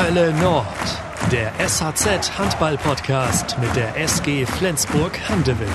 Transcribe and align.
Hölle 0.00 0.32
Nord, 0.40 0.64
der 1.32 1.52
SHZ 1.58 2.38
Handball 2.38 2.78
Podcast 2.78 3.56
mit 3.60 3.74
der 3.74 3.96
SG 4.00 4.46
Flensburg 4.46 5.18
Handewitt. 5.28 5.68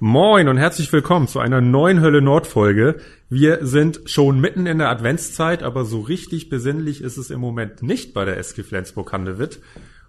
Moin 0.00 0.48
und 0.48 0.58
herzlich 0.58 0.92
willkommen 0.92 1.28
zu 1.28 1.38
einer 1.38 1.62
neuen 1.62 2.02
Hölle 2.02 2.20
Nord 2.20 2.46
Folge. 2.46 3.00
Wir 3.30 3.64
sind 3.64 4.02
schon 4.04 4.38
mitten 4.38 4.66
in 4.66 4.76
der 4.76 4.90
Adventszeit, 4.90 5.62
aber 5.62 5.86
so 5.86 6.00
richtig 6.00 6.50
besinnlich 6.50 7.00
ist 7.00 7.16
es 7.16 7.30
im 7.30 7.40
Moment 7.40 7.82
nicht 7.82 8.12
bei 8.12 8.26
der 8.26 8.36
SG 8.36 8.64
Flensburg 8.64 9.10
Handewitt. 9.14 9.60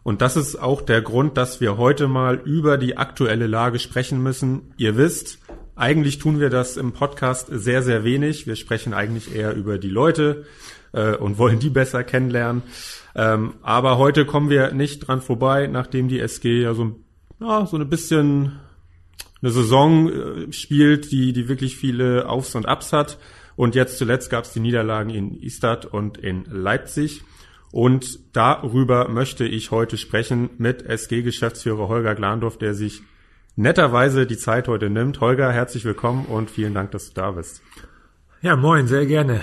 Und 0.03 0.21
das 0.21 0.35
ist 0.35 0.57
auch 0.57 0.81
der 0.81 1.01
Grund, 1.01 1.37
dass 1.37 1.61
wir 1.61 1.77
heute 1.77 2.09
mal 2.09 2.41
über 2.43 2.77
die 2.77 2.97
aktuelle 2.97 3.47
Lage 3.47 3.79
sprechen 3.79 4.21
müssen. 4.21 4.73
Ihr 4.75 4.97
wisst, 4.97 5.39
eigentlich 5.77 6.19
tun 6.19 6.41
wir 6.41 6.49
das 6.49 6.75
im 6.75 6.91
Podcast 6.91 7.47
sehr, 7.49 7.83
sehr 7.83 8.03
wenig. 8.03 8.47
Wir 8.47 8.57
sprechen 8.57 8.93
eigentlich 8.93 9.33
eher 9.33 9.55
über 9.55 9.77
die 9.77 9.89
Leute 9.89 10.43
äh, 10.93 11.15
und 11.15 11.37
wollen 11.37 11.59
die 11.59 11.69
besser 11.69 12.03
kennenlernen. 12.03 12.63
Ähm, 13.15 13.53
aber 13.61 13.97
heute 13.97 14.25
kommen 14.25 14.49
wir 14.49 14.71
nicht 14.71 15.07
dran 15.07 15.21
vorbei, 15.21 15.67
nachdem 15.67 16.07
die 16.07 16.19
SG 16.19 16.61
ja 16.61 16.73
so, 16.73 16.99
ja, 17.39 17.65
so 17.65 17.77
ein 17.77 17.89
bisschen 17.89 18.59
eine 19.41 19.51
Saison 19.51 20.09
äh, 20.09 20.53
spielt, 20.53 21.11
die, 21.11 21.33
die 21.33 21.47
wirklich 21.47 21.77
viele 21.77 22.27
Aufs 22.29 22.55
und 22.55 22.67
Ups 22.67 22.93
hat. 22.93 23.17
Und 23.55 23.75
jetzt 23.75 23.97
zuletzt 23.97 24.29
gab 24.29 24.45
es 24.45 24.53
die 24.53 24.59
Niederlagen 24.59 25.09
in 25.09 25.41
Istad 25.41 25.85
und 25.85 26.17
in 26.17 26.45
Leipzig. 26.45 27.23
Und 27.71 28.19
darüber 28.33 29.07
möchte 29.07 29.45
ich 29.45 29.71
heute 29.71 29.97
sprechen 29.97 30.49
mit 30.57 30.83
SG-Geschäftsführer 30.83 31.87
Holger 31.87 32.15
Glandorf, 32.15 32.57
der 32.57 32.73
sich 32.73 33.01
netterweise 33.55 34.25
die 34.25 34.37
Zeit 34.37 34.67
heute 34.67 34.89
nimmt. 34.89 35.21
Holger, 35.21 35.51
herzlich 35.51 35.85
willkommen 35.85 36.25
und 36.25 36.49
vielen 36.49 36.73
Dank, 36.73 36.91
dass 36.91 37.09
du 37.09 37.13
da 37.13 37.31
bist. 37.31 37.61
Ja, 38.41 38.55
moin, 38.55 38.87
sehr 38.87 39.05
gerne. 39.05 39.41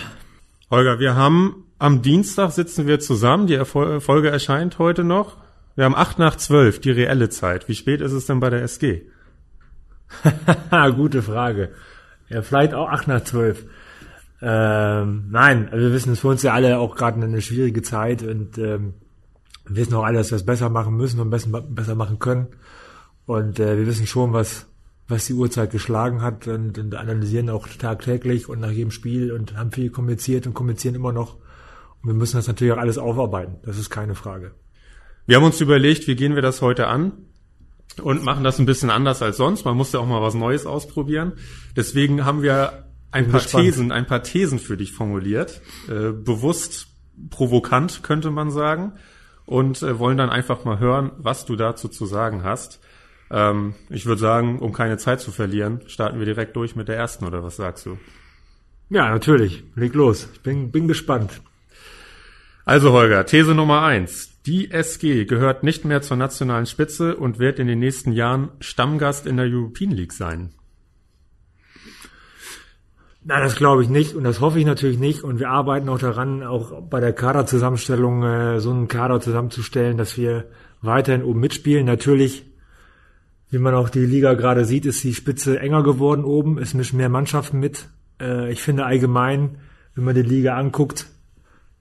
Holger, 0.70 0.98
wir 0.98 1.14
haben 1.16 1.64
am 1.78 2.02
Dienstag 2.02 2.50
sitzen 2.50 2.86
wir 2.86 3.00
zusammen. 3.00 3.46
Die 3.46 3.64
Folge 3.64 4.28
erscheint 4.28 4.78
heute 4.78 5.02
noch. 5.02 5.38
Wir 5.76 5.84
haben 5.84 5.94
acht 5.94 6.18
nach 6.18 6.36
zwölf, 6.36 6.80
die 6.80 6.90
reelle 6.90 7.30
Zeit. 7.30 7.68
Wie 7.68 7.74
spät 7.74 8.02
ist 8.02 8.12
es 8.12 8.26
denn 8.26 8.40
bei 8.40 8.50
der 8.50 8.62
SG? 8.62 9.02
Gute 10.96 11.22
Frage. 11.22 11.70
Ja, 12.28 12.42
vielleicht 12.42 12.74
auch 12.74 12.88
acht 12.90 13.08
nach 13.08 13.24
zwölf. 13.24 13.64
Ähm, 14.42 15.28
nein, 15.30 15.68
also 15.70 15.86
wir 15.86 15.92
wissen 15.92 16.12
es 16.12 16.20
für 16.20 16.28
uns 16.28 16.42
ja 16.42 16.52
alle 16.52 16.78
auch 16.78 16.96
gerade 16.96 17.22
eine 17.22 17.40
schwierige 17.40 17.82
Zeit 17.82 18.22
und 18.22 18.58
ähm, 18.58 18.94
wir 19.66 19.76
wissen 19.76 19.94
auch 19.94 20.04
alle, 20.04 20.18
dass 20.18 20.30
wir 20.30 20.36
es 20.36 20.44
besser 20.44 20.68
machen 20.68 20.96
müssen 20.96 21.18
und 21.20 21.30
besser, 21.30 21.62
besser 21.62 21.94
machen 21.94 22.18
können. 22.18 22.48
Und 23.24 23.58
äh, 23.58 23.78
wir 23.78 23.86
wissen 23.86 24.06
schon, 24.06 24.32
was, 24.32 24.66
was 25.08 25.26
die 25.26 25.32
Uhrzeit 25.32 25.70
geschlagen 25.70 26.22
hat 26.22 26.46
und, 26.46 26.78
und 26.78 26.94
analysieren 26.94 27.50
auch 27.50 27.66
tagtäglich 27.66 28.48
und 28.48 28.60
nach 28.60 28.70
jedem 28.70 28.90
Spiel 28.90 29.32
und 29.32 29.56
haben 29.56 29.72
viel 29.72 29.90
kommuniziert 29.90 30.46
und 30.46 30.54
kommunizieren 30.54 30.94
immer 30.94 31.12
noch. 31.12 31.36
Und 32.02 32.10
wir 32.10 32.14
müssen 32.14 32.36
das 32.36 32.46
natürlich 32.46 32.74
auch 32.74 32.78
alles 32.78 32.98
aufarbeiten. 32.98 33.56
Das 33.64 33.78
ist 33.78 33.90
keine 33.90 34.14
Frage. 34.14 34.52
Wir 35.26 35.36
haben 35.36 35.44
uns 35.44 35.60
überlegt, 35.60 36.06
wie 36.06 36.16
gehen 36.16 36.34
wir 36.34 36.42
das 36.42 36.62
heute 36.62 36.86
an? 36.86 37.12
und 38.02 38.24
machen 38.24 38.44
das 38.44 38.58
ein 38.58 38.66
bisschen 38.66 38.90
anders 38.90 39.22
als 39.22 39.36
sonst. 39.36 39.64
Man 39.64 39.76
muss 39.76 39.92
ja 39.92 40.00
auch 40.00 40.06
mal 40.06 40.22
was 40.22 40.34
Neues 40.34 40.66
ausprobieren. 40.66 41.32
Deswegen 41.76 42.24
haben 42.24 42.42
wir 42.42 42.84
ein 43.10 43.30
paar 43.30 43.40
gespannt. 43.40 43.64
Thesen, 43.64 43.92
ein 43.92 44.06
paar 44.06 44.22
Thesen 44.22 44.58
für 44.58 44.76
dich 44.76 44.92
formuliert, 44.92 45.60
äh, 45.88 46.12
bewusst 46.12 46.88
provokant 47.30 48.02
könnte 48.02 48.30
man 48.30 48.50
sagen, 48.50 48.92
und 49.46 49.82
äh, 49.82 49.98
wollen 49.98 50.18
dann 50.18 50.28
einfach 50.28 50.64
mal 50.64 50.78
hören, 50.78 51.10
was 51.16 51.46
du 51.46 51.56
dazu 51.56 51.88
zu 51.88 52.04
sagen 52.04 52.44
hast. 52.44 52.80
Ähm, 53.30 53.74
ich 53.90 54.06
würde 54.06 54.20
sagen, 54.20 54.58
um 54.58 54.72
keine 54.72 54.98
Zeit 54.98 55.20
zu 55.20 55.30
verlieren, 55.30 55.80
starten 55.86 56.18
wir 56.18 56.26
direkt 56.26 56.56
durch 56.56 56.76
mit 56.76 56.88
der 56.88 56.96
ersten, 56.96 57.24
oder 57.24 57.42
was 57.42 57.56
sagst 57.56 57.86
du? 57.86 57.98
Ja, 58.90 59.10
natürlich. 59.10 59.64
Leg 59.74 59.94
los. 59.94 60.28
Ich 60.32 60.40
bin, 60.40 60.70
bin 60.70 60.88
gespannt. 60.88 61.42
Also 62.64 62.92
Holger, 62.92 63.24
These 63.26 63.54
Nummer 63.54 63.82
eins. 63.82 64.42
Die 64.46 64.70
SG 64.70 65.26
gehört 65.26 65.62
nicht 65.62 65.84
mehr 65.84 66.00
zur 66.00 66.16
nationalen 66.16 66.66
Spitze 66.66 67.16
und 67.16 67.38
wird 67.38 67.58
in 67.58 67.66
den 67.66 67.78
nächsten 67.78 68.12
Jahren 68.12 68.50
Stammgast 68.60 69.26
in 69.26 69.36
der 69.36 69.46
European 69.46 69.90
League 69.90 70.12
sein. 70.12 70.54
Nein, 73.24 73.42
das 73.42 73.56
glaube 73.56 73.82
ich 73.82 73.90
nicht 73.90 74.14
und 74.14 74.24
das 74.24 74.40
hoffe 74.40 74.58
ich 74.58 74.64
natürlich 74.64 74.98
nicht. 74.98 75.22
Und 75.22 75.38
wir 75.38 75.50
arbeiten 75.50 75.88
auch 75.90 75.98
daran, 75.98 76.42
auch 76.42 76.80
bei 76.80 77.00
der 77.00 77.12
Kaderzusammenstellung 77.12 78.22
äh, 78.22 78.60
so 78.60 78.70
einen 78.70 78.88
Kader 78.88 79.20
zusammenzustellen, 79.20 79.98
dass 79.98 80.16
wir 80.16 80.46
weiterhin 80.80 81.24
oben 81.24 81.40
mitspielen. 81.40 81.84
Natürlich, 81.84 82.46
wie 83.50 83.58
man 83.58 83.74
auch 83.74 83.88
die 83.88 84.04
Liga 84.04 84.34
gerade 84.34 84.64
sieht, 84.64 84.86
ist 84.86 85.02
die 85.04 85.14
Spitze 85.14 85.58
enger 85.58 85.82
geworden 85.82 86.24
oben. 86.24 86.58
Es 86.58 86.74
mischen 86.74 86.98
mehr 86.98 87.08
Mannschaften 87.08 87.58
mit. 87.58 87.88
Äh, 88.20 88.52
ich 88.52 88.62
finde 88.62 88.84
allgemein, 88.84 89.58
wenn 89.94 90.04
man 90.04 90.14
die 90.14 90.22
Liga 90.22 90.56
anguckt, 90.56 91.06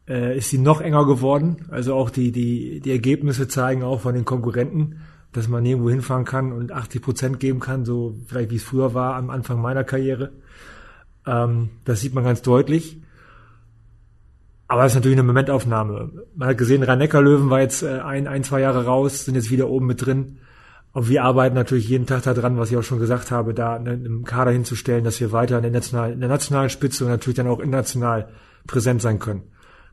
äh, 0.07 0.37
ist 0.37 0.49
sie 0.49 0.59
noch 0.59 0.81
enger 0.81 1.05
geworden. 1.05 1.65
Also 1.69 1.93
auch 1.95 2.09
die, 2.09 2.31
die, 2.31 2.79
die 2.79 2.91
Ergebnisse 2.91 3.47
zeigen 3.47 3.83
auch 3.83 4.01
von 4.01 4.15
den 4.15 4.25
Konkurrenten, 4.25 5.01
dass 5.33 5.47
man 5.49 5.63
nirgendwo 5.63 5.89
hinfahren 5.89 6.25
kann 6.25 6.53
und 6.53 6.71
80 6.71 7.01
Prozent 7.01 7.39
geben 7.39 7.59
kann, 7.59 7.85
so 7.85 8.15
vielleicht 8.27 8.51
wie 8.51 8.55
es 8.55 8.63
früher 8.63 8.93
war 8.93 9.15
am 9.15 9.29
Anfang 9.29 9.61
meiner 9.61 9.83
Karriere. 9.83 10.31
Ähm, 11.25 11.69
das 11.83 11.99
sieht 11.99 12.13
man 12.13 12.23
ganz 12.23 12.41
deutlich. 12.41 13.01
Aber 14.69 14.85
es 14.85 14.91
ist 14.91 14.95
natürlich 14.95 15.17
eine 15.17 15.27
Momentaufnahme. 15.27 16.11
Man 16.35 16.49
hat 16.49 16.57
gesehen, 16.57 16.83
Rhein-Neckar-Löwen 16.83 17.49
war 17.49 17.61
jetzt 17.61 17.83
äh, 17.83 17.99
ein, 17.99 18.27
ein, 18.27 18.43
zwei 18.43 18.61
Jahre 18.61 18.85
raus, 18.85 19.25
sind 19.25 19.35
jetzt 19.35 19.51
wieder 19.51 19.69
oben 19.69 19.85
mit 19.85 20.05
drin. 20.05 20.39
Und 20.93 21.09
wir 21.09 21.23
arbeiten 21.23 21.55
natürlich 21.55 21.89
jeden 21.89 22.07
Tag 22.07 22.23
daran, 22.23 22.57
was 22.57 22.71
ich 22.71 22.77
auch 22.77 22.83
schon 22.83 22.99
gesagt 22.99 23.29
habe, 23.29 23.53
da 23.53 23.75
einen 23.75 24.23
Kader 24.23 24.51
hinzustellen, 24.51 25.03
dass 25.03 25.19
wir 25.19 25.31
weiter 25.31 25.57
in 25.57 25.63
der, 25.63 25.71
nationalen, 25.71 26.13
in 26.13 26.19
der 26.19 26.29
nationalen 26.29 26.69
Spitze 26.69 27.03
und 27.03 27.11
natürlich 27.11 27.37
dann 27.37 27.47
auch 27.47 27.59
international 27.59 28.29
präsent 28.65 29.01
sein 29.01 29.19
können. 29.19 29.43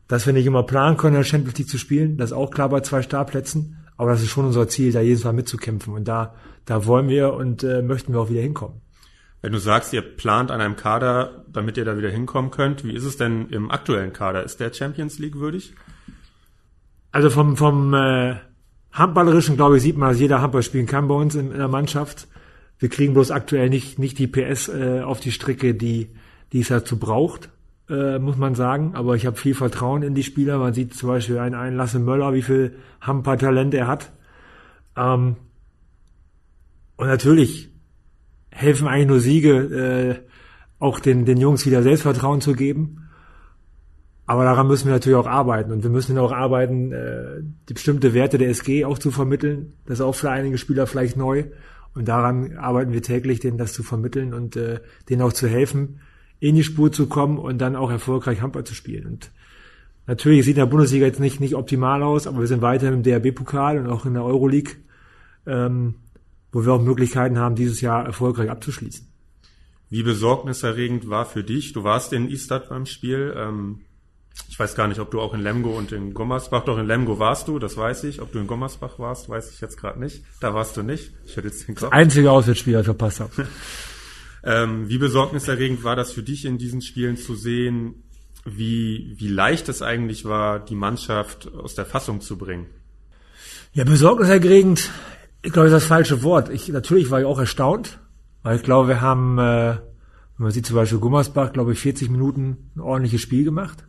Dass 0.09 0.27
wir 0.27 0.33
nicht 0.33 0.47
immer 0.47 0.63
planen 0.63 0.97
können, 0.97 1.15
in 1.17 1.21
der 1.21 1.29
Champions 1.29 1.59
League 1.59 1.69
zu 1.69 1.79
spielen, 1.79 2.17
das 2.17 2.31
ist 2.31 2.37
auch 2.37 2.51
klar 2.51 2.69
bei 2.69 2.81
zwei 2.81 3.03
Startplätzen. 3.03 3.79
Aber 3.97 4.11
das 4.11 4.23
ist 4.23 4.31
schon 4.31 4.47
unser 4.47 4.67
Ziel, 4.69 4.93
da 4.93 5.01
jedes 5.01 5.25
Mal 5.25 5.33
mitzukämpfen. 5.33 5.95
Und 5.95 6.09
da, 6.09 6.35
da 6.65 6.85
wollen 6.87 7.09
wir 7.09 7.35
und 7.35 7.63
äh, 7.63 7.83
möchten 7.83 8.13
wir 8.13 8.21
auch 8.21 8.31
wieder 8.31 8.43
hinkommen. 8.43 8.81
Wenn 9.41 9.53
du 9.53 9.59
sagst, 9.59 9.93
ihr 9.93 10.01
plant 10.01 10.51
an 10.51 10.61
einem 10.61 10.75
Kader, 10.75 11.45
damit 11.53 11.77
ihr 11.77 11.85
da 11.85 11.99
wieder 11.99 12.09
hinkommen 12.09 12.51
könnt, 12.51 12.83
wie 12.83 12.95
ist 12.95 13.05
es 13.05 13.19
denn 13.19 13.51
im 13.51 13.71
aktuellen 13.71 14.13
Kader? 14.13 14.43
Ist 14.43 14.59
der 14.59 14.73
Champions 14.73 15.19
League 15.19 15.37
würdig? 15.37 15.75
Also 17.13 17.31
vom, 17.31 17.57
vom 17.57 17.93
äh, 17.95 18.37
Handballerischen, 18.95 19.57
glaube 19.57 19.77
ich, 19.77 19.83
sieht 19.83 19.99
man, 19.99 20.11
dass 20.11 20.21
jeder 20.21 20.41
Handball 20.41 20.63
spielen 20.63 20.87
kann 20.87 21.07
bei 21.07 21.15
uns 21.15 21.35
in, 21.35 21.53
in 21.53 21.59
der 21.59 21.69
Mannschaft. 21.69 22.27
Wir 22.79 22.89
kriegen 22.89 23.13
bloß 23.13 23.31
aktuell 23.31 23.69
nicht, 23.69 23.99
nicht 23.99 24.19
die 24.19 24.27
PS 24.27 24.69
äh, 24.69 25.03
auf 25.03 25.21
die 25.21 25.33
Strecke, 25.33 25.75
die, 25.75 26.09
die 26.53 26.61
es 26.61 26.69
dazu 26.69 26.99
braucht 26.99 27.51
äh, 27.89 28.19
muss 28.19 28.37
man 28.37 28.55
sagen. 28.55 28.95
Aber 28.95 29.17
ich 29.17 29.27
habe 29.27 29.37
viel 29.37 29.55
Vertrauen 29.55 30.03
in 30.03 30.15
die 30.15 30.23
Spieler. 30.23 30.59
Man 30.59 30.75
sieht 30.75 30.95
zum 30.95 31.09
Beispiel 31.09 31.39
einen, 31.39 31.55
einen 31.55 31.77
Lasse 31.77 31.99
Möller, 31.99 32.35
wie 32.35 32.43
viel 32.43 32.77
Hamper-Talent 33.01 33.75
er 33.75 33.87
hat. 33.87 34.13
Ähm, 34.97 35.37
und 36.97 37.07
natürlich 37.07 37.71
helfen 38.51 38.87
eigentlich 38.87 39.09
nur 39.09 39.21
Siege, 39.21 39.53
äh, 39.53 40.29
auch 40.79 41.01
den, 41.01 41.25
den 41.25 41.39
Jungs 41.39 41.67
wieder 41.67 41.83
Selbstvertrauen 41.83 42.41
zu 42.41 42.53
geben. 42.53 43.04
Aber 44.27 44.45
daran 44.45 44.67
müssen 44.67 44.87
wir 44.87 44.93
natürlich 44.93 45.19
auch 45.19 45.27
arbeiten. 45.27 45.71
Und 45.71 45.83
wir 45.83 45.91
müssen 45.91 46.17
auch 46.19 46.33
arbeiten, 46.33 46.93
äh, 46.93 47.43
die 47.69 47.75
bestimmte 47.75 48.15
Werte 48.15 48.39
der 48.39 48.49
SG 48.49 48.85
auch 48.85 48.99
zu 48.99 49.11
vermitteln. 49.11 49.75
Das 49.87 49.99
ist 49.99 50.05
auch 50.05 50.15
für 50.15 50.31
einige 50.31 50.57
Spieler 50.57 50.87
vielleicht 50.87 51.17
neu. 51.17 51.45
Und 51.95 52.09
daran 52.09 52.57
arbeiten 52.57 52.93
wir 52.93 53.03
täglich, 53.03 53.41
denen 53.41 53.59
das 53.59 53.73
zu 53.73 53.83
vermitteln 53.83 54.35
und 54.35 54.57
äh, 54.57 54.81
denen 55.09 55.23
auch 55.23 55.33
zu 55.33 55.47
helfen, 55.47 56.01
in 56.41 56.57
die 56.57 56.65
Spur 56.65 56.91
zu 56.91 57.07
kommen 57.07 57.39
und 57.39 57.59
dann 57.59 57.77
auch 57.77 57.91
erfolgreich 57.91 58.41
Handball 58.41 58.65
zu 58.65 58.75
spielen. 58.75 59.07
Und 59.07 59.31
natürlich 60.07 60.45
sieht 60.45 60.57
in 60.57 60.61
der 60.61 60.67
Bundesliga 60.67 61.07
jetzt 61.07 61.21
nicht, 61.21 61.41
nicht 61.41 61.55
optimal 61.55 62.03
aus, 62.03 62.27
aber 62.27 62.41
wir 62.41 62.47
sind 62.47 62.63
weiter 62.63 62.89
im 62.89 63.03
DRB-Pokal 63.03 63.79
und 63.79 63.87
auch 63.89 64.07
in 64.07 64.15
der 64.15 64.25
Euroleague, 64.25 64.75
ähm, 65.47 65.95
wo 66.51 66.65
wir 66.65 66.73
auch 66.73 66.83
Möglichkeiten 66.83 67.39
haben, 67.39 67.55
dieses 67.55 67.81
Jahr 67.81 68.05
erfolgreich 68.05 68.51
abzuschließen. 68.51 69.07
Wie 69.91 70.03
besorgniserregend 70.03 71.09
war 71.09 71.27
für 71.27 71.45
dich? 71.45 71.73
Du 71.73 71.85
warst 71.85 72.13
in 72.13 72.29
Istad 72.29 72.71
beim 72.71 72.87
Spiel. 72.87 73.35
Ähm, 73.37 73.81
ich 74.49 74.59
weiß 74.59 74.75
gar 74.75 74.89
nicht, 74.89 75.01
ob 75.01 75.11
du 75.11 75.21
auch 75.21 75.35
in 75.35 75.41
Lemgo 75.41 75.77
und 75.77 75.93
in 75.93 76.15
Gommersbach, 76.15 76.65
doch 76.65 76.79
in 76.79 76.87
Lemgo 76.87 77.19
warst 77.19 77.49
du, 77.49 77.59
das 77.59 77.77
weiß 77.77 78.05
ich. 78.05 78.21
Ob 78.21 78.33
du 78.33 78.39
in 78.39 78.47
Gommersbach 78.47 78.99
warst, 78.99 79.29
weiß 79.29 79.51
ich 79.53 79.61
jetzt 79.61 79.77
gerade 79.77 79.99
nicht. 79.99 80.23
Da 80.41 80.55
warst 80.55 80.77
du 80.77 80.83
nicht. 80.83 81.13
Ich 81.25 81.37
hätte 81.37 81.49
jetzt 81.49 81.67
den 81.67 81.75
Kopf. 81.75 81.91
Das 81.91 81.93
einzige 81.93 82.31
Auswärtsspiel, 82.31 82.75
das 82.75 82.83
ich 82.83 82.87
verpasst 82.87 83.21
habe. 83.21 83.33
Ähm, 84.47 84.91
wie 84.91 84.99
besorgniserregend 84.99 85.85
war 85.85 85.97
das 85.97 86.13
für 86.13 86.23
dich 86.23 86.45
in 86.45 86.59
diesen 86.59 86.83
Spielen 86.83 87.17
zu 87.17 87.35
sehen, 87.35 88.05
wie, 88.45 89.15
wie 89.17 89.29
leicht 89.29 89.71
es 89.71 89.81
eigentlich 89.81 90.27
war, 90.27 90.61
die 90.61 90.75
Mannschaft 90.75 91.51
aus 91.55 91.75
der 91.75 91.87
Fassung 91.87 92.21
zu 92.21 92.37
bringen? 92.37 92.67
Ja, 93.73 93.85
besorgniserregend, 93.85 94.91
ich 95.41 95.53
glaube, 95.53 95.71
das 95.71 95.83
ist 95.83 95.85
das 95.85 95.89
falsche 95.89 96.23
Wort. 96.23 96.51
Ich, 96.51 96.69
natürlich 96.69 97.11
war 97.11 97.21
ich 97.21 97.27
auch 97.27 97.39
erstaunt, 97.39 98.01
weil 98.43 98.57
ich 98.57 98.63
glaube, 98.63 98.89
wir 98.89 99.01
haben, 99.01 99.39
äh, 99.39 99.77
wenn 100.37 100.45
man 100.45 100.51
sieht 100.51 100.67
zum 100.67 100.77
Beispiel 100.77 100.99
Gummersbach, 100.99 101.55
glaube 101.55 101.73
ich, 101.73 101.79
40 101.79 102.11
Minuten 102.11 102.71
ein 102.77 102.81
ordentliches 102.81 103.23
Spiel 103.23 103.45
gemacht. 103.45 103.87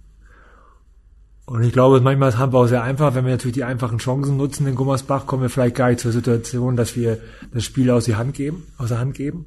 Und 1.45 1.63
ich 1.63 1.71
glaube, 1.71 2.01
manchmal 2.01 2.29
ist 2.29 2.39
Handball 2.39 2.65
auch 2.65 2.67
sehr 2.67 2.83
einfach. 2.83 3.13
Wenn 3.13 3.25
wir 3.25 3.31
natürlich 3.31 3.53
die 3.53 3.63
einfachen 3.63 3.99
Chancen 3.99 4.35
nutzen 4.35 4.65
in 4.65 4.75
Gummersbach, 4.75 5.27
kommen 5.27 5.43
wir 5.43 5.49
vielleicht 5.49 5.75
gar 5.75 5.89
nicht 5.89 5.99
zur 5.99 6.11
Situation, 6.11 6.75
dass 6.75 6.95
wir 6.95 7.19
das 7.53 7.63
Spiel 7.63 7.91
aus, 7.91 8.05
die 8.05 8.15
Hand 8.15 8.33
geben, 8.33 8.63
aus 8.77 8.89
der 8.89 8.99
Hand 8.99 9.13
geben. 9.13 9.45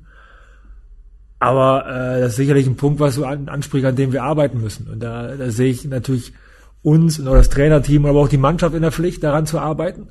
Aber 1.41 1.87
äh, 1.87 2.21
das 2.21 2.31
ist 2.31 2.37
sicherlich 2.37 2.67
ein 2.67 2.77
Punkt, 2.77 3.01
was 3.01 3.17
du 3.17 3.25
an, 3.25 3.49
ansprichst, 3.49 3.87
an 3.87 3.97
dem 3.97 4.13
wir 4.13 4.23
arbeiten 4.23 4.61
müssen. 4.61 4.89
Und 4.89 5.01
da, 5.01 5.37
da 5.37 5.51
sehe 5.51 5.71
ich 5.71 5.85
natürlich 5.85 6.33
uns 6.83 7.19
und 7.19 7.27
auch 7.27 7.35
das 7.35 7.51
Trainerteam, 7.51 8.07
aber 8.07 8.21
auch 8.21 8.29
die 8.29 8.39
Mannschaft 8.39 8.75
in 8.75 8.83
der 8.83 8.93
Pflicht, 8.93 9.23
daran 9.25 9.47
zu 9.47 9.59
arbeiten. 9.59 10.09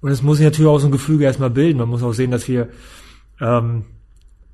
Und 0.00 0.10
es 0.10 0.22
muss 0.22 0.38
sich 0.38 0.46
natürlich 0.46 0.68
auch 0.68 0.78
so 0.78 0.88
ein 0.88 0.92
Gefüge 0.92 1.24
erstmal 1.24 1.50
bilden. 1.50 1.78
Man 1.78 1.88
muss 1.88 2.02
auch 2.02 2.12
sehen, 2.12 2.30
dass 2.30 2.46
wir 2.48 2.68
ähm, 3.40 3.84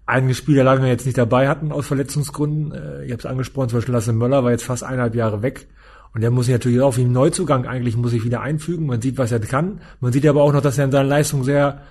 einige 0.06 0.34
Spieler 0.34 0.64
lange 0.64 0.88
jetzt 0.88 1.06
nicht 1.06 1.18
dabei 1.18 1.48
hatten 1.48 1.72
aus 1.72 1.86
Verletzungsgründen. 1.86 2.72
Äh, 2.72 3.04
ich 3.04 3.12
habe 3.12 3.20
es 3.20 3.26
angesprochen, 3.26 3.70
zum 3.70 3.78
Beispiel 3.78 3.94
Lasse 3.94 4.12
Möller 4.12 4.44
war 4.44 4.50
jetzt 4.50 4.64
fast 4.64 4.84
eineinhalb 4.84 5.14
Jahre 5.14 5.42
weg. 5.42 5.66
Und 6.14 6.20
der 6.20 6.30
muss 6.30 6.46
sich 6.46 6.52
natürlich 6.52 6.80
auch 6.80 6.96
wie 6.96 7.02
ein 7.02 7.12
Neuzugang 7.12 7.66
eigentlich 7.66 7.96
muss 7.96 8.12
sich 8.12 8.24
wieder 8.24 8.40
einfügen. 8.40 8.86
Man 8.86 9.02
sieht, 9.02 9.18
was 9.18 9.32
er 9.32 9.40
kann. 9.40 9.80
Man 10.00 10.12
sieht 10.12 10.26
aber 10.26 10.42
auch 10.42 10.52
noch, 10.52 10.62
dass 10.62 10.78
er 10.78 10.84
in 10.84 10.92
seiner 10.92 11.08
Leistung 11.08 11.42
sehr 11.42 11.82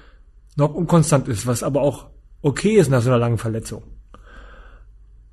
noch 0.56 0.74
unkonstant 0.74 1.28
ist, 1.28 1.46
was 1.46 1.62
aber 1.62 1.82
auch 1.82 2.08
okay 2.42 2.76
ist 2.76 2.90
nach 2.90 3.02
so 3.02 3.10
einer 3.10 3.20
langen 3.20 3.38
Verletzung. 3.38 3.84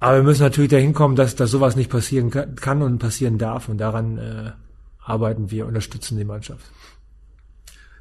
Aber 0.00 0.16
wir 0.16 0.22
müssen 0.22 0.42
natürlich 0.42 0.70
dahin 0.70 0.92
kommen, 0.92 1.14
dass, 1.14 1.36
dass 1.36 1.50
sowas 1.50 1.76
nicht 1.76 1.90
passieren 1.90 2.30
kann 2.30 2.82
und 2.82 2.98
passieren 2.98 3.38
darf. 3.38 3.68
Und 3.68 3.78
daran 3.78 4.18
äh, 4.18 4.50
arbeiten 4.98 5.50
wir, 5.50 5.66
unterstützen 5.66 6.18
die 6.18 6.24
Mannschaft. 6.24 6.64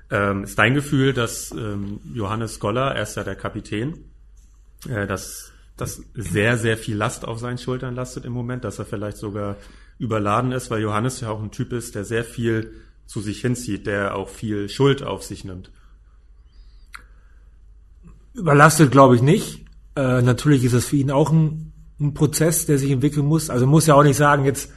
Ähm, 0.10 0.46
ist 0.46 0.58
dein 0.58 0.74
Gefühl, 0.74 1.14
dass 1.14 1.52
ähm, 1.52 2.00
Johannes 2.14 2.60
Goller, 2.60 2.96
er 2.96 3.04
ist 3.04 3.16
ja 3.16 3.24
der 3.24 3.36
Kapitän, 3.36 4.06
äh, 4.88 5.06
dass 5.06 5.52
dass 5.80 6.04
sehr, 6.14 6.58
sehr 6.58 6.78
viel 6.78 6.98
Last 6.98 7.26
auf 7.26 7.40
seinen 7.40 7.58
Schultern 7.58 7.96
lastet 7.96 8.26
im 8.26 8.34
Moment, 8.34 8.64
dass 8.64 8.80
er 8.80 8.86
vielleicht 8.86 9.18
sogar 9.18 9.56
überladen 10.00 10.52
ist, 10.52 10.72
weil 10.72 10.82
Johannes 10.82 11.22
ja 11.22 11.30
auch 11.30 11.42
ein 11.42 11.52
Typ 11.52 11.74
ist, 11.74 11.94
der 11.94 12.06
sehr 12.06 12.24
viel 12.24 12.74
zu 13.06 13.22
sich 13.22 13.42
hinzieht, 13.42 13.86
der 13.86 14.16
auch 14.16 14.30
viel 14.30 14.70
Schuld 14.70 15.04
auf 15.04 15.24
sich 15.24 15.44
nimmt. 15.44 15.72
Überlastet 18.34 18.92
glaube 18.92 19.16
ich 19.16 19.22
nicht. 19.22 19.66
Äh, 19.96 20.22
natürlich 20.22 20.64
ist 20.64 20.74
es 20.74 20.86
für 20.86 20.96
ihn 20.96 21.12
auch 21.12 21.32
ein, 21.32 21.74
ein 22.00 22.14
Prozess, 22.14 22.66
der 22.66 22.78
sich 22.78 22.92
entwickeln 22.92 23.26
muss. 23.26 23.50
Also 23.50 23.68
muss 23.68 23.88
ja 23.88 23.96
auch 23.96 24.04
nicht 24.04 24.18
sagen, 24.18 24.46
jetzt 24.46 24.72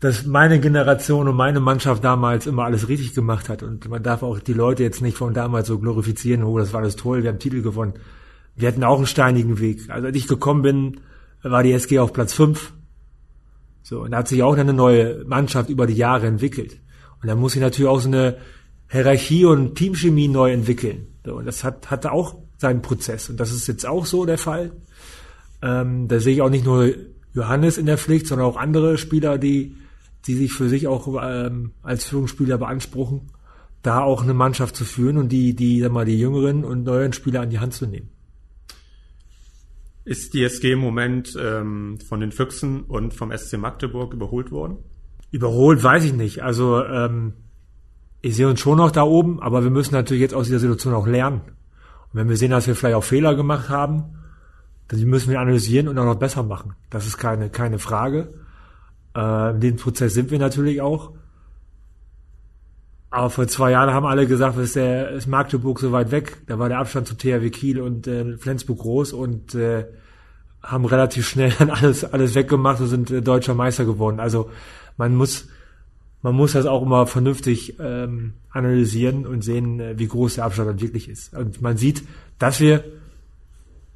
dass 0.00 0.26
meine 0.26 0.60
Generation 0.60 1.26
und 1.26 1.36
meine 1.36 1.60
Mannschaft 1.60 2.04
damals 2.04 2.46
immer 2.46 2.64
alles 2.64 2.88
richtig 2.88 3.14
gemacht 3.14 3.48
hat. 3.48 3.62
Und 3.62 3.88
man 3.88 4.02
darf 4.02 4.22
auch 4.22 4.38
die 4.40 4.52
Leute 4.52 4.82
jetzt 4.82 5.00
nicht 5.00 5.16
von 5.16 5.32
damals 5.32 5.68
so 5.68 5.78
glorifizieren, 5.78 6.44
oh, 6.44 6.58
das 6.58 6.72
war 6.72 6.80
alles 6.80 6.96
toll, 6.96 7.22
wir 7.22 7.30
haben 7.30 7.38
Titel 7.38 7.62
gewonnen. 7.62 7.94
Wir 8.54 8.68
hatten 8.68 8.84
auch 8.84 8.98
einen 8.98 9.06
steinigen 9.06 9.58
Weg. 9.58 9.88
Also 9.88 10.06
als 10.06 10.16
ich 10.16 10.28
gekommen 10.28 10.62
bin, 10.62 11.00
war 11.42 11.62
die 11.62 11.72
SG 11.72 11.98
auf 11.98 12.12
Platz 12.12 12.34
5. 12.34 12.72
So, 13.88 14.02
und 14.02 14.10
da 14.10 14.18
hat 14.18 14.28
sich 14.28 14.42
auch 14.42 14.56
eine 14.56 14.72
neue 14.72 15.24
Mannschaft 15.26 15.70
über 15.70 15.86
die 15.86 15.94
Jahre 15.94 16.26
entwickelt. 16.26 16.80
Und 17.22 17.28
da 17.28 17.36
muss 17.36 17.52
sich 17.52 17.62
natürlich 17.62 17.88
auch 17.88 18.00
so 18.00 18.08
eine 18.08 18.38
Hierarchie 18.90 19.44
und 19.44 19.76
Teamchemie 19.76 20.26
neu 20.26 20.52
entwickeln. 20.52 21.06
So, 21.24 21.36
und 21.36 21.44
das 21.44 21.62
hat, 21.62 21.88
hatte 21.90 22.10
auch 22.10 22.34
seinen 22.58 22.82
Prozess. 22.82 23.30
Und 23.30 23.38
das 23.38 23.52
ist 23.52 23.68
jetzt 23.68 23.86
auch 23.86 24.04
so 24.06 24.26
der 24.26 24.38
Fall. 24.38 24.72
Ähm, 25.62 26.08
da 26.08 26.18
sehe 26.18 26.34
ich 26.34 26.42
auch 26.42 26.50
nicht 26.50 26.64
nur 26.64 26.90
Johannes 27.32 27.78
in 27.78 27.86
der 27.86 27.96
Pflicht, 27.98 28.26
sondern 28.26 28.48
auch 28.48 28.56
andere 28.56 28.98
Spieler, 28.98 29.38
die 29.38 29.76
die 30.26 30.34
sich 30.34 30.52
für 30.52 30.68
sich 30.68 30.86
auch 30.86 31.06
ähm, 31.22 31.72
als 31.82 32.06
Führungsspieler 32.06 32.58
beanspruchen, 32.58 33.30
da 33.82 34.00
auch 34.00 34.22
eine 34.22 34.34
Mannschaft 34.34 34.74
zu 34.74 34.84
führen 34.84 35.18
und 35.18 35.28
die, 35.30 35.54
die, 35.54 35.80
sag 35.80 35.92
mal, 35.92 36.04
die 36.04 36.18
jüngeren 36.18 36.64
und 36.64 36.82
neuen 36.82 37.12
Spieler 37.12 37.42
an 37.42 37.50
die 37.50 37.60
Hand 37.60 37.74
zu 37.74 37.86
nehmen. 37.86 38.08
Ist 40.06 40.34
die 40.34 40.44
SG 40.44 40.70
im 40.70 40.78
Moment 40.78 41.36
ähm, 41.36 41.98
von 41.98 42.20
den 42.20 42.30
Füchsen 42.30 42.84
und 42.84 43.12
vom 43.12 43.36
SC 43.36 43.58
Magdeburg 43.58 44.14
überholt 44.14 44.52
worden? 44.52 44.78
Überholt 45.32 45.82
weiß 45.82 46.04
ich 46.04 46.12
nicht. 46.12 46.44
Also 46.44 46.84
ähm, 46.84 47.32
ich 48.20 48.36
sehe 48.36 48.48
uns 48.48 48.60
schon 48.60 48.78
noch 48.78 48.92
da 48.92 49.02
oben, 49.02 49.42
aber 49.42 49.64
wir 49.64 49.70
müssen 49.70 49.94
natürlich 49.94 50.20
jetzt 50.20 50.32
aus 50.32 50.46
dieser 50.46 50.60
Situation 50.60 50.94
auch 50.94 51.08
lernen. 51.08 51.40
Und 51.40 52.20
wenn 52.20 52.28
wir 52.28 52.36
sehen, 52.36 52.52
dass 52.52 52.68
wir 52.68 52.76
vielleicht 52.76 52.94
auch 52.94 53.02
Fehler 53.02 53.34
gemacht 53.34 53.68
haben, 53.68 54.04
dann 54.86 55.00
müssen 55.06 55.28
wir 55.28 55.40
analysieren 55.40 55.88
und 55.88 55.98
auch 55.98 56.04
noch 56.04 56.20
besser 56.20 56.44
machen. 56.44 56.74
Das 56.88 57.04
ist 57.04 57.18
keine, 57.18 57.50
keine 57.50 57.80
Frage. 57.80 58.32
Äh, 59.16 59.50
in 59.54 59.60
dem 59.60 59.76
Prozess 59.76 60.14
sind 60.14 60.30
wir 60.30 60.38
natürlich 60.38 60.82
auch. 60.82 61.14
Aber 63.10 63.30
vor 63.30 63.46
zwei 63.46 63.70
Jahren 63.70 63.94
haben 63.94 64.06
alle 64.06 64.26
gesagt, 64.26 64.58
ist, 64.58 64.76
der, 64.76 65.10
ist 65.10 65.26
Magdeburg 65.26 65.78
so 65.78 65.92
weit 65.92 66.10
weg. 66.10 66.38
Da 66.46 66.58
war 66.58 66.68
der 66.68 66.78
Abstand 66.78 67.06
zu 67.06 67.16
THW 67.16 67.50
Kiel 67.50 67.80
und 67.80 68.06
äh, 68.06 68.36
Flensburg 68.36 68.78
groß 68.78 69.12
und 69.12 69.54
äh, 69.54 69.86
haben 70.62 70.84
relativ 70.84 71.28
schnell 71.28 71.52
dann 71.58 71.70
alles, 71.70 72.04
alles 72.04 72.34
weggemacht 72.34 72.80
und 72.80 72.88
sind 72.88 73.10
äh, 73.10 73.22
deutscher 73.22 73.54
Meister 73.54 73.84
geworden. 73.84 74.20
Also 74.20 74.50
man 74.96 75.14
muss, 75.14 75.48
man 76.22 76.34
muss 76.34 76.52
das 76.52 76.66
auch 76.66 76.82
immer 76.82 77.06
vernünftig 77.06 77.78
ähm, 77.78 78.34
analysieren 78.50 79.26
und 79.26 79.42
sehen, 79.42 79.80
äh, 79.80 79.98
wie 79.98 80.08
groß 80.08 80.36
der 80.36 80.44
Abstand 80.44 80.68
dann 80.68 80.80
wirklich 80.80 81.08
ist. 81.08 81.34
Und 81.34 81.62
man 81.62 81.76
sieht, 81.76 82.02
dass 82.38 82.60
wir 82.60 82.84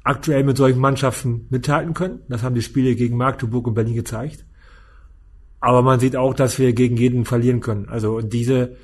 aktuell 0.03 0.43
mit 0.43 0.57
solchen 0.57 0.79
Mannschaften 0.79 1.47
mithalten 1.49 1.93
können. 1.93 2.19
Das 2.29 2.43
haben 2.43 2.55
die 2.55 2.61
Spiele 2.61 2.95
gegen 2.95 3.17
Magdeburg 3.17 3.67
und 3.67 3.73
Berlin 3.73 3.95
gezeigt. 3.95 4.45
Aber 5.59 5.83
man 5.83 5.99
sieht 5.99 6.15
auch, 6.15 6.33
dass 6.33 6.57
wir 6.57 6.73
gegen 6.73 6.97
jeden 6.97 7.25
verlieren 7.25 7.59
können. 7.59 7.87
Also 7.87 8.21
diese, 8.21 8.77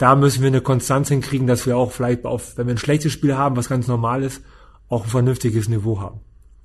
da 0.00 0.16
müssen 0.16 0.40
wir 0.40 0.46
eine 0.46 0.62
Konstanz 0.62 1.10
hinkriegen, 1.10 1.46
dass 1.46 1.66
wir 1.66 1.76
auch 1.76 1.92
vielleicht 1.92 2.24
auf, 2.24 2.56
wenn 2.56 2.66
wir 2.66 2.72
ein 2.72 2.78
schlechtes 2.78 3.12
Spiel 3.12 3.36
haben, 3.36 3.56
was 3.56 3.68
ganz 3.68 3.86
normal 3.86 4.22
ist, 4.22 4.42
auch 4.88 5.04
ein 5.04 5.10
vernünftiges 5.10 5.68
Niveau 5.68 6.00
haben. 6.00 6.20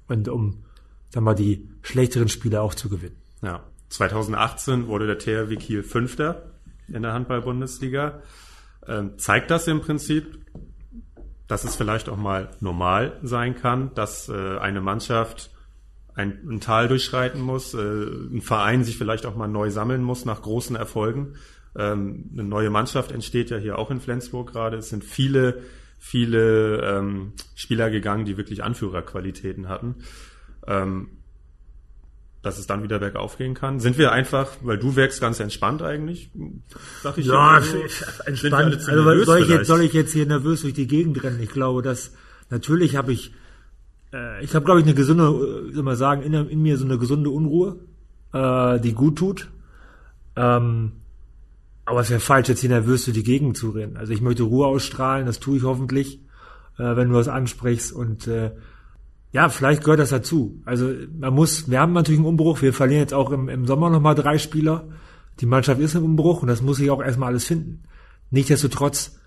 Und 0.07 0.29
um, 0.29 0.63
sagen 1.09 1.15
wir 1.15 1.21
mal, 1.21 1.35
die 1.35 1.69
schlechteren 1.81 2.29
Spiele 2.29 2.61
auch 2.61 2.73
zu 2.73 2.87
gewinnen. 2.87 3.17
Ja. 3.41 3.61
2018 3.89 4.87
wurde 4.87 5.05
der 5.05 5.19
THW 5.19 5.57
Kiel 5.57 5.83
Fünfter 5.83 6.43
in 6.87 7.01
der 7.01 7.11
Handball-Bundesliga. 7.11 8.21
Ähm, 8.87 9.17
zeigt 9.17 9.51
das 9.51 9.67
im 9.67 9.81
Prinzip, 9.81 10.39
dass 11.49 11.65
es 11.65 11.75
vielleicht 11.75 12.07
auch 12.07 12.17
mal 12.17 12.51
normal 12.61 13.19
sein 13.21 13.55
kann, 13.55 13.93
dass 13.95 14.29
äh, 14.29 14.57
eine 14.59 14.79
Mannschaft 14.79 15.51
ein, 16.15 16.39
ein 16.49 16.61
Tal 16.61 16.87
durchschreiten 16.87 17.41
muss, 17.41 17.73
äh, 17.73 17.77
ein 17.77 18.41
Verein 18.41 18.85
sich 18.85 18.97
vielleicht 18.97 19.25
auch 19.25 19.35
mal 19.35 19.49
neu 19.49 19.71
sammeln 19.71 20.03
muss 20.03 20.23
nach 20.23 20.41
großen 20.41 20.77
Erfolgen. 20.77 21.35
Ähm, 21.77 22.29
eine 22.33 22.43
neue 22.43 22.69
Mannschaft 22.69 23.11
entsteht 23.11 23.49
ja 23.49 23.57
hier 23.57 23.77
auch 23.77 23.91
in 23.91 23.99
Flensburg 23.99 24.51
gerade. 24.51 24.77
Es 24.77 24.89
sind 24.89 25.03
viele, 25.03 25.61
viele 25.97 26.81
ähm, 26.81 27.33
Spieler 27.55 27.89
gegangen, 27.89 28.25
die 28.25 28.37
wirklich 28.37 28.63
Anführerqualitäten 28.63 29.67
hatten. 29.67 29.95
Ähm, 30.67 31.09
dass 32.41 32.59
es 32.59 32.67
dann 32.67 32.83
wieder 32.83 32.99
bergauf 32.99 33.39
gehen 33.39 33.55
kann. 33.55 33.79
Sind 33.79 33.97
wir 33.97 34.11
einfach, 34.11 34.51
weil 34.61 34.77
du 34.77 34.95
wirkst 34.95 35.19
ganz 35.19 35.39
entspannt 35.39 35.81
eigentlich, 35.81 36.29
sag 37.01 37.17
ich 37.17 37.25
ja. 37.25 37.59
So, 37.59 37.79
entspannt. 38.25 38.87
Also 38.87 39.23
soll 39.23 39.41
ich, 39.41 39.49
jetzt, 39.49 39.65
soll 39.65 39.81
ich 39.81 39.93
jetzt 39.93 40.13
hier 40.13 40.27
nervös 40.27 40.61
durch 40.61 40.75
die 40.75 40.85
Gegend 40.85 41.23
rennen? 41.23 41.39
Ich 41.41 41.49
glaube, 41.49 41.81
dass 41.81 42.11
natürlich 42.51 42.95
habe 42.97 43.13
ich 43.13 43.33
äh, 44.15 44.43
ich 44.43 44.55
habe, 44.55 44.65
glaube 44.65 44.79
ich, 44.79 44.85
eine 44.85 44.95
gesunde, 44.95 45.23
äh, 45.23 45.73
soll 45.73 45.83
man 45.83 45.95
sagen, 45.95 46.21
in, 46.21 46.33
in, 46.33 46.61
mir 46.61 46.77
so 46.77 46.85
eine 46.85 46.97
gesunde 46.97 47.29
Unruhe, 47.29 47.79
äh, 48.33 48.79
die 48.79 48.93
gut 48.93 49.17
tut. 49.17 49.49
Ähm, 50.35 50.93
aber 51.85 52.01
es 52.01 52.09
wäre 52.09 52.19
falsch, 52.19 52.49
jetzt 52.49 52.61
hier 52.61 52.69
nervös 52.69 53.05
durch 53.05 53.15
die 53.15 53.23
Gegend 53.23 53.57
zu 53.57 53.69
rennen. 53.69 53.97
Also 53.97 54.11
ich 54.11 54.21
möchte 54.21 54.43
Ruhe 54.43 54.67
ausstrahlen, 54.67 55.25
das 55.25 55.39
tue 55.39 55.57
ich 55.57 55.63
hoffentlich, 55.63 56.19
äh, 56.77 56.95
wenn 56.95 57.09
du 57.09 57.15
das 57.15 57.27
ansprichst. 57.27 57.93
Und 57.93 58.27
äh, 58.27 58.51
ja, 59.31 59.49
vielleicht 59.49 59.83
gehört 59.83 59.99
das 59.99 60.09
dazu. 60.09 60.61
Also 60.65 60.91
man 61.17 61.33
muss, 61.33 61.69
wir 61.69 61.79
haben 61.79 61.93
natürlich 61.93 62.19
einen 62.19 62.27
Umbruch, 62.27 62.61
wir 62.61 62.73
verlieren 62.73 63.01
jetzt 63.01 63.13
auch 63.13 63.31
im, 63.31 63.49
im 63.49 63.67
Sommer 63.67 63.89
nochmal 63.89 64.15
drei 64.15 64.37
Spieler. 64.39 64.89
Die 65.39 65.45
Mannschaft 65.45 65.79
ist 65.79 65.93
im 65.95 66.03
Umbruch 66.03 66.41
und 66.41 66.47
das 66.47 66.61
muss 66.61 66.79
ich 66.79 66.89
auch 66.89 67.01
erstmal 67.01 67.29
alles 67.29 67.45
finden. 67.45 67.83
Nichtsdestotrotz 68.31 69.19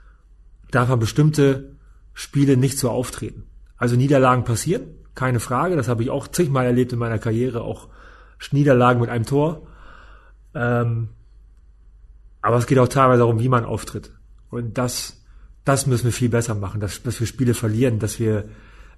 darf 0.71 0.89
man 0.89 0.99
bestimmte 0.99 1.77
Spiele 2.13 2.57
nicht 2.57 2.79
so 2.79 2.91
auftreten. 2.91 3.45
Also 3.77 3.95
Niederlagen 3.95 4.43
passieren, 4.45 4.83
keine 5.15 5.39
Frage. 5.39 5.77
Das 5.77 5.87
habe 5.89 6.03
ich 6.03 6.11
auch 6.11 6.27
zigmal 6.27 6.67
erlebt 6.67 6.93
in 6.93 6.99
meiner 6.99 7.19
Karriere, 7.19 7.63
auch 7.63 7.89
Niederlagen 8.51 9.01
mit 9.01 9.11
einem 9.11 9.27
Tor. 9.27 9.69
Ähm, 10.55 11.11
aber 12.41 12.57
es 12.57 12.67
geht 12.67 12.79
auch 12.79 12.89
teilweise 12.89 13.21
darum, 13.21 13.41
wie 13.41 13.49
man 13.49 13.65
auftritt. 13.65 14.13
Und 14.51 14.79
das, 14.79 15.23
das 15.65 15.87
müssen 15.87 16.05
wir 16.05 16.13
viel 16.13 16.29
besser 16.29 16.55
machen, 16.55 16.81
dass, 16.81 17.03
dass 17.03 17.21
wir 17.21 17.27
Spiele 17.27 17.55
verlieren, 17.55 17.99
dass 17.99 18.19
wir 18.19 18.49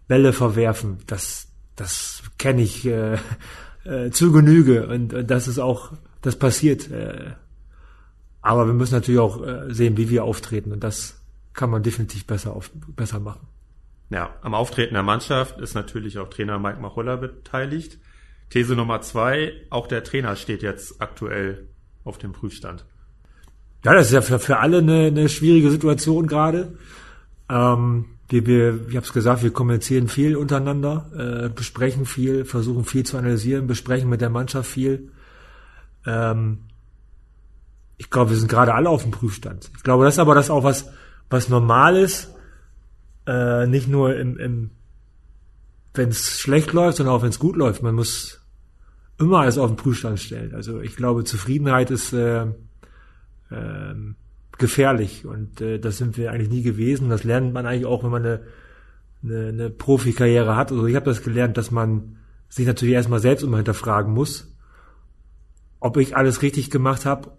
Bälle 0.08 0.32
verwerfen. 0.32 0.98
Das, 1.06 1.48
das 1.76 2.22
kenne 2.38 2.62
ich 2.62 2.86
äh, 2.86 3.16
äh, 3.84 4.10
zu 4.10 4.32
Genüge 4.32 4.86
und, 4.88 5.14
und 5.14 5.30
das 5.30 5.48
ist 5.48 5.58
auch, 5.58 5.92
das 6.22 6.36
passiert. 6.36 6.90
Äh, 6.90 7.32
aber 8.42 8.66
wir 8.66 8.74
müssen 8.74 8.94
natürlich 8.94 9.20
auch 9.20 9.44
äh, 9.44 9.72
sehen, 9.72 9.96
wie 9.96 10.10
wir 10.10 10.24
auftreten 10.24 10.72
und 10.72 10.82
das 10.82 11.20
kann 11.52 11.70
man 11.70 11.82
definitiv 11.82 12.26
besser, 12.26 12.54
auf, 12.54 12.70
besser 12.74 13.20
machen. 13.20 13.46
Ja, 14.10 14.34
am 14.42 14.54
Auftreten 14.54 14.94
der 14.94 15.02
Mannschaft 15.02 15.60
ist 15.60 15.74
natürlich 15.74 16.18
auch 16.18 16.28
Trainer 16.28 16.58
Mike 16.58 16.80
Machulla 16.80 17.16
beteiligt. 17.16 17.98
These 18.50 18.74
Nummer 18.74 19.00
zwei, 19.02 19.52
auch 19.70 19.86
der 19.86 20.02
Trainer 20.02 20.34
steht 20.34 20.62
jetzt 20.62 21.00
aktuell 21.00 21.68
auf 22.02 22.18
dem 22.18 22.32
Prüfstand. 22.32 22.84
Ja, 23.84 23.94
das 23.94 24.06
ist 24.06 24.12
ja 24.12 24.20
für, 24.20 24.38
für 24.38 24.58
alle 24.58 24.78
eine, 24.78 25.06
eine 25.06 25.28
schwierige 25.28 25.70
Situation 25.70 26.26
gerade. 26.26 26.76
Ähm, 27.48 28.06
wir, 28.28 28.46
wir, 28.46 28.80
ich 28.88 28.96
habe 28.96 29.06
es 29.06 29.12
gesagt, 29.12 29.42
wir 29.42 29.52
kommunizieren 29.52 30.08
viel 30.08 30.36
untereinander, 30.36 31.10
äh, 31.16 31.48
besprechen 31.48 32.06
viel, 32.06 32.44
versuchen 32.44 32.84
viel 32.84 33.04
zu 33.04 33.16
analysieren, 33.16 33.66
besprechen 33.66 34.08
mit 34.08 34.20
der 34.20 34.30
Mannschaft 34.30 34.70
viel. 34.70 35.10
Ähm, 36.06 36.58
ich 37.96 38.10
glaube, 38.10 38.30
wir 38.30 38.36
sind 38.36 38.48
gerade 38.48 38.74
alle 38.74 38.88
auf 38.88 39.02
dem 39.02 39.10
Prüfstand. 39.10 39.70
Ich 39.76 39.82
glaube, 39.82 40.04
das 40.04 40.14
ist 40.14 40.20
aber 40.20 40.34
das 40.34 40.50
auch 40.50 40.64
was, 40.64 40.90
was 41.28 41.48
normal 41.48 41.96
ist 41.96 42.30
äh, 43.26 43.66
nicht 43.66 43.88
nur 43.88 44.16
im, 44.16 44.38
im 44.38 44.70
wenn 45.94 46.08
es 46.08 46.38
schlecht 46.38 46.72
läuft, 46.72 46.98
sondern 46.98 47.14
auch 47.14 47.22
wenn 47.22 47.30
es 47.30 47.38
gut 47.38 47.56
läuft. 47.56 47.82
Man 47.82 47.94
muss 47.94 48.40
immer 49.18 49.40
alles 49.40 49.58
auf 49.58 49.70
den 49.70 49.76
Prüfstand 49.76 50.20
stellen. 50.20 50.54
Also 50.54 50.80
ich 50.80 50.96
glaube, 50.96 51.24
Zufriedenheit 51.24 51.90
ist 51.90 52.12
äh, 52.12 52.46
äh, 53.50 53.94
gefährlich 54.58 55.26
und 55.26 55.60
äh, 55.60 55.78
das 55.78 55.98
sind 55.98 56.16
wir 56.16 56.30
eigentlich 56.30 56.50
nie 56.50 56.62
gewesen. 56.62 57.08
Das 57.08 57.24
lernt 57.24 57.52
man 57.52 57.66
eigentlich 57.66 57.86
auch, 57.86 58.04
wenn 58.04 58.10
man 58.10 58.24
eine, 58.24 58.40
eine, 59.22 59.48
eine 59.48 59.70
Profikarriere 59.70 60.56
hat. 60.56 60.70
Also 60.70 60.86
ich 60.86 60.94
habe 60.94 61.06
das 61.06 61.22
gelernt, 61.22 61.56
dass 61.56 61.70
man 61.70 62.16
sich 62.48 62.66
natürlich 62.66 62.94
erstmal 62.94 63.20
selbst 63.20 63.42
immer 63.42 63.56
hinterfragen 63.56 64.12
muss, 64.12 64.54
ob 65.80 65.96
ich 65.96 66.16
alles 66.16 66.42
richtig 66.42 66.70
gemacht 66.70 67.06
habe 67.06 67.32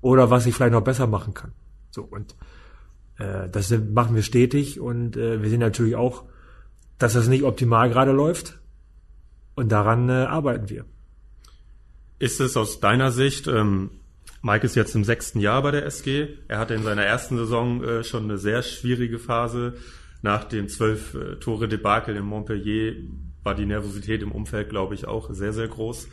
oder 0.00 0.30
was 0.30 0.46
ich 0.46 0.54
vielleicht 0.54 0.72
noch 0.72 0.84
besser 0.84 1.06
machen 1.06 1.34
kann. 1.34 1.52
So 1.90 2.02
und 2.02 2.36
äh, 3.18 3.48
das 3.48 3.70
machen 3.70 4.14
wir 4.14 4.22
stetig 4.22 4.80
und 4.80 5.16
äh, 5.16 5.42
wir 5.42 5.50
sehen 5.50 5.60
natürlich 5.60 5.96
auch, 5.96 6.24
dass 6.98 7.14
das 7.14 7.28
nicht 7.28 7.44
optimal 7.44 7.90
gerade 7.90 8.12
läuft 8.12 8.60
und 9.54 9.72
daran 9.72 10.08
äh, 10.08 10.12
arbeiten 10.12 10.68
wir. 10.68 10.84
Ist 12.18 12.40
es 12.40 12.56
aus 12.56 12.80
deiner 12.80 13.10
Sicht, 13.10 13.46
ähm, 13.48 13.90
Mike 14.42 14.66
ist 14.66 14.76
jetzt 14.76 14.94
im 14.94 15.04
sechsten 15.04 15.40
Jahr 15.40 15.62
bei 15.62 15.70
der 15.70 15.86
SG, 15.86 16.28
er 16.48 16.58
hatte 16.58 16.74
in 16.74 16.82
seiner 16.82 17.04
ersten 17.04 17.36
Saison 17.36 17.82
äh, 17.82 18.04
schon 18.04 18.24
eine 18.24 18.38
sehr 18.38 18.62
schwierige 18.62 19.18
Phase. 19.18 19.74
Nach 20.20 20.44
dem 20.44 20.68
zwölf 20.68 21.14
äh, 21.14 21.36
Tore 21.36 21.68
Debakel 21.68 22.16
in 22.16 22.24
Montpellier 22.24 22.94
war 23.42 23.54
die 23.54 23.66
Nervosität 23.66 24.22
im 24.22 24.32
Umfeld, 24.32 24.68
glaube 24.68 24.94
ich, 24.94 25.06
auch 25.06 25.32
sehr, 25.32 25.52
sehr 25.52 25.68
groß. 25.68 26.08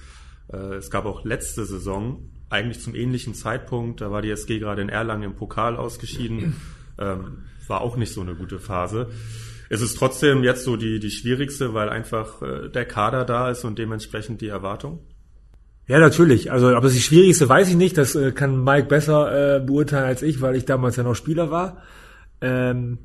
Äh, 0.51 0.75
es 0.75 0.89
gab 0.89 1.05
auch 1.05 1.25
letzte 1.25 1.65
Saison, 1.65 2.29
eigentlich 2.49 2.81
zum 2.81 2.95
ähnlichen 2.95 3.33
Zeitpunkt, 3.33 4.01
da 4.01 4.11
war 4.11 4.21
die 4.21 4.29
SG 4.29 4.59
gerade 4.59 4.81
in 4.81 4.89
Erlangen 4.89 5.23
im 5.23 5.35
Pokal 5.35 5.77
ausgeschieden, 5.77 6.55
ähm, 6.99 7.43
war 7.67 7.81
auch 7.81 7.95
nicht 7.95 8.13
so 8.13 8.21
eine 8.21 8.35
gute 8.35 8.59
Phase. 8.59 9.09
Es 9.69 9.81
ist 9.81 9.97
trotzdem 9.97 10.43
jetzt 10.43 10.65
so 10.65 10.75
die, 10.75 10.99
die 10.99 11.11
schwierigste, 11.11 11.73
weil 11.73 11.89
einfach 11.89 12.41
äh, 12.41 12.69
der 12.69 12.85
Kader 12.85 13.23
da 13.23 13.49
ist 13.49 13.63
und 13.63 13.79
dementsprechend 13.79 14.41
die 14.41 14.49
Erwartung? 14.49 14.99
Ja, 15.91 15.99
natürlich. 15.99 16.53
Also, 16.53 16.69
aber 16.69 16.87
das 16.87 16.97
schwierigste 16.99 17.49
weiß 17.49 17.67
ich 17.67 17.75
nicht. 17.75 17.97
Das 17.97 18.15
äh, 18.15 18.31
kann 18.31 18.63
Mike 18.63 18.87
besser 18.87 19.57
äh, 19.57 19.59
beurteilen 19.59 20.05
als 20.05 20.21
ich, 20.21 20.39
weil 20.39 20.55
ich 20.55 20.63
damals 20.63 20.95
ja 20.95 21.03
noch 21.03 21.15
Spieler 21.15 21.51
war. 21.51 21.79
Ähm, 22.39 22.99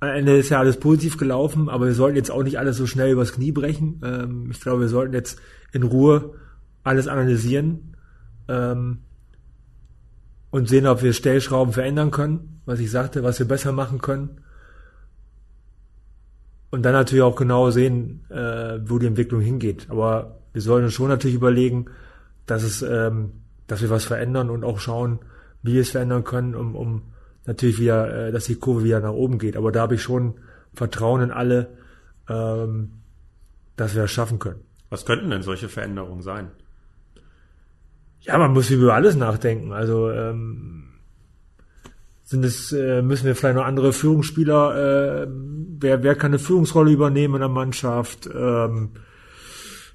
am 0.00 0.08
Ende 0.08 0.38
ist 0.38 0.48
ja 0.48 0.60
alles 0.60 0.78
positiv 0.78 1.18
gelaufen, 1.18 1.68
aber 1.68 1.84
wir 1.84 1.92
sollten 1.92 2.16
jetzt 2.16 2.30
auch 2.30 2.42
nicht 2.42 2.58
alles 2.58 2.78
so 2.78 2.86
schnell 2.86 3.12
übers 3.12 3.34
Knie 3.34 3.52
brechen. 3.52 4.00
Ähm, 4.02 4.48
ich 4.50 4.62
glaube, 4.62 4.80
wir 4.80 4.88
sollten 4.88 5.12
jetzt 5.12 5.42
in 5.72 5.82
Ruhe 5.82 6.36
alles 6.84 7.06
analysieren 7.06 7.98
ähm, 8.48 9.00
und 10.52 10.70
sehen, 10.70 10.86
ob 10.86 11.02
wir 11.02 11.12
Stellschrauben 11.12 11.74
verändern 11.74 12.10
können, 12.10 12.62
was 12.64 12.80
ich 12.80 12.90
sagte, 12.90 13.24
was 13.24 13.38
wir 13.38 13.46
besser 13.46 13.72
machen 13.72 13.98
können 13.98 14.40
und 16.70 16.82
dann 16.82 16.94
natürlich 16.94 17.22
auch 17.22 17.36
genau 17.36 17.70
sehen, 17.70 18.24
äh, 18.30 18.78
wo 18.86 18.98
die 18.98 19.06
Entwicklung 19.06 19.42
hingeht. 19.42 19.88
Aber 19.90 20.41
wir 20.52 20.62
sollen 20.62 20.84
uns 20.84 20.94
schon 20.94 21.08
natürlich 21.08 21.36
überlegen, 21.36 21.86
dass 22.46 22.62
es, 22.62 22.82
ähm, 22.82 23.32
dass 23.66 23.82
wir 23.82 23.90
was 23.90 24.04
verändern 24.04 24.50
und 24.50 24.64
auch 24.64 24.78
schauen, 24.78 25.20
wie 25.62 25.74
wir 25.74 25.80
es 25.80 25.90
verändern 25.90 26.24
können, 26.24 26.54
um, 26.54 26.74
um 26.74 27.02
natürlich 27.46 27.78
wieder, 27.78 28.28
äh, 28.28 28.32
dass 28.32 28.44
die 28.44 28.56
Kurve 28.56 28.84
wieder 28.84 29.00
nach 29.00 29.12
oben 29.12 29.38
geht. 29.38 29.56
Aber 29.56 29.72
da 29.72 29.82
habe 29.82 29.94
ich 29.94 30.02
schon 30.02 30.34
Vertrauen 30.74 31.22
in 31.22 31.30
alle, 31.30 31.68
ähm, 32.28 32.92
dass 33.76 33.94
wir 33.94 34.02
das 34.02 34.10
schaffen 34.10 34.38
können. 34.38 34.60
Was 34.90 35.06
könnten 35.06 35.30
denn 35.30 35.42
solche 35.42 35.68
Veränderungen 35.68 36.22
sein? 36.22 36.50
Ja, 38.20 38.38
man 38.38 38.52
muss 38.52 38.70
über 38.70 38.94
alles 38.94 39.16
nachdenken. 39.16 39.72
Also 39.72 40.10
ähm, 40.10 40.84
sind 42.32 42.44
es, 42.44 42.72
äh, 42.72 43.02
müssen 43.02 43.26
wir 43.26 43.34
vielleicht 43.34 43.56
noch 43.56 43.64
andere 43.64 43.92
Führungsspieler, 43.92 45.22
äh, 45.22 45.26
wer, 45.28 46.02
wer 46.02 46.14
kann 46.14 46.30
eine 46.30 46.38
Führungsrolle 46.38 46.92
übernehmen 46.92 47.34
in 47.34 47.40
der 47.40 47.48
Mannschaft, 47.48 48.28
ähm, 48.32 48.90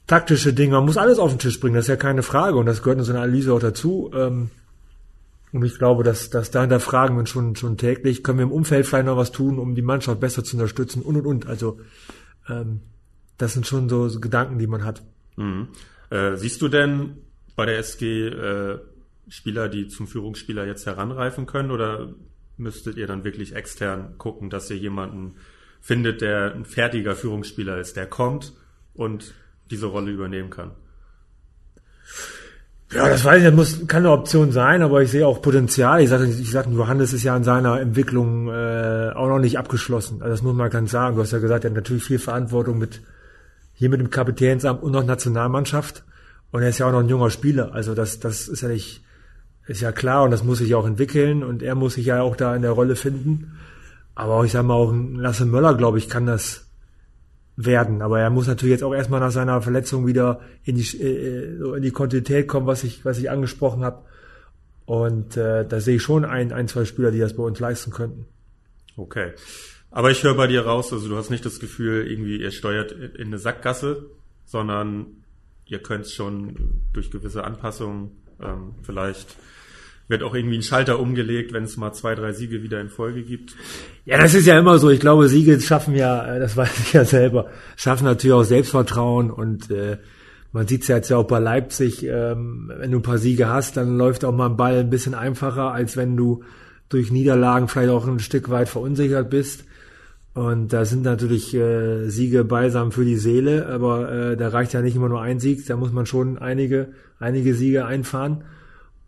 taktische 0.07 0.53
Dinge, 0.53 0.75
man 0.75 0.85
muss 0.85 0.97
alles 0.97 1.19
auf 1.19 1.31
den 1.31 1.39
Tisch 1.39 1.59
bringen, 1.59 1.75
das 1.75 1.85
ist 1.85 1.89
ja 1.89 1.97
keine 1.97 2.23
Frage 2.23 2.57
und 2.57 2.65
das 2.65 2.81
gehört 2.81 2.99
in 2.99 3.03
so 3.03 3.11
einer 3.11 3.21
Analyse 3.21 3.53
auch 3.53 3.59
dazu. 3.59 4.11
Ähm, 4.15 4.49
und 5.51 5.63
ich 5.63 5.77
glaube, 5.77 6.03
dass, 6.03 6.29
dass 6.29 6.51
da 6.51 6.61
hinterfragen 6.61 7.15
wir 7.17 7.25
schon, 7.25 7.55
schon 7.55 7.77
täglich, 7.77 8.23
können 8.23 8.39
wir 8.39 8.43
im 8.43 8.51
Umfeld 8.51 8.85
vielleicht 8.85 9.05
noch 9.05 9.17
was 9.17 9.31
tun, 9.31 9.59
um 9.59 9.75
die 9.75 9.81
Mannschaft 9.81 10.19
besser 10.19 10.43
zu 10.43 10.55
unterstützen 10.57 11.01
und 11.01 11.17
und 11.17 11.25
und. 11.25 11.47
Also 11.47 11.79
ähm, 12.49 12.81
das 13.37 13.53
sind 13.53 13.67
schon 13.67 13.87
so, 13.87 14.09
so 14.09 14.19
Gedanken, 14.19 14.59
die 14.59 14.67
man 14.67 14.83
hat. 14.83 15.03
Mhm. 15.35 15.69
Äh, 16.09 16.35
siehst 16.35 16.61
du 16.61 16.67
denn 16.67 17.17
bei 17.55 17.65
der 17.65 17.77
SG 17.79 18.27
äh, 18.27 18.79
Spieler, 19.29 19.69
die 19.69 19.87
zum 19.87 20.07
Führungsspieler 20.07 20.65
jetzt 20.65 20.85
heranreifen 20.85 21.45
können 21.45 21.71
oder 21.71 22.13
müsstet 22.57 22.97
ihr 22.97 23.07
dann 23.07 23.23
wirklich 23.23 23.55
extern 23.55 24.17
gucken, 24.17 24.49
dass 24.49 24.69
ihr 24.69 24.77
jemanden 24.77 25.35
findet, 25.81 26.21
der 26.21 26.53
ein 26.55 26.65
fertiger 26.65 27.15
Führungsspieler 27.15 27.79
ist, 27.79 27.95
der 27.95 28.07
kommt 28.07 28.53
und 28.93 29.33
diese 29.71 29.87
Rolle 29.87 30.11
übernehmen 30.11 30.49
kann? 30.49 30.71
Ja, 32.93 33.09
das 33.09 33.25
weiß 33.25 33.39
ich, 33.39 33.43
das 33.43 33.53
muss, 33.53 33.87
kann 33.87 34.05
eine 34.05 34.11
Option 34.11 34.53
sein, 34.53 34.81
aber 34.81 35.01
ich 35.01 35.11
sehe 35.11 35.27
auch 35.27 35.41
Potenzial. 35.41 36.01
Ich 36.01 36.09
sage, 36.09 36.25
ich 36.25 36.51
sage, 36.51 36.69
Johannes 36.69 37.11
ist 37.11 37.23
ja 37.23 37.35
in 37.35 37.43
seiner 37.43 37.81
Entwicklung 37.81 38.47
äh, 38.47 39.11
auch 39.13 39.27
noch 39.27 39.39
nicht 39.39 39.59
abgeschlossen. 39.59 40.21
Also 40.21 40.31
das 40.31 40.41
muss 40.41 40.55
man 40.55 40.69
ganz 40.69 40.91
sagen. 40.91 41.17
Du 41.17 41.21
hast 41.21 41.31
ja 41.31 41.39
gesagt, 41.39 41.65
er 41.65 41.71
hat 41.71 41.75
natürlich 41.75 42.05
viel 42.05 42.19
Verantwortung 42.19 42.77
mit 42.77 43.01
hier 43.73 43.89
mit 43.89 43.99
dem 43.99 44.09
Kapitänsamt 44.09 44.81
und 44.81 44.93
noch 44.93 45.03
Nationalmannschaft. 45.03 46.03
Und 46.51 46.61
er 46.61 46.69
ist 46.69 46.77
ja 46.77 46.87
auch 46.87 46.91
noch 46.91 47.01
ein 47.01 47.09
junger 47.09 47.29
Spieler. 47.29 47.73
Also 47.73 47.93
das, 47.93 48.19
das 48.19 48.47
ist 48.47 48.61
ja 48.61 48.69
nicht 48.69 49.03
ist 49.67 49.81
ja 49.81 49.91
klar 49.91 50.23
und 50.23 50.31
das 50.31 50.43
muss 50.43 50.59
sich 50.59 50.73
auch 50.75 50.87
entwickeln 50.87 51.43
und 51.43 51.61
er 51.61 51.75
muss 51.75 51.95
sich 51.95 52.05
ja 52.05 52.21
auch 52.21 52.37
da 52.37 52.55
in 52.55 52.61
der 52.61 52.71
Rolle 52.71 52.95
finden. 52.95 53.57
Aber 54.15 54.35
auch, 54.35 54.45
ich 54.45 54.53
sag 54.53 54.63
mal, 54.63 54.75
auch 54.75 54.93
Lasse 54.93 55.45
Möller, 55.45 55.75
glaube 55.75 55.97
ich, 55.97 56.09
kann 56.09 56.25
das 56.25 56.66
werden. 57.57 58.01
Aber 58.01 58.21
er 58.21 58.29
muss 58.29 58.47
natürlich 58.47 58.71
jetzt 58.71 58.83
auch 58.83 58.93
erstmal 58.93 59.19
nach 59.19 59.31
seiner 59.31 59.61
Verletzung 59.61 60.07
wieder 60.07 60.39
in 60.63 60.75
die, 60.75 60.97
äh, 61.01 61.75
in 61.75 61.81
die 61.81 61.91
Kontinuität 61.91 62.47
kommen, 62.47 62.67
was 62.67 62.83
ich, 62.85 63.03
was 63.03 63.17
ich 63.17 63.29
angesprochen 63.29 63.83
habe. 63.83 64.05
Und 64.85 65.35
äh, 65.35 65.67
da 65.67 65.81
sehe 65.81 65.97
ich 65.97 66.03
schon 66.03 66.23
ein, 66.23 66.53
ein, 66.53 66.69
zwei 66.69 66.85
Spieler, 66.85 67.11
die 67.11 67.19
das 67.19 67.35
bei 67.35 67.43
uns 67.43 67.59
leisten 67.59 67.91
könnten. 67.91 68.25
Okay. 68.95 69.33
Aber 69.91 70.11
ich 70.11 70.23
höre 70.23 70.35
bei 70.35 70.47
dir 70.47 70.65
raus, 70.65 70.93
also 70.93 71.09
du 71.09 71.17
hast 71.17 71.29
nicht 71.29 71.45
das 71.45 71.59
Gefühl, 71.59 72.07
irgendwie 72.07 72.37
ihr 72.41 72.51
steuert 72.51 72.91
in 72.91 73.27
eine 73.27 73.39
Sackgasse, 73.39 74.05
sondern 74.45 75.07
ihr 75.65 75.79
könnt 75.79 76.07
schon 76.07 76.83
durch 76.93 77.11
gewisse 77.11 77.43
Anpassungen 77.43 78.11
ähm, 78.41 78.75
vielleicht 78.83 79.35
wird 80.07 80.23
auch 80.23 80.33
irgendwie 80.33 80.57
ein 80.57 80.63
Schalter 80.63 80.99
umgelegt, 80.99 81.53
wenn 81.53 81.63
es 81.63 81.77
mal 81.77 81.93
zwei, 81.93 82.15
drei 82.15 82.31
Siege 82.31 82.63
wieder 82.63 82.79
in 82.79 82.89
Folge 82.89 83.23
gibt. 83.23 83.55
Ja, 84.05 84.17
das 84.17 84.33
ist 84.33 84.45
ja 84.45 84.57
immer 84.57 84.79
so. 84.79 84.89
Ich 84.89 84.99
glaube, 84.99 85.27
Siege 85.27 85.59
schaffen 85.59 85.95
ja, 85.95 86.35
äh, 86.35 86.39
das 86.39 86.55
weiß 86.57 86.79
ich 86.79 86.93
ja 86.93 87.05
selber, 87.05 87.49
schaffen 87.75 88.05
natürlich 88.05 88.33
auch 88.33 88.43
Selbstvertrauen 88.43 89.31
und 89.31 89.69
äh, 89.69 89.97
man 90.53 90.65
sieht 90.65 90.83
es 90.83 90.87
ja 90.87 90.95
jetzt 90.95 91.09
ja 91.09 91.17
auch 91.17 91.27
bei 91.27 91.39
Leipzig, 91.39 92.03
ähm, 92.03 92.71
wenn 92.75 92.91
du 92.91 92.99
ein 92.99 93.03
paar 93.03 93.17
Siege 93.17 93.49
hast, 93.49 93.77
dann 93.77 93.97
läuft 93.97 94.23
auch 94.23 94.31
mal 94.31 94.47
ein 94.47 94.57
Ball 94.57 94.79
ein 94.79 94.89
bisschen 94.89 95.13
einfacher, 95.13 95.73
als 95.73 95.97
wenn 95.97 96.15
du 96.15 96.43
durch 96.89 97.11
Niederlagen 97.11 97.67
vielleicht 97.67 97.89
auch 97.89 98.07
ein 98.07 98.19
Stück 98.19 98.49
weit 98.49 98.69
verunsichert 98.69 99.29
bist. 99.29 99.65
Und 100.33 100.71
da 100.71 100.85
sind 100.85 101.03
natürlich 101.03 101.53
äh, 101.53 102.09
Siege 102.09 102.43
beisam 102.43 102.91
für 102.91 103.03
die 103.03 103.17
Seele, 103.17 103.65
aber 103.67 104.11
äh, 104.11 104.37
da 104.37 104.49
reicht 104.49 104.71
ja 104.73 104.81
nicht 104.81 104.95
immer 104.95 105.09
nur 105.09 105.21
ein 105.21 105.39
Sieg, 105.39 105.65
da 105.65 105.75
muss 105.75 105.91
man 105.91 106.05
schon 106.05 106.37
einige, 106.37 106.89
einige 107.19 107.55
Siege 107.55 107.85
einfahren. 107.85 108.43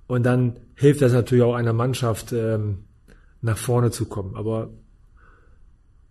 Und 0.10 0.24
dann 0.24 0.56
hilft 0.74 1.04
das 1.04 1.14
natürlich 1.14 1.44
auch 1.44 1.54
einer 1.54 1.72
Mannschaft, 1.72 2.32
ähm, 2.32 2.80
nach 3.42 3.60
vorne 3.60 3.92
zu 3.92 4.06
kommen. 4.06 4.36
Aber 4.36 4.72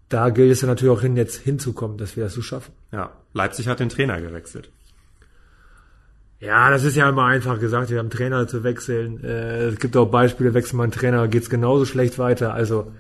da 0.09 0.31
gilt 0.31 0.53
es 0.53 0.61
ja 0.61 0.69
natürlich 0.69 0.97
auch 0.97 1.01
hin, 1.01 1.17
jetzt 1.17 1.35
hinzukommen, 1.35 1.99
dass 1.99 2.17
wir 2.17 2.23
das 2.23 2.33
so 2.33 2.41
schaffen. 2.41 2.73
Ja, 2.93 3.11
Leipzig 3.33 3.67
hat 3.67 3.81
den 3.81 3.89
Trainer 3.89 4.21
gewechselt. 4.21 4.71
Ja, 6.39 6.71
das 6.71 6.85
ist 6.85 6.95
ja 6.95 7.09
immer 7.09 7.25
einfach 7.25 7.59
gesagt, 7.59 7.91
wir 7.91 7.99
haben 7.99 8.09
Trainer 8.09 8.47
zu 8.47 8.63
wechseln. 8.63 9.25
Äh, 9.25 9.65
es 9.65 9.81
gibt 9.81 9.97
auch 9.97 10.07
Beispiele, 10.07 10.55
wechselt 10.55 10.75
man 10.75 10.93
Trainer, 10.93 11.27
geht's 11.27 11.51
genauso 11.51 11.85
schlecht 11.85 12.21
weiter. 12.21 12.55
Also 12.55 12.93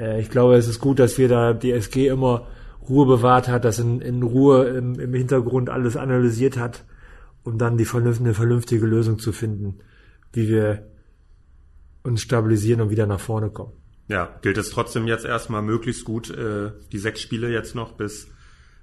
äh, 0.00 0.18
ich 0.18 0.30
glaube, 0.30 0.56
es 0.56 0.66
ist 0.66 0.80
gut, 0.80 0.98
dass 0.98 1.18
wir 1.18 1.28
da 1.28 1.52
die 1.52 1.72
SG 1.72 2.08
immer 2.08 2.46
Ruhe 2.88 3.04
bewahrt 3.04 3.48
hat, 3.48 3.66
dass 3.66 3.80
in, 3.80 4.00
in 4.00 4.22
Ruhe 4.22 4.64
im, 4.64 4.98
im 4.98 5.12
Hintergrund 5.12 5.68
alles 5.68 5.98
analysiert 5.98 6.56
hat, 6.56 6.84
um 7.44 7.58
dann 7.58 7.76
die 7.76 7.84
vernünftige, 7.84 8.32
vernünftige 8.32 8.86
Lösung 8.86 9.18
zu 9.18 9.32
finden 9.32 9.80
wie 10.32 10.48
wir 10.48 10.90
uns 12.02 12.22
stabilisieren 12.22 12.80
und 12.80 12.90
wieder 12.90 13.06
nach 13.06 13.20
vorne 13.20 13.50
kommen. 13.50 13.72
Ja, 14.08 14.38
gilt 14.40 14.56
es 14.56 14.70
trotzdem 14.70 15.06
jetzt 15.06 15.26
erstmal 15.26 15.62
möglichst 15.62 16.04
gut, 16.04 16.30
äh, 16.30 16.72
die 16.92 16.98
sechs 16.98 17.20
Spiele 17.20 17.50
jetzt 17.50 17.74
noch 17.74 17.92
bis, 17.92 18.28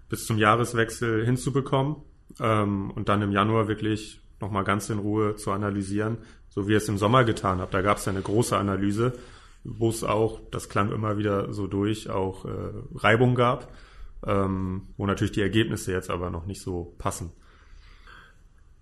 bis 0.08 0.26
zum 0.26 0.38
Jahreswechsel 0.38 1.26
hinzubekommen 1.26 1.98
ähm, 2.40 2.92
und 2.92 3.10
dann 3.10 3.24
im 3.24 3.32
Januar 3.32 3.68
wirklich 3.68 4.22
nochmal 4.40 4.64
ganz 4.64 4.90
in 4.90 5.00
Ruhe 5.00 5.36
zu 5.36 5.52
analysieren, 5.52 6.18
so 6.50 6.68
wie 6.68 6.74
ihr 6.74 6.78
es 6.78 6.90
im 6.90 7.00
Sommer 7.00 7.24
getan 7.24 7.60
habt. 7.60 7.74
Da 7.74 7.82
gab 7.82 7.98
es 7.98 8.06
ja 8.06 8.12
eine 8.12 8.22
große 8.22 8.56
Analyse, 8.56 9.14
wo 9.64 9.90
es 9.90 10.04
auch, 10.04 10.42
das 10.52 10.70
klang 10.70 10.92
immer 10.92 11.18
wieder 11.18 11.52
so 11.52 11.66
durch, 11.66 12.10
auch 12.10 12.46
äh, 12.46 12.50
Reibung 12.94 13.34
gab, 13.34 13.74
ähm, 14.26 14.84
wo 14.98 15.08
natürlich 15.08 15.32
die 15.32 15.42
Ergebnisse 15.42 15.92
jetzt 15.92 16.12
aber 16.12 16.30
noch 16.30 16.46
nicht 16.46 16.62
so 16.62 16.94
passen. 17.00 17.32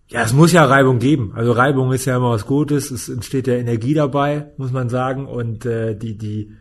Ja, 0.10 0.22
es 0.22 0.33
muss 0.33 0.51
ja 0.51 0.65
Reibung 0.65 1.00
geben. 1.00 1.31
Also 1.36 1.53
Reibung 1.53 1.91
ist 1.91 2.05
ja 2.05 2.17
immer 2.17 2.31
was 2.31 2.45
Gutes. 2.45 2.91
Es 2.91 3.10
entsteht 3.10 3.48
ja 3.48 3.55
Energie 3.55 3.93
dabei, 3.93 4.48
muss 4.57 4.72
man 4.72 4.89
sagen. 4.89 5.27
Und 5.27 5.65
äh, 5.65 5.95
die, 5.95 6.17
die, 6.17 6.51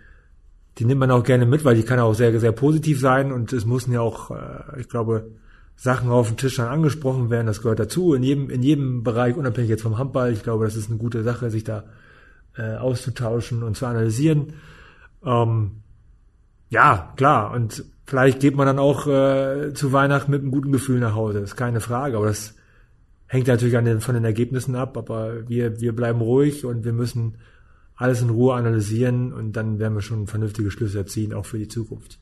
die 0.78 0.84
nimmt 0.84 1.00
man 1.00 1.10
auch 1.10 1.22
gerne 1.22 1.44
mit, 1.44 1.64
weil 1.64 1.76
die 1.76 1.82
kann 1.82 1.98
auch 1.98 2.14
sehr, 2.14 2.38
sehr 2.38 2.52
positiv 2.52 3.00
sein. 3.00 3.32
Und 3.32 3.52
es 3.52 3.66
müssen 3.66 3.92
ja 3.92 4.00
auch, 4.00 4.30
äh, 4.30 4.80
ich 4.80 4.88
glaube, 4.88 5.30
Sachen 5.76 6.10
auf 6.10 6.28
dem 6.28 6.36
Tisch 6.36 6.56
dann 6.56 6.68
angesprochen 6.68 7.28
werden. 7.28 7.46
Das 7.46 7.62
gehört 7.62 7.80
dazu. 7.80 8.14
In 8.14 8.22
jedem, 8.22 8.48
in 8.48 8.62
jedem 8.62 9.02
Bereich, 9.02 9.36
unabhängig 9.36 9.68
jetzt 9.70 9.82
vom 9.82 9.98
Handball. 9.98 10.32
Ich 10.32 10.42
glaube, 10.42 10.64
das 10.64 10.76
ist 10.76 10.88
eine 10.88 10.98
gute 10.98 11.22
Sache, 11.22 11.50
sich 11.50 11.64
da 11.64 11.84
äh, 12.56 12.76
auszutauschen 12.76 13.62
und 13.62 13.76
zu 13.76 13.86
analysieren. 13.86 14.54
Ähm, 15.24 15.82
ja, 16.70 17.12
klar. 17.16 17.52
Und 17.52 17.84
vielleicht 18.06 18.40
geht 18.40 18.56
man 18.56 18.66
dann 18.66 18.78
auch 18.78 19.06
äh, 19.06 19.74
zu 19.74 19.92
Weihnachten 19.92 20.30
mit 20.30 20.40
einem 20.40 20.52
guten 20.52 20.72
Gefühl 20.72 21.00
nach 21.00 21.14
Hause. 21.14 21.40
Ist 21.40 21.56
keine 21.56 21.80
Frage. 21.80 22.16
Aber 22.16 22.26
das 22.26 22.54
hängt 23.32 23.46
natürlich 23.46 23.78
an 23.78 23.86
den, 23.86 24.02
von 24.02 24.14
den 24.14 24.26
Ergebnissen 24.26 24.76
ab. 24.76 24.98
Aber 24.98 25.48
wir, 25.48 25.80
wir 25.80 25.96
bleiben 25.96 26.20
ruhig 26.20 26.66
und 26.66 26.84
wir 26.84 26.92
müssen 26.92 27.38
alles 27.96 28.20
in 28.20 28.28
Ruhe 28.28 28.54
analysieren 28.54 29.32
und 29.32 29.54
dann 29.54 29.78
werden 29.78 29.94
wir 29.94 30.02
schon 30.02 30.26
vernünftige 30.26 30.70
Schlüsse 30.70 31.06
ziehen, 31.06 31.32
auch 31.32 31.46
für 31.46 31.58
die 31.58 31.68
Zukunft. 31.68 32.18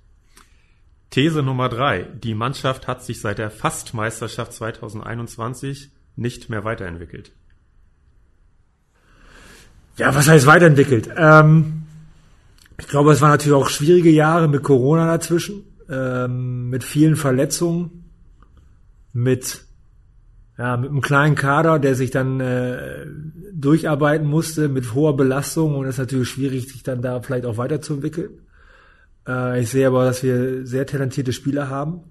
These 1.11 1.43
Nummer 1.43 1.69
drei. 1.69 2.05
Die 2.23 2.35
Mannschaft 2.35 2.87
hat 2.87 3.03
sich 3.03 3.21
seit 3.21 3.39
der 3.39 3.51
Fastmeisterschaft 3.51 4.53
2021 4.53 5.91
nicht 6.15 6.49
mehr 6.49 6.63
weiterentwickelt. 6.63 7.33
Ja, 9.97 10.15
was 10.15 10.29
heißt 10.29 10.47
weiterentwickelt? 10.47 11.11
Ähm, 11.17 11.83
ich 12.79 12.87
glaube, 12.87 13.11
es 13.11 13.21
waren 13.21 13.31
natürlich 13.31 13.57
auch 13.57 13.69
schwierige 13.69 14.11
Jahre 14.11 14.47
mit 14.47 14.63
Corona 14.63 15.07
dazwischen, 15.07 15.65
ähm, 15.91 16.71
mit 16.71 16.85
vielen 16.85 17.17
Verletzungen, 17.17 18.05
mit 19.13 19.65
ja, 20.61 20.77
mit 20.77 20.91
einem 20.91 21.01
kleinen 21.01 21.37
Kader, 21.37 21.79
der 21.79 21.95
sich 21.95 22.11
dann 22.11 22.39
äh, 22.39 23.07
durcharbeiten 23.51 24.27
musste 24.27 24.69
mit 24.69 24.93
hoher 24.93 25.17
Belastung 25.17 25.75
und 25.75 25.87
es 25.87 25.95
ist 25.95 26.01
natürlich 26.01 26.29
schwierig, 26.29 26.69
sich 26.71 26.83
dann 26.83 27.01
da 27.01 27.23
vielleicht 27.23 27.47
auch 27.47 27.57
weiterzuentwickeln. 27.57 28.43
Äh, 29.27 29.63
ich 29.63 29.71
sehe 29.71 29.87
aber, 29.87 30.05
dass 30.05 30.23
wir 30.23 30.67
sehr 30.67 30.85
talentierte 30.85 31.33
Spieler 31.33 31.71
haben. 31.71 32.03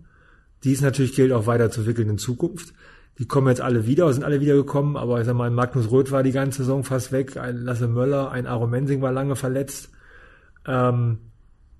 Dies 0.63 0.81
natürlich 0.81 1.13
gilt 1.13 1.31
auch 1.31 1.45
weiterzuentwickeln 1.45 2.09
in 2.09 2.17
Zukunft. 2.17 2.73
Die 3.19 3.27
kommen 3.27 3.49
jetzt 3.49 3.61
alle 3.61 3.85
wieder, 3.85 4.11
sind 4.11 4.23
alle 4.23 4.41
wiedergekommen, 4.41 4.97
aber 4.97 5.19
ich 5.19 5.27
sag 5.27 5.35
mal, 5.35 5.51
Magnus 5.51 5.91
Röth 5.91 6.11
war 6.11 6.23
die 6.23 6.31
ganze 6.31 6.63
Saison 6.63 6.83
fast 6.83 7.11
weg, 7.11 7.37
ein 7.37 7.57
Lasse 7.57 7.87
Möller, 7.87 8.31
ein 8.31 8.47
Aaron 8.47 8.71
Mensing 8.71 9.03
war 9.03 9.11
lange 9.11 9.35
verletzt. 9.35 9.91
Ähm, 10.65 11.19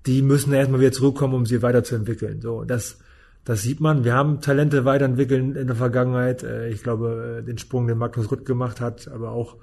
die 0.06 0.22
müssen 0.22 0.52
erstmal 0.52 0.78
wieder 0.78 0.92
zurückkommen, 0.92 1.34
um 1.34 1.46
sie 1.46 1.62
weiterzuentwickeln. 1.62 2.40
So, 2.40 2.62
das 2.62 2.98
das 3.44 3.62
sieht 3.62 3.80
man. 3.80 4.04
Wir 4.04 4.14
haben 4.14 4.40
Talente 4.40 4.84
weiterentwickelt 4.84 5.56
in 5.56 5.66
der 5.66 5.76
Vergangenheit. 5.76 6.42
Äh, 6.42 6.68
ich 6.68 6.82
glaube, 6.82 7.38
äh, 7.40 7.44
den 7.44 7.58
Sprung, 7.58 7.86
den 7.86 7.98
Magnus 7.98 8.30
Rutt 8.30 8.44
gemacht 8.44 8.80
hat, 8.80 9.08
aber 9.08 9.30
auch 9.32 9.56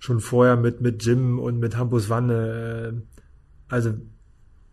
schon 0.00 0.20
vorher 0.20 0.56
mit, 0.56 0.80
mit 0.80 1.04
Jim 1.04 1.38
und 1.38 1.58
mit 1.58 1.76
Hampus 1.76 2.08
Wanne. 2.08 2.94
Äh, 2.94 3.72
also, 3.72 3.94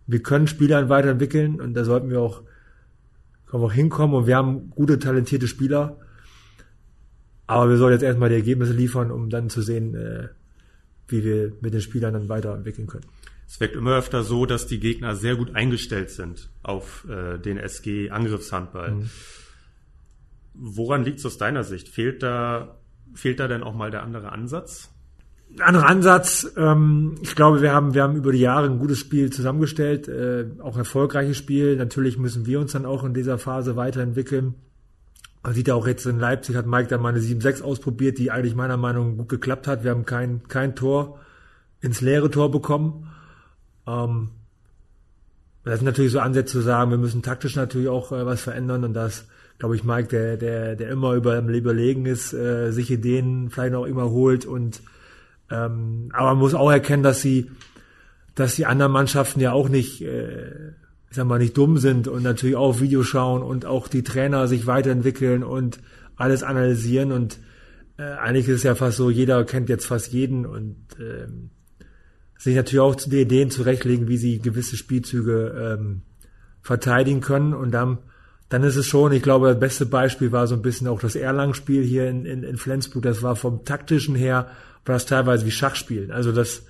wir 0.07 0.21
können 0.23 0.47
Spieler 0.47 0.89
weiterentwickeln 0.89 1.61
und 1.61 1.73
da 1.73 1.85
sollten 1.85 2.09
wir 2.09 2.19
auch, 2.19 2.43
können 3.45 3.63
wir 3.63 3.67
auch 3.67 3.73
hinkommen 3.73 4.15
und 4.15 4.27
wir 4.27 4.35
haben 4.35 4.71
gute, 4.71 4.99
talentierte 4.99 5.47
Spieler. 5.47 5.97
Aber 7.47 7.69
wir 7.69 7.77
sollen 7.77 7.93
jetzt 7.93 8.03
erstmal 8.03 8.29
die 8.29 8.35
Ergebnisse 8.35 8.73
liefern, 8.73 9.11
um 9.11 9.29
dann 9.29 9.49
zu 9.49 9.63
sehen, 9.63 9.97
wie 11.07 11.23
wir 11.23 11.53
mit 11.61 11.73
den 11.73 11.81
Spielern 11.81 12.13
dann 12.13 12.29
weiterentwickeln 12.29 12.87
können. 12.87 13.05
Es 13.49 13.59
wirkt 13.59 13.75
immer 13.75 13.97
öfter 13.97 14.21
so, 14.21 14.45
dass 14.45 14.67
die 14.67 14.79
Gegner 14.79 15.15
sehr 15.15 15.35
gut 15.35 15.55
eingestellt 15.55 16.11
sind 16.11 16.51
auf 16.61 17.07
äh, 17.09 17.39
den 17.39 17.57
SG-Angriffshandball. 17.57 18.91
Mhm. 18.91 19.09
Woran 20.53 21.03
liegt 21.03 21.17
es 21.17 21.25
aus 21.25 21.39
deiner 21.39 21.63
Sicht? 21.63 21.89
Fehlt 21.89 22.21
da, 22.21 22.77
fehlt 23.15 23.39
da 23.39 23.47
denn 23.47 23.63
auch 23.63 23.73
mal 23.73 23.89
der 23.89 24.03
andere 24.03 24.31
Ansatz? 24.31 24.91
Anderer 25.57 25.87
Ansatz, 25.87 26.53
ähm, 26.57 27.15
ich 27.23 27.35
glaube, 27.35 27.63
wir 27.63 27.73
haben, 27.73 27.95
wir 27.95 28.03
haben 28.03 28.15
über 28.15 28.31
die 28.31 28.39
Jahre 28.39 28.67
ein 28.67 28.77
gutes 28.77 28.99
Spiel 28.99 29.31
zusammengestellt, 29.31 30.07
äh, 30.07 30.45
auch 30.59 30.77
erfolgreiches 30.77 31.35
Spiel. 31.35 31.75
Natürlich 31.75 32.19
müssen 32.19 32.45
wir 32.45 32.59
uns 32.59 32.73
dann 32.73 32.85
auch 32.85 33.03
in 33.03 33.15
dieser 33.15 33.39
Phase 33.39 33.75
weiterentwickeln. 33.75 34.53
Man 35.41 35.55
sieht 35.55 35.69
ja 35.69 35.73
auch 35.73 35.87
jetzt 35.87 36.05
in 36.05 36.19
Leipzig 36.19 36.55
hat 36.55 36.67
Mike 36.67 36.89
da 36.89 36.99
mal 36.99 37.09
eine 37.09 37.19
7-6 37.19 37.63
ausprobiert, 37.63 38.19
die 38.19 38.29
eigentlich 38.29 38.53
meiner 38.53 38.77
Meinung 38.77 39.11
nach 39.11 39.17
gut 39.17 39.29
geklappt 39.29 39.65
hat. 39.65 39.83
Wir 39.83 39.89
haben 39.89 40.05
kein, 40.05 40.47
kein 40.47 40.75
Tor 40.75 41.19
ins 41.81 42.01
leere 42.01 42.29
Tor 42.29 42.51
bekommen. 42.51 43.07
Ähm, 43.89 44.29
das 45.63 45.79
sind 45.79 45.85
natürlich 45.85 46.11
so 46.11 46.19
Ansätze 46.19 46.53
zu 46.53 46.61
sagen, 46.61 46.91
wir 46.91 46.97
müssen 46.97 47.21
taktisch 47.21 47.55
natürlich 47.55 47.89
auch 47.89 48.11
äh, 48.11 48.25
was 48.25 48.41
verändern 48.41 48.83
und 48.83 48.93
das, 48.93 49.27
glaube 49.57 49.75
ich, 49.75 49.83
Mike, 49.83 50.07
der, 50.07 50.37
der, 50.37 50.75
der 50.75 50.89
immer 50.89 51.13
über 51.13 51.37
Überlegen 51.39 52.05
ist, 52.05 52.33
äh, 52.33 52.71
sich 52.71 52.89
Ideen 52.91 53.49
vielleicht 53.49 53.75
auch 53.75 53.85
immer 53.85 54.09
holt 54.09 54.45
und 54.45 54.81
ähm, 55.51 56.09
aber 56.13 56.29
man 56.29 56.37
muss 56.37 56.53
auch 56.53 56.71
erkennen, 56.71 57.03
dass 57.03 57.21
sie, 57.21 57.51
dass 58.35 58.55
die 58.55 58.65
anderen 58.65 58.91
Mannschaften 58.91 59.39
ja 59.39 59.51
auch 59.51 59.67
nicht, 59.67 60.01
äh, 60.01 60.69
ich 61.09 61.15
sag 61.15 61.25
mal, 61.25 61.39
nicht 61.39 61.57
dumm 61.57 61.77
sind 61.77 62.07
und 62.07 62.23
natürlich 62.23 62.55
auch 62.55 62.79
Video 62.79 63.03
schauen 63.03 63.41
und 63.41 63.65
auch 63.65 63.87
die 63.87 64.03
Trainer 64.03 64.47
sich 64.47 64.67
weiterentwickeln 64.67 65.43
und 65.43 65.79
alles 66.15 66.43
analysieren 66.43 67.11
und 67.11 67.39
äh, 67.97 68.03
eigentlich 68.03 68.47
ist 68.47 68.57
es 68.57 68.63
ja 68.63 68.75
fast 68.75 68.97
so, 68.97 69.09
jeder 69.09 69.43
kennt 69.43 69.69
jetzt 69.69 69.85
fast 69.85 70.13
jeden 70.13 70.45
und 70.45 70.77
ähm, 70.99 71.49
sich 72.39 72.55
natürlich 72.55 72.79
auch 72.79 72.95
die 72.95 73.21
Ideen 73.21 73.51
zurechtlegen, 73.51 74.07
wie 74.07 74.17
sie 74.17 74.39
gewisse 74.39 74.77
Spielzüge 74.77 75.77
ähm, 75.77 76.01
verteidigen 76.61 77.19
können. 77.19 77.53
Und 77.53 77.71
dann, 77.71 77.97
dann 78.47 78.63
ist 78.63 78.77
es 78.77 78.87
schon, 78.87 79.11
ich 79.11 79.21
glaube, 79.21 79.49
das 79.49 79.59
beste 79.59 79.85
Beispiel 79.85 80.31
war 80.31 80.47
so 80.47 80.55
ein 80.55 80.61
bisschen 80.61 80.87
auch 80.87 81.01
das 81.01 81.17
Erlangen-Spiel 81.17 81.83
hier 81.83 82.09
in, 82.09 82.25
in, 82.25 82.43
in 82.43 82.55
Flensburg. 82.55 83.03
Das 83.03 83.21
war 83.21 83.35
vom 83.35 83.65
taktischen 83.65 84.15
her, 84.15 84.49
war 84.85 84.95
das 84.95 85.05
teilweise 85.05 85.45
wie 85.45 85.51
Schachspielen. 85.51 86.11
Also 86.11 86.31
das, 86.31 86.63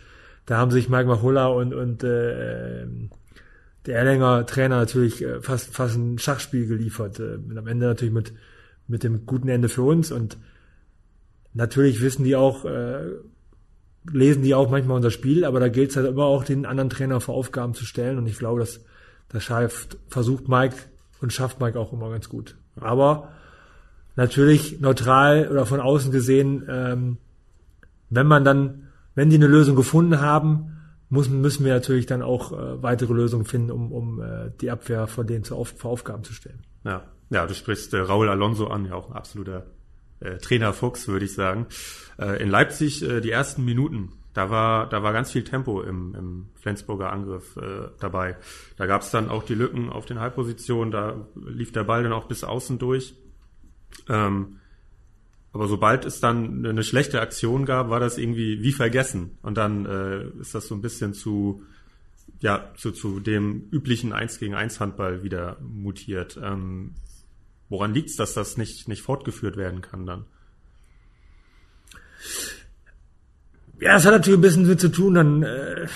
da 0.48 0.58
haben 0.58 0.72
sich 0.72 0.90
Mike 0.90 1.08
Machulla 1.08 1.46
und, 1.46 1.76
und 1.76 2.04
äh, 2.04 2.88
der 3.86 3.96
Erlänger 3.96 4.48
Trainer 4.48 4.78
natürlich 4.78 5.24
äh, 5.24 5.40
fast, 5.40 5.72
fast 5.72 5.96
ein 5.96 6.18
Schachspiel 6.18 6.66
geliefert. 6.66 7.20
Äh, 7.20 7.36
am 7.56 7.68
Ende 7.68 7.86
natürlich 7.86 8.14
mit, 8.14 8.34
mit 8.88 9.04
dem 9.04 9.28
guten 9.28 9.50
Ende 9.50 9.70
für 9.70 9.84
uns. 9.84 10.12
Und 10.12 10.36
natürlich 11.54 12.02
wissen 12.02 12.24
die 12.24 12.36
auch, 12.36 12.66
äh, 12.66 13.04
lesen 14.12 14.44
die 14.44 14.56
auch 14.56 14.70
manchmal 14.70 14.98
unser 14.98 15.12
Spiel, 15.12 15.46
aber 15.46 15.60
da 15.60 15.70
gilt 15.70 15.92
es 15.92 15.98
halt 15.98 16.08
immer 16.08 16.26
auch, 16.26 16.44
den 16.44 16.66
anderen 16.66 16.90
Trainer 16.90 17.20
vor 17.20 17.36
Aufgaben 17.36 17.74
zu 17.74 17.86
stellen. 17.86 18.18
Und 18.18 18.28
ich 18.28 18.38
glaube, 18.38 18.60
dass 18.60 18.82
das 19.30 19.44
schafft, 19.44 19.98
versucht 20.08 20.48
Mike 20.48 20.76
und 21.22 21.34
schafft 21.34 21.60
Mike 21.60 21.80
auch 21.80 21.94
immer 21.94 22.10
ganz 22.10 22.30
gut. 22.30 22.56
Aber 22.80 23.30
natürlich 24.16 24.80
neutral 24.80 25.48
oder 25.50 25.66
von 25.66 25.80
außen 25.80 26.12
gesehen, 26.12 26.64
ähm, 26.70 27.18
wenn 28.10 28.28
man 28.28 28.44
dann, 28.44 28.88
wenn 29.16 29.30
die 29.30 29.36
eine 29.36 29.48
Lösung 29.48 29.76
gefunden 29.76 30.20
haben, 30.20 30.78
muss, 31.10 31.30
müssen 31.30 31.66
wir 31.66 31.74
natürlich 31.74 32.06
dann 32.06 32.22
auch 32.22 32.52
äh, 32.52 32.84
weitere 32.84 33.14
Lösungen 33.14 33.46
finden, 33.46 33.72
um, 33.72 33.92
um 33.92 34.22
äh, 34.22 34.52
die 34.62 34.72
Abwehr 34.72 35.08
von 35.08 35.26
denen 35.26 35.44
zu 35.44 35.56
auf, 35.56 35.74
vor 35.78 35.92
Aufgaben 35.92 36.24
zu 36.24 36.34
stellen. 36.34 36.62
Ja, 36.84 37.04
ja, 37.30 37.46
du 37.46 37.54
sprichst 37.54 37.94
äh, 37.94 38.00
Raul 38.00 38.30
Alonso 38.30 38.68
an, 38.68 38.86
ja 38.86 38.94
auch 38.94 39.10
ein 39.10 39.16
absoluter 39.16 39.66
äh, 40.20 40.38
Trainer 40.38 40.74
Fuchs, 40.74 41.08
würde 41.08 41.26
ich 41.26 41.34
sagen. 41.34 41.68
Äh, 42.18 42.42
in 42.42 42.50
Leipzig 42.50 43.02
äh, 43.04 43.22
die 43.22 43.32
ersten 43.32 43.66
Minuten, 43.66 44.14
da 44.34 44.50
war, 44.50 44.88
da 44.88 45.04
war 45.04 45.14
ganz 45.14 45.32
viel 45.32 45.44
Tempo 45.44 45.82
im, 45.82 46.16
im 46.16 46.46
Flensburger 46.56 47.12
Angriff 47.12 47.58
äh, 47.58 47.90
dabei. 48.00 48.38
Da 48.78 48.86
gab 48.86 49.02
es 49.02 49.12
dann 49.12 49.30
auch 49.30 49.44
die 49.44 49.56
Lücken 49.56 49.90
auf 49.90 50.06
den 50.06 50.20
Halbpositionen, 50.20 50.92
da 50.92 51.28
lief 51.36 51.72
der 51.72 51.84
Ball 51.84 52.04
dann 52.04 52.14
auch 52.14 52.26
bis 52.26 52.44
außen 52.44 52.78
durch. 52.78 53.16
Ähm, 54.08 54.60
aber 55.52 55.68
sobald 55.68 56.06
es 56.06 56.20
dann 56.20 56.66
eine 56.66 56.84
schlechte 56.84 57.22
Aktion 57.22 57.66
gab, 57.66 57.90
war 57.90 58.00
das 58.00 58.18
irgendwie 58.18 58.62
wie 58.62 58.72
vergessen. 58.72 59.38
Und 59.42 59.58
dann 59.58 59.86
äh, 59.86 60.26
ist 60.40 60.54
das 60.54 60.68
so 60.68 60.76
ein 60.76 60.82
bisschen 60.82 61.14
zu, 61.14 61.64
ja, 62.40 62.72
zu, 62.78 62.92
zu 62.92 63.20
dem 63.20 63.68
üblichen 63.72 64.14
1 64.14 64.40
gegen 64.40 64.54
1 64.54 64.80
Handball 64.80 65.24
wieder 65.24 65.58
mutiert. 65.62 66.40
Ähm, 66.42 66.94
Woran 67.70 67.94
liegt 67.94 68.10
es, 68.10 68.16
dass 68.16 68.34
das 68.34 68.58
nicht, 68.58 68.88
nicht 68.88 69.02
fortgeführt 69.04 69.56
werden 69.56 69.82
kann 69.82 70.06
dann? 70.06 70.26
Ja, 73.80 73.96
es 73.96 74.06
hat 74.06 74.12
natürlich 74.12 74.40
ein 74.40 74.42
bisschen 74.42 74.68
mit 74.68 74.80
zu 74.80 74.90
tun, 74.90 75.14
dann, 75.14 75.44
äh, 75.44 75.88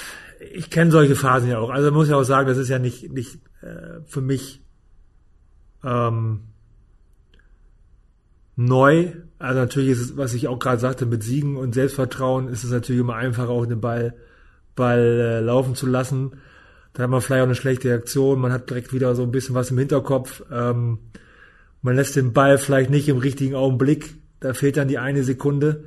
ich 0.54 0.70
kenne 0.70 0.92
solche 0.92 1.16
Phasen 1.16 1.50
ja 1.50 1.60
auch. 1.60 1.70
Also 1.70 1.92
muss 1.92 2.08
ich 2.08 2.14
auch 2.14 2.24
sagen, 2.24 2.48
das 2.48 2.58
ist 2.58 2.70
ja 2.70 2.80
nicht, 2.80 3.12
nicht 3.12 3.40
äh, 3.62 4.02
für 4.06 4.22
mich 4.22 4.62
ähm, 5.84 6.42
neu. 8.56 9.14
Also 9.40 9.60
natürlich 9.60 9.90
ist 9.90 10.00
es, 10.00 10.18
was 10.18 10.34
ich 10.34 10.48
auch 10.48 10.60
gerade 10.60 10.80
sagte, 10.80 11.06
mit 11.06 11.24
Siegen 11.24 11.58
und 11.58 11.74
Selbstvertrauen 11.74 12.48
ist 12.48 12.64
es 12.64 12.72
natürlich 12.72 13.02
immer 13.02 13.16
einfacher, 13.16 13.50
auch 13.50 13.66
den 13.66 13.82
Ball, 13.82 14.16
Ball 14.76 15.00
äh, 15.00 15.40
laufen 15.42 15.76
zu 15.76 15.88
lassen. 15.88 16.38
Dann 16.94 17.04
hat 17.04 17.10
man 17.10 17.22
vielleicht 17.22 17.42
auch 17.42 17.48
eine 17.48 17.56
schlechte 17.56 17.90
Reaktion, 17.90 18.40
man 18.40 18.52
hat 18.52 18.70
direkt 18.70 18.94
wieder 18.94 19.16
so 19.16 19.24
ein 19.24 19.32
bisschen 19.32 19.56
was 19.56 19.72
im 19.72 19.80
Hinterkopf. 19.80 20.44
Ähm, 20.52 21.00
man 21.84 21.96
lässt 21.96 22.16
den 22.16 22.34
Ball 22.34 22.58
vielleicht 22.58 22.90
nicht 22.90 23.08
im 23.10 23.18
richtigen 23.18 23.56
Augenblick, 23.56 24.16
da 24.40 24.54
fehlt 24.54 24.78
dann 24.78 24.88
die 24.88 24.98
eine 24.98 25.24
Sekunde. 25.24 25.84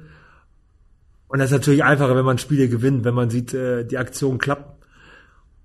Und 1.26 1.40
das 1.40 1.50
ist 1.50 1.56
natürlich 1.58 1.82
einfacher, 1.82 2.14
wenn 2.14 2.24
man 2.24 2.38
Spiele 2.38 2.68
gewinnt, 2.68 3.04
wenn 3.04 3.14
man 3.14 3.30
sieht, 3.30 3.52
äh, 3.52 3.84
die 3.84 3.98
Aktion 3.98 4.38
klappt. 4.38 4.84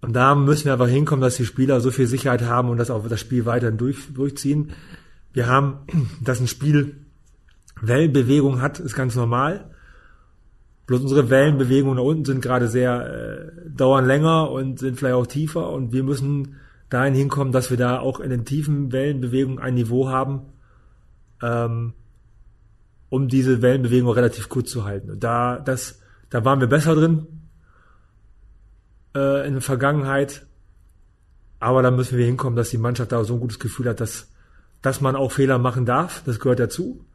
Und 0.01 0.13
da 0.13 0.33
müssen 0.33 0.65
wir 0.65 0.73
einfach 0.73 0.87
hinkommen, 0.87 1.21
dass 1.21 1.35
die 1.35 1.45
Spieler 1.45 1.79
so 1.79 1.91
viel 1.91 2.07
Sicherheit 2.07 2.41
haben 2.41 2.69
und 2.69 2.77
das 2.77 2.89
auch 2.89 3.07
das 3.07 3.19
Spiel 3.19 3.45
weiterhin 3.45 3.77
durch, 3.77 4.11
durchziehen. 4.13 4.71
Wir 5.33 5.47
haben, 5.47 5.79
dass 6.23 6.39
ein 6.39 6.47
Spiel 6.47 6.95
Wellenbewegung 7.81 8.61
hat, 8.61 8.79
ist 8.79 8.95
ganz 8.95 9.15
normal. 9.15 9.69
Bloß 10.87 11.01
unsere 11.01 11.29
Wellenbewegungen 11.29 11.97
da 11.97 12.03
unten 12.03 12.25
sind 12.25 12.41
gerade 12.41 12.67
sehr, 12.67 13.51
äh, 13.65 13.69
dauern 13.69 14.05
länger 14.05 14.49
und 14.49 14.79
sind 14.79 14.97
vielleicht 14.97 15.15
auch 15.15 15.27
tiefer 15.27 15.69
und 15.69 15.93
wir 15.93 16.03
müssen 16.03 16.55
dahin 16.91 17.15
hinkommen, 17.15 17.53
dass 17.53 17.69
wir 17.71 17.77
da 17.77 17.99
auch 17.99 18.19
in 18.19 18.29
den 18.29 18.45
tiefen 18.45 18.91
Wellenbewegungen 18.91 19.59
ein 19.59 19.73
Niveau 19.75 20.09
haben, 20.09 20.41
ähm, 21.41 21.93
um 23.09 23.27
diese 23.29 23.61
Wellenbewegung 23.61 24.11
relativ 24.11 24.49
kurz 24.49 24.69
zu 24.69 24.83
halten. 24.83 25.09
Und 25.09 25.23
da, 25.23 25.57
das, 25.57 26.01
da 26.29 26.43
waren 26.45 26.59
wir 26.59 26.67
besser 26.67 26.93
drin 26.93 27.27
äh, 29.15 29.47
in 29.47 29.53
der 29.53 29.61
Vergangenheit. 29.61 30.45
Aber 31.59 31.81
da 31.81 31.91
müssen 31.91 32.17
wir 32.17 32.25
hinkommen, 32.25 32.57
dass 32.57 32.71
die 32.71 32.77
Mannschaft 32.77 33.13
da 33.13 33.23
so 33.23 33.35
ein 33.35 33.39
gutes 33.39 33.59
Gefühl 33.59 33.87
hat, 33.87 34.01
dass, 34.01 34.29
dass 34.81 34.99
man 34.99 35.15
auch 35.15 35.31
Fehler 35.31 35.59
machen 35.59 35.85
darf. 35.85 36.23
Das 36.25 36.41
gehört 36.41 36.59
dazu. 36.59 37.05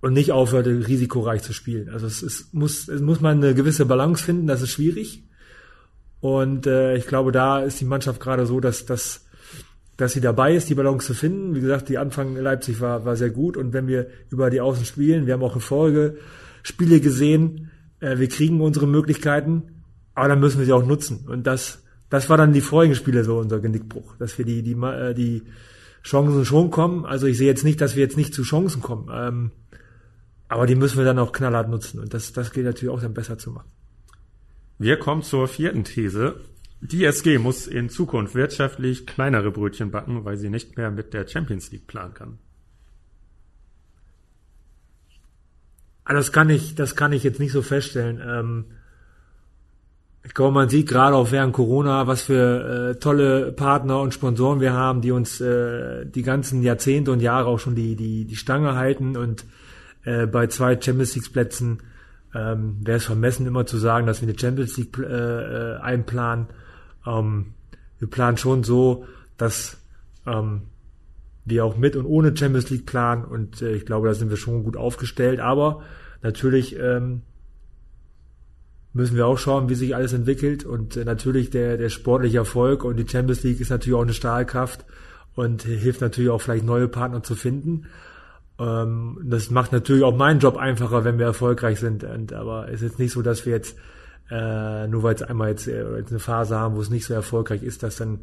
Und 0.00 0.14
nicht 0.14 0.32
aufhört, 0.32 0.66
risikoreich 0.66 1.42
zu 1.42 1.52
spielen. 1.52 1.90
Also 1.90 2.06
es, 2.06 2.22
ist, 2.22 2.54
muss, 2.54 2.88
es 2.88 3.02
muss 3.02 3.20
man 3.20 3.36
eine 3.36 3.54
gewisse 3.54 3.84
Balance 3.84 4.24
finden, 4.24 4.46
das 4.46 4.62
ist 4.62 4.70
schwierig. 4.70 5.24
Und 6.20 6.66
äh, 6.66 6.96
ich 6.96 7.06
glaube, 7.06 7.32
da 7.32 7.60
ist 7.60 7.80
die 7.80 7.86
Mannschaft 7.86 8.20
gerade 8.20 8.46
so, 8.46 8.60
dass, 8.60 8.84
dass, 8.86 9.26
dass 9.96 10.12
sie 10.12 10.20
dabei 10.20 10.54
ist, 10.54 10.68
die 10.68 10.74
Balance 10.74 11.06
zu 11.06 11.14
finden. 11.14 11.54
Wie 11.54 11.60
gesagt, 11.60 11.88
die 11.88 11.98
Anfang 11.98 12.36
in 12.36 12.42
Leipzig 12.42 12.80
war, 12.80 13.04
war 13.04 13.16
sehr 13.16 13.30
gut. 13.30 13.56
Und 13.56 13.72
wenn 13.72 13.86
wir 13.86 14.08
über 14.28 14.50
die 14.50 14.60
Außen 14.60 14.84
spielen, 14.84 15.26
wir 15.26 15.34
haben 15.34 15.42
auch 15.42 15.54
in 15.54 15.62
Folge 15.62 16.18
Spiele 16.62 17.00
gesehen, 17.00 17.70
äh, 18.00 18.18
wir 18.18 18.28
kriegen 18.28 18.60
unsere 18.60 18.86
Möglichkeiten, 18.86 19.82
aber 20.14 20.28
dann 20.28 20.40
müssen 20.40 20.58
wir 20.58 20.66
sie 20.66 20.72
auch 20.72 20.84
nutzen. 20.84 21.26
Und 21.26 21.46
das, 21.46 21.82
das 22.10 22.28
war 22.28 22.36
dann 22.36 22.52
die 22.52 22.60
vorigen 22.60 22.94
Spiele 22.94 23.24
so 23.24 23.38
unser 23.38 23.60
Genickbruch, 23.60 24.16
dass 24.16 24.36
wir 24.36 24.44
die, 24.44 24.62
die, 24.62 24.72
äh, 24.72 25.14
die 25.14 25.42
Chancen 26.02 26.44
schon 26.44 26.70
kommen. 26.70 27.06
Also 27.06 27.26
ich 27.26 27.38
sehe 27.38 27.46
jetzt 27.46 27.64
nicht, 27.64 27.80
dass 27.80 27.96
wir 27.96 28.02
jetzt 28.02 28.16
nicht 28.16 28.34
zu 28.34 28.42
Chancen 28.42 28.82
kommen. 28.82 29.08
Ähm, 29.12 29.50
aber 30.48 30.66
die 30.66 30.74
müssen 30.74 30.98
wir 30.98 31.04
dann 31.04 31.18
auch 31.18 31.32
knallhart 31.32 31.70
nutzen. 31.70 32.00
Und 32.00 32.12
das, 32.12 32.32
das 32.32 32.52
geht 32.52 32.64
natürlich 32.64 32.92
auch 32.92 33.00
dann 33.00 33.14
besser 33.14 33.38
zu 33.38 33.50
machen. 33.50 33.70
Wir 34.80 34.98
kommen 34.98 35.22
zur 35.22 35.46
vierten 35.46 35.84
These. 35.84 36.40
Die 36.80 37.04
SG 37.04 37.36
muss 37.36 37.66
in 37.66 37.90
Zukunft 37.90 38.34
wirtschaftlich 38.34 39.06
kleinere 39.06 39.50
Brötchen 39.50 39.90
backen, 39.90 40.24
weil 40.24 40.38
sie 40.38 40.48
nicht 40.48 40.78
mehr 40.78 40.90
mit 40.90 41.12
der 41.12 41.28
Champions 41.28 41.70
League 41.70 41.86
planen 41.86 42.14
kann. 42.14 42.38
Also 46.02 46.18
das 46.18 46.32
kann 46.32 46.48
ich, 46.48 46.74
das 46.76 46.96
kann 46.96 47.12
ich 47.12 47.22
jetzt 47.24 47.38
nicht 47.40 47.52
so 47.52 47.60
feststellen. 47.60 48.22
Ähm, 48.26 48.64
ich 50.24 50.32
glaube, 50.32 50.54
man 50.54 50.70
sieht 50.70 50.88
gerade 50.88 51.14
auch 51.14 51.30
während 51.30 51.52
Corona, 51.52 52.06
was 52.06 52.22
für 52.22 52.94
äh, 52.94 52.98
tolle 52.98 53.52
Partner 53.52 54.00
und 54.00 54.14
Sponsoren 54.14 54.62
wir 54.62 54.72
haben, 54.72 55.02
die 55.02 55.10
uns 55.10 55.42
äh, 55.42 56.06
die 56.06 56.22
ganzen 56.22 56.62
Jahrzehnte 56.62 57.12
und 57.12 57.20
Jahre 57.20 57.48
auch 57.48 57.58
schon 57.58 57.74
die, 57.74 57.96
die, 57.96 58.24
die 58.24 58.36
Stange 58.36 58.76
halten 58.76 59.18
und 59.18 59.44
äh, 60.04 60.26
bei 60.26 60.46
zwei 60.46 60.80
Champions 60.80 61.16
League 61.16 61.30
Plätzen 61.34 61.82
ähm, 62.34 62.76
wäre 62.84 62.98
es 62.98 63.04
vermessen, 63.04 63.46
immer 63.46 63.66
zu 63.66 63.76
sagen, 63.78 64.06
dass 64.06 64.20
wir 64.20 64.28
eine 64.28 64.38
Champions 64.38 64.76
League 64.76 64.98
äh, 64.98 65.04
äh, 65.04 65.76
einplanen. 65.78 66.46
Ähm, 67.06 67.54
wir 67.98 68.08
planen 68.08 68.36
schon 68.36 68.62
so, 68.64 69.06
dass 69.36 69.78
ähm, 70.26 70.62
wir 71.44 71.64
auch 71.64 71.76
mit 71.76 71.96
und 71.96 72.06
ohne 72.06 72.36
Champions 72.36 72.70
League 72.70 72.86
planen 72.86 73.24
und 73.24 73.62
äh, 73.62 73.72
ich 73.72 73.86
glaube, 73.86 74.08
da 74.08 74.14
sind 74.14 74.30
wir 74.30 74.36
schon 74.36 74.62
gut 74.62 74.76
aufgestellt. 74.76 75.40
Aber 75.40 75.82
natürlich 76.22 76.76
ähm, 76.78 77.22
müssen 78.92 79.16
wir 79.16 79.26
auch 79.26 79.38
schauen, 79.38 79.68
wie 79.68 79.74
sich 79.74 79.94
alles 79.94 80.12
entwickelt 80.12 80.64
und 80.64 80.96
äh, 80.96 81.04
natürlich 81.04 81.50
der, 81.50 81.76
der 81.76 81.88
sportliche 81.88 82.38
Erfolg 82.38 82.84
und 82.84 82.96
die 82.96 83.08
Champions 83.08 83.42
League 83.42 83.60
ist 83.60 83.70
natürlich 83.70 83.98
auch 83.98 84.02
eine 84.02 84.14
Stahlkraft 84.14 84.84
und 85.34 85.62
hilft 85.62 86.00
natürlich 86.00 86.30
auch 86.30 86.40
vielleicht 86.40 86.64
neue 86.64 86.88
Partner 86.88 87.22
zu 87.22 87.34
finden. 87.34 87.86
Ähm, 88.60 89.18
das 89.24 89.50
macht 89.50 89.72
natürlich 89.72 90.04
auch 90.04 90.14
meinen 90.14 90.38
Job 90.38 90.58
einfacher, 90.58 91.04
wenn 91.04 91.18
wir 91.18 91.26
erfolgreich 91.26 91.80
sind. 91.80 92.04
Und, 92.04 92.32
aber 92.32 92.68
es 92.68 92.82
ist 92.82 92.90
jetzt 92.90 92.98
nicht 92.98 93.12
so, 93.12 93.22
dass 93.22 93.46
wir 93.46 93.54
jetzt, 93.54 93.76
äh, 94.30 94.86
nur 94.86 95.02
weil 95.02 95.14
es 95.14 95.22
einmal 95.22 95.48
jetzt, 95.48 95.66
äh, 95.66 95.96
jetzt 95.96 96.10
eine 96.10 96.20
Phase 96.20 96.56
haben, 96.56 96.76
wo 96.76 96.80
es 96.80 96.90
nicht 96.90 97.06
so 97.06 97.14
erfolgreich 97.14 97.62
ist, 97.62 97.82
dass 97.82 97.96
dann 97.96 98.20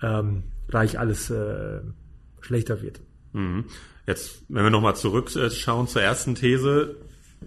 ähm, 0.00 0.44
gleich 0.68 0.98
alles 0.98 1.28
äh, 1.30 1.80
schlechter 2.40 2.82
wird. 2.82 3.00
Mhm. 3.32 3.64
Jetzt, 4.06 4.42
wenn 4.48 4.62
wir 4.62 4.70
nochmal 4.70 4.94
zurückschauen 4.96 5.88
zur 5.88 6.02
ersten 6.02 6.36
These, 6.36 6.96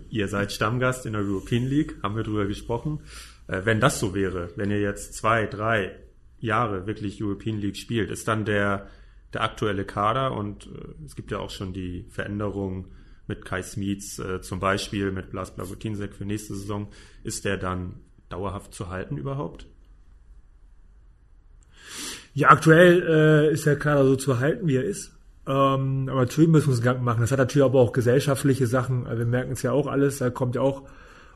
ihr 0.10 0.28
seid 0.28 0.52
Stammgast 0.52 1.06
in 1.06 1.14
der 1.14 1.22
European 1.22 1.66
League, 1.66 1.96
haben 2.04 2.16
wir 2.16 2.24
drüber 2.24 2.46
gesprochen. 2.46 3.00
Äh, 3.48 3.62
wenn 3.64 3.80
das 3.80 4.02
so 4.02 4.14
wäre, 4.14 4.50
wenn 4.58 4.70
ihr 4.70 4.82
jetzt 4.82 5.14
zwei, 5.14 5.46
drei 5.46 5.96
Jahre 6.40 6.88
wirklich 6.88 7.24
European 7.24 7.60
League 7.60 7.78
spielt, 7.78 8.12
ist 8.12 8.28
dann 8.28 8.44
der 8.44 8.88
der 9.34 9.44
aktuelle 9.44 9.86
Kader 9.86 10.34
und 10.34 10.68
äh, 10.68 11.06
es 11.06 11.16
gibt 11.16 11.32
ja 11.32 11.40
auch 11.40 11.50
schon 11.50 11.74
die 11.74 12.06
Veränderung 12.10 12.88
mit 13.28 13.44
Kai 13.44 13.62
Smietz 13.62 14.20
äh, 14.20 14.42
zum 14.42 14.60
Beispiel, 14.60 15.12
mit 15.12 15.32
Blas 15.32 15.54
Blagutinsek 15.56 16.14
für 16.14 16.26
nächste 16.26 16.56
Saison. 16.56 16.88
Ist 17.24 17.46
der 17.46 17.58
dann 17.58 17.96
dauerhaft 18.30 18.74
zu 18.74 18.90
halten 18.90 19.18
überhaupt? 19.18 19.68
Ja, 22.34 22.50
aktuell 22.50 23.04
äh, 23.50 23.52
ist 23.52 23.66
der 23.66 23.78
Kader 23.78 24.06
so 24.06 24.16
zu 24.16 24.40
halten, 24.40 24.68
wie 24.68 24.76
er 24.76 24.84
ist. 24.84 25.12
Ähm, 25.48 26.08
aber 26.10 26.22
natürlich 26.22 26.50
müssen 26.50 26.68
wir 26.68 26.72
uns 26.72 26.82
Gedanken 26.82 27.04
machen. 27.04 27.22
Das 27.22 27.32
hat 27.32 27.40
natürlich 27.40 27.66
aber 27.66 27.80
auch 27.80 27.94
gesellschaftliche 27.94 28.68
Sachen. 28.68 29.06
Wir 29.06 29.26
merken 29.26 29.54
es 29.54 29.62
ja 29.62 29.72
auch 29.72 29.88
alles. 29.88 30.20
Da 30.20 30.30
kommt 30.30 30.56
ja 30.56 30.62
auch, 30.62 30.84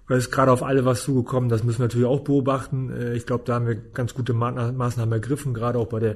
oder 0.08 0.17
ist 0.17 0.32
gerade 0.32 0.51
auf 0.51 0.63
alle 0.63 0.86
was 0.86 1.04
zugekommen. 1.04 1.49
Das 1.49 1.63
müssen 1.63 1.80
wir 1.80 1.86
natürlich 1.86 2.08
auch 2.08 2.21
beobachten. 2.21 2.91
Äh, 2.91 3.15
ich 3.15 3.25
glaube, 3.25 3.43
da 3.45 3.56
haben 3.56 3.67
wir 3.67 3.75
ganz 3.75 4.13
gute 4.13 4.34
Maßnahmen 4.34 5.12
ergriffen, 5.12 5.54
gerade 5.54 5.80
auch 5.80 5.88
bei 5.88 5.99
der 5.99 6.15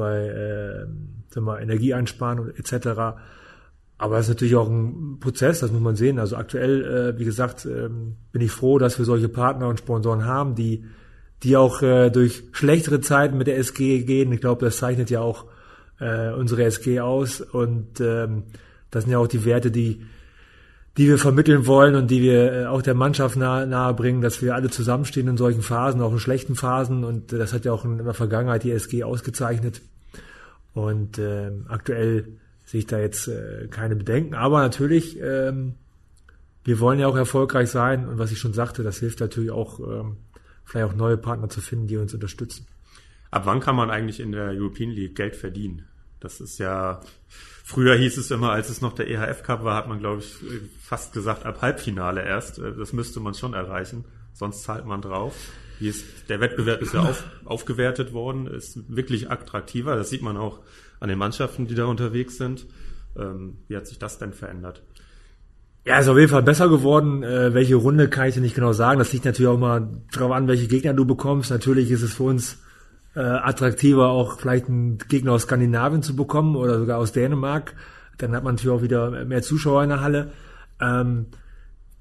bei 0.00 0.26
äh, 0.26 0.86
sagen 1.28 1.46
wir, 1.46 1.60
Energieeinsparen 1.60 2.54
etc. 2.56 3.20
Aber 3.98 4.18
es 4.18 4.26
ist 4.26 4.30
natürlich 4.30 4.56
auch 4.56 4.68
ein 4.68 5.18
Prozess, 5.20 5.60
das 5.60 5.70
muss 5.70 5.82
man 5.82 5.94
sehen. 5.94 6.18
Also 6.18 6.36
aktuell, 6.36 6.84
äh, 6.84 7.18
wie 7.18 7.24
gesagt, 7.24 7.66
ähm, 7.66 8.16
bin 8.32 8.40
ich 8.40 8.50
froh, 8.50 8.78
dass 8.78 8.98
wir 8.98 9.04
solche 9.04 9.28
Partner 9.28 9.68
und 9.68 9.78
Sponsoren 9.78 10.24
haben, 10.24 10.54
die, 10.54 10.84
die 11.42 11.56
auch 11.56 11.82
äh, 11.82 12.10
durch 12.10 12.42
schlechtere 12.52 13.00
Zeiten 13.00 13.36
mit 13.36 13.46
der 13.46 13.58
SG 13.58 14.02
gehen. 14.04 14.32
Ich 14.32 14.40
glaube, 14.40 14.64
das 14.64 14.78
zeichnet 14.78 15.10
ja 15.10 15.20
auch 15.20 15.44
äh, 15.98 16.32
unsere 16.32 16.64
SG 16.64 17.00
aus. 17.00 17.42
Und 17.42 18.00
ähm, 18.00 18.44
das 18.90 19.04
sind 19.04 19.12
ja 19.12 19.18
auch 19.18 19.28
die 19.28 19.44
Werte, 19.44 19.70
die, 19.70 20.02
die 21.00 21.08
wir 21.08 21.16
vermitteln 21.16 21.66
wollen 21.66 21.94
und 21.94 22.10
die 22.10 22.20
wir 22.20 22.52
äh, 22.52 22.66
auch 22.66 22.82
der 22.82 22.92
Mannschaft 22.92 23.34
nahe, 23.34 23.66
nahe 23.66 23.94
bringen, 23.94 24.20
dass 24.20 24.42
wir 24.42 24.54
alle 24.54 24.68
zusammenstehen 24.68 25.28
in 25.28 25.38
solchen 25.38 25.62
Phasen, 25.62 26.02
auch 26.02 26.12
in 26.12 26.18
schlechten 26.18 26.56
Phasen. 26.56 27.04
Und 27.04 27.32
äh, 27.32 27.38
das 27.38 27.54
hat 27.54 27.64
ja 27.64 27.72
auch 27.72 27.86
in 27.86 28.04
der 28.04 28.12
Vergangenheit 28.12 28.64
die 28.64 28.70
SG 28.70 29.02
ausgezeichnet. 29.02 29.80
Und 30.74 31.16
äh, 31.16 31.52
aktuell 31.68 32.28
sehe 32.66 32.80
ich 32.80 32.86
da 32.86 32.98
jetzt 32.98 33.28
äh, 33.28 33.68
keine 33.70 33.96
Bedenken. 33.96 34.34
Aber 34.34 34.60
natürlich, 34.60 35.18
ähm, 35.22 35.76
wir 36.64 36.80
wollen 36.80 36.98
ja 36.98 37.06
auch 37.06 37.16
erfolgreich 37.16 37.70
sein. 37.70 38.06
Und 38.06 38.18
was 38.18 38.30
ich 38.30 38.38
schon 38.38 38.52
sagte, 38.52 38.82
das 38.82 38.98
hilft 38.98 39.20
natürlich 39.20 39.52
auch, 39.52 39.80
ähm, 39.80 40.18
vielleicht 40.66 40.92
auch 40.92 40.94
neue 40.94 41.16
Partner 41.16 41.48
zu 41.48 41.62
finden, 41.62 41.86
die 41.86 41.96
uns 41.96 42.12
unterstützen. 42.12 42.66
Ab 43.30 43.46
wann 43.46 43.60
kann 43.60 43.74
man 43.74 43.88
eigentlich 43.88 44.20
in 44.20 44.32
der 44.32 44.48
European 44.50 44.90
League 44.90 45.16
Geld 45.16 45.34
verdienen? 45.34 45.86
Das 46.20 46.40
ist 46.40 46.58
ja, 46.58 47.00
früher 47.64 47.96
hieß 47.96 48.18
es 48.18 48.30
immer, 48.30 48.52
als 48.52 48.68
es 48.68 48.80
noch 48.80 48.92
der 48.92 49.08
EHF 49.08 49.42
Cup 49.42 49.64
war, 49.64 49.74
hat 49.74 49.88
man, 49.88 49.98
glaube 49.98 50.20
ich, 50.20 50.36
fast 50.80 51.12
gesagt, 51.12 51.46
ab 51.46 51.62
Halbfinale 51.62 52.22
erst. 52.22 52.58
Äh, 52.58 52.74
das 52.76 52.92
müsste 52.92 53.20
man 53.20 53.34
schon 53.34 53.54
erreichen. 53.54 54.04
Sonst 54.32 54.62
zahlt 54.62 54.86
man 54.86 55.02
drauf. 55.02 55.34
Ist, 55.80 56.04
der 56.28 56.40
Wettbewerb 56.40 56.82
ist 56.82 56.92
ja 56.92 57.00
auf, 57.00 57.24
aufgewertet 57.46 58.12
worden, 58.12 58.46
ist 58.46 58.94
wirklich 58.94 59.30
attraktiver. 59.30 59.96
Das 59.96 60.10
sieht 60.10 60.20
man 60.20 60.36
auch 60.36 60.60
an 61.00 61.08
den 61.08 61.18
Mannschaften, 61.18 61.66
die 61.66 61.74
da 61.74 61.86
unterwegs 61.86 62.36
sind. 62.36 62.66
Ähm, 63.18 63.56
wie 63.66 63.76
hat 63.76 63.86
sich 63.86 63.98
das 63.98 64.18
denn 64.18 64.34
verändert? 64.34 64.82
Ja, 65.86 65.98
ist 65.98 66.08
auf 66.08 66.18
jeden 66.18 66.28
Fall 66.28 66.42
besser 66.42 66.68
geworden. 66.68 67.22
Äh, 67.22 67.54
welche 67.54 67.76
Runde 67.76 68.08
kann 68.08 68.28
ich 68.28 68.34
dir 68.34 68.42
nicht 68.42 68.54
genau 68.54 68.74
sagen. 68.74 68.98
Das 68.98 69.12
liegt 69.14 69.24
natürlich 69.24 69.48
auch 69.48 69.58
mal 69.58 69.88
darauf 70.12 70.32
an, 70.32 70.48
welche 70.48 70.68
Gegner 70.68 70.92
du 70.92 71.06
bekommst. 71.06 71.50
Natürlich 71.50 71.90
ist 71.90 72.02
es 72.02 72.12
für 72.12 72.24
uns 72.24 72.58
äh, 73.14 73.20
attraktiver, 73.20 74.08
auch 74.08 74.38
vielleicht 74.38 74.68
einen 74.68 74.98
Gegner 74.98 75.32
aus 75.32 75.42
Skandinavien 75.42 76.02
zu 76.02 76.14
bekommen 76.14 76.56
oder 76.56 76.78
sogar 76.78 76.98
aus 76.98 77.12
Dänemark. 77.12 77.74
Dann 78.18 78.34
hat 78.34 78.44
man 78.44 78.54
natürlich 78.54 78.76
auch 78.76 78.82
wieder 78.82 79.24
mehr 79.24 79.42
Zuschauer 79.42 79.82
in 79.82 79.88
der 79.88 80.00
Halle. 80.00 80.32
Ähm, 80.80 81.26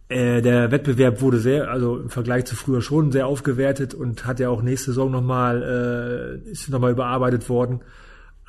äh, 0.10 0.42
der 0.42 0.72
Wettbewerb 0.72 1.22
wurde 1.22 1.40
sehr, 1.40 1.70
also 1.70 1.98
im 1.98 2.10
Vergleich 2.10 2.46
zu 2.46 2.56
früher 2.56 2.82
schon 2.82 3.12
sehr 3.12 3.28
aufgewertet 3.28 3.94
und 3.94 4.26
hat 4.26 4.40
ja 4.40 4.50
auch 4.50 4.62
nächste 4.62 4.92
Saison 4.92 5.12
nochmal, 5.12 6.42
äh, 6.46 6.50
ist 6.50 6.70
nochmal 6.70 6.92
überarbeitet 6.92 7.48
worden. 7.48 7.82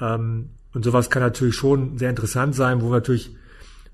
Ähm, 0.00 0.50
und 0.72 0.84
sowas 0.84 1.10
kann 1.10 1.22
natürlich 1.22 1.56
schon 1.56 1.98
sehr 1.98 2.10
interessant 2.10 2.54
sein, 2.54 2.80
wo 2.80 2.86
wir 2.86 2.96
natürlich, 2.96 3.36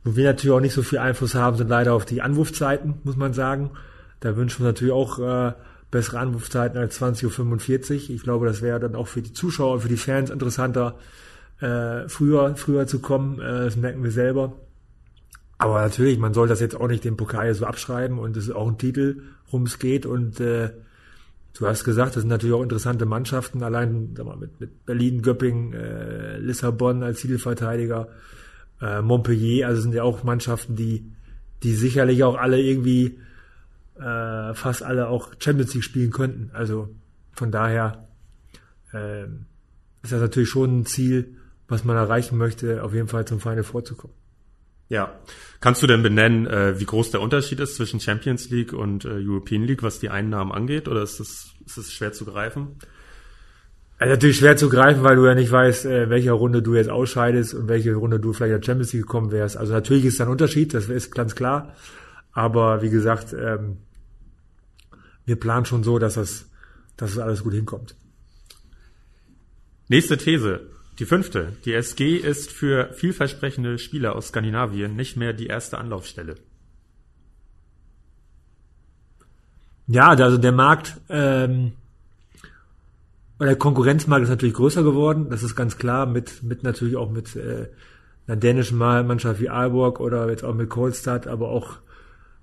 wo 0.04 0.14
wir 0.14 0.24
natürlich 0.24 0.54
auch 0.54 0.60
nicht 0.60 0.74
so 0.74 0.82
viel 0.82 0.98
Einfluss 0.98 1.34
haben, 1.34 1.56
sind 1.56 1.68
leider 1.68 1.94
auf 1.94 2.04
die 2.04 2.22
Anwurfzeiten, 2.22 3.00
muss 3.02 3.16
man 3.16 3.32
sagen. 3.32 3.70
Da 4.20 4.36
wünschen 4.36 4.62
wir 4.62 4.68
natürlich 4.68 4.94
auch 4.94 5.18
äh, 5.18 5.52
bessere 5.90 6.18
Anwurfzeiten 6.18 6.78
als 6.78 7.00
20.45 7.00 7.94
Uhr. 7.94 8.10
Ich 8.10 8.22
glaube, 8.22 8.46
das 8.46 8.62
wäre 8.62 8.80
dann 8.80 8.94
auch 8.94 9.08
für 9.08 9.22
die 9.22 9.32
Zuschauer 9.32 9.80
für 9.80 9.88
die 9.88 9.96
Fans 9.96 10.30
interessanter, 10.30 10.98
äh, 11.60 12.08
früher, 12.08 12.56
früher 12.56 12.86
zu 12.86 13.00
kommen. 13.00 13.40
Äh, 13.40 13.64
das 13.64 13.76
merken 13.76 14.02
wir 14.02 14.10
selber. 14.10 14.54
Aber 15.58 15.80
natürlich, 15.80 16.18
man 16.18 16.34
soll 16.34 16.48
das 16.48 16.60
jetzt 16.60 16.78
auch 16.78 16.88
nicht 16.88 17.04
dem 17.04 17.16
Pokal 17.16 17.52
so 17.54 17.64
abschreiben 17.64 18.18
und 18.18 18.36
es 18.36 18.48
ist 18.48 18.54
auch 18.54 18.68
ein 18.68 18.78
Titel, 18.78 19.22
worum 19.46 19.62
es 19.62 19.78
geht. 19.78 20.04
Und 20.04 20.38
äh, 20.38 20.70
du 21.54 21.66
hast 21.66 21.84
gesagt, 21.84 22.16
das 22.16 22.22
sind 22.22 22.28
natürlich 22.28 22.54
auch 22.54 22.62
interessante 22.62 23.06
Mannschaften, 23.06 23.62
allein 23.62 24.10
sag 24.14 24.26
mal, 24.26 24.36
mit, 24.36 24.60
mit 24.60 24.84
Berlin, 24.84 25.22
Göppingen, 25.22 25.72
äh, 25.72 26.38
Lissabon 26.38 27.02
als 27.02 27.20
Titelverteidiger, 27.20 28.08
äh, 28.82 29.00
Montpellier, 29.00 29.66
also 29.66 29.80
sind 29.80 29.94
ja 29.94 30.02
auch 30.02 30.24
Mannschaften, 30.24 30.76
die, 30.76 31.10
die 31.62 31.74
sicherlich 31.74 32.22
auch 32.22 32.36
alle 32.36 32.60
irgendwie 32.60 33.18
äh, 33.98 34.54
fast 34.54 34.82
alle 34.82 35.08
auch 35.08 35.32
Champions 35.38 35.74
League 35.74 35.84
spielen 35.84 36.10
könnten. 36.10 36.50
Also 36.52 36.94
von 37.32 37.50
daher 37.50 38.08
ähm, 38.92 39.46
ist 40.02 40.12
das 40.12 40.20
natürlich 40.20 40.48
schon 40.48 40.80
ein 40.80 40.86
Ziel, 40.86 41.36
was 41.68 41.84
man 41.84 41.96
erreichen 41.96 42.38
möchte, 42.38 42.82
auf 42.82 42.94
jeden 42.94 43.08
Fall 43.08 43.26
zum 43.26 43.40
Final 43.40 43.64
vorzukommen. 43.64 44.14
Ja. 44.88 45.18
Kannst 45.60 45.82
du 45.82 45.86
denn 45.86 46.02
benennen, 46.02 46.46
äh, 46.46 46.78
wie 46.78 46.84
groß 46.84 47.10
der 47.10 47.20
Unterschied 47.20 47.58
ist 47.58 47.76
zwischen 47.76 47.98
Champions 47.98 48.50
League 48.50 48.72
und 48.72 49.04
äh, 49.04 49.18
European 49.20 49.64
League, 49.64 49.82
was 49.82 49.98
die 49.98 50.10
Einnahmen 50.10 50.52
angeht? 50.52 50.86
Oder 50.86 51.02
ist 51.02 51.18
es 51.18 51.52
ist 51.66 51.76
es 51.76 51.92
schwer 51.92 52.12
zu 52.12 52.24
greifen? 52.24 52.76
Also 53.98 54.12
natürlich 54.12 54.36
schwer 54.36 54.56
zu 54.56 54.68
greifen, 54.68 55.02
weil 55.02 55.16
du 55.16 55.26
ja 55.26 55.34
nicht 55.34 55.50
weißt, 55.50 55.86
äh, 55.86 56.10
welcher 56.10 56.32
Runde 56.32 56.62
du 56.62 56.74
jetzt 56.74 56.90
ausscheidest 56.90 57.54
und 57.54 57.68
welche 57.68 57.94
Runde 57.94 58.20
du 58.20 58.32
vielleicht 58.32 58.54
in 58.54 58.60
der 58.60 58.66
Champions 58.66 58.92
League 58.92 59.02
gekommen 59.02 59.32
wärst. 59.32 59.56
Also 59.56 59.72
natürlich 59.72 60.04
ist 60.04 60.20
da 60.20 60.24
ein 60.24 60.30
Unterschied, 60.30 60.74
das 60.74 60.88
ist 60.88 61.14
ganz 61.14 61.34
klar. 61.34 61.74
Aber 62.36 62.82
wie 62.82 62.90
gesagt, 62.90 63.32
ähm, 63.32 63.78
wir 65.24 65.36
planen 65.36 65.64
schon 65.64 65.82
so, 65.82 65.98
dass 65.98 66.14
das, 66.14 66.50
dass 66.98 67.14
das 67.14 67.18
alles 67.18 67.42
gut 67.42 67.54
hinkommt. 67.54 67.96
Nächste 69.88 70.18
These. 70.18 70.60
Die 70.98 71.06
fünfte. 71.06 71.56
Die 71.64 71.72
SG 71.72 72.16
ist 72.16 72.52
für 72.52 72.92
vielversprechende 72.92 73.78
Spieler 73.78 74.14
aus 74.14 74.28
Skandinavien 74.28 74.96
nicht 74.96 75.16
mehr 75.16 75.32
die 75.32 75.46
erste 75.46 75.78
Anlaufstelle. 75.78 76.34
Ja, 79.86 80.08
also 80.10 80.36
der 80.36 80.52
Markt, 80.52 81.00
ähm, 81.08 81.72
der 83.40 83.56
Konkurrenzmarkt 83.56 84.24
ist 84.24 84.30
natürlich 84.30 84.54
größer 84.54 84.82
geworden, 84.82 85.30
das 85.30 85.42
ist 85.42 85.56
ganz 85.56 85.78
klar, 85.78 86.04
mit, 86.04 86.42
mit 86.42 86.64
natürlich 86.64 86.96
auch 86.96 87.10
mit 87.10 87.34
äh, 87.34 87.68
einer 88.26 88.36
dänischen 88.36 88.76
Mannschaft 88.76 89.40
wie 89.40 89.48
Aalborg 89.48 90.00
oder 90.00 90.28
jetzt 90.28 90.44
auch 90.44 90.54
mit 90.54 90.68
Kolstad, 90.68 91.26
aber 91.26 91.48
auch 91.48 91.78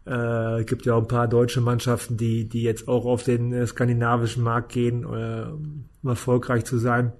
äh, 0.05 0.63
gibt 0.63 0.85
ja 0.85 0.95
auch 0.95 1.01
ein 1.01 1.07
paar 1.07 1.27
deutsche 1.27 1.61
Mannschaften, 1.61 2.17
die, 2.17 2.47
die 2.47 2.63
jetzt 2.63 2.87
auch 2.87 3.05
auf 3.05 3.23
den 3.23 3.53
äh, 3.53 3.65
skandinavischen 3.65 4.43
Markt 4.43 4.71
gehen, 4.71 5.03
äh, 5.03 5.45
um 5.45 5.85
erfolgreich 6.05 6.65
zu 6.65 6.77
sein. 6.77 7.13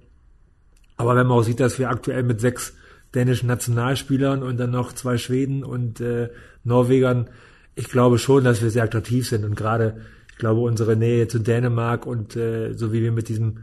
Aber 0.97 1.15
wenn 1.15 1.27
man 1.27 1.37
auch 1.37 1.43
sieht, 1.43 1.59
dass 1.59 1.79
wir 1.79 1.89
aktuell 1.89 2.23
mit 2.23 2.41
sechs 2.41 2.73
dänischen 3.15 3.47
Nationalspielern 3.47 4.43
und 4.43 4.57
dann 4.57 4.71
noch 4.71 4.93
zwei 4.93 5.17
Schweden 5.17 5.63
und 5.63 6.01
äh, 6.01 6.29
Norwegern, 6.63 7.29
ich 7.75 7.89
glaube 7.89 8.17
schon, 8.17 8.43
dass 8.43 8.61
wir 8.61 8.69
sehr 8.69 8.83
attraktiv 8.83 9.27
sind 9.27 9.45
und 9.45 9.55
gerade, 9.55 10.01
ich 10.31 10.37
glaube, 10.37 10.61
unsere 10.61 10.95
Nähe 10.95 11.27
zu 11.27 11.39
Dänemark 11.39 12.05
und 12.05 12.35
äh, 12.35 12.73
so 12.73 12.91
wie 12.91 13.01
wir 13.01 13.11
mit 13.11 13.29
diesem 13.29 13.59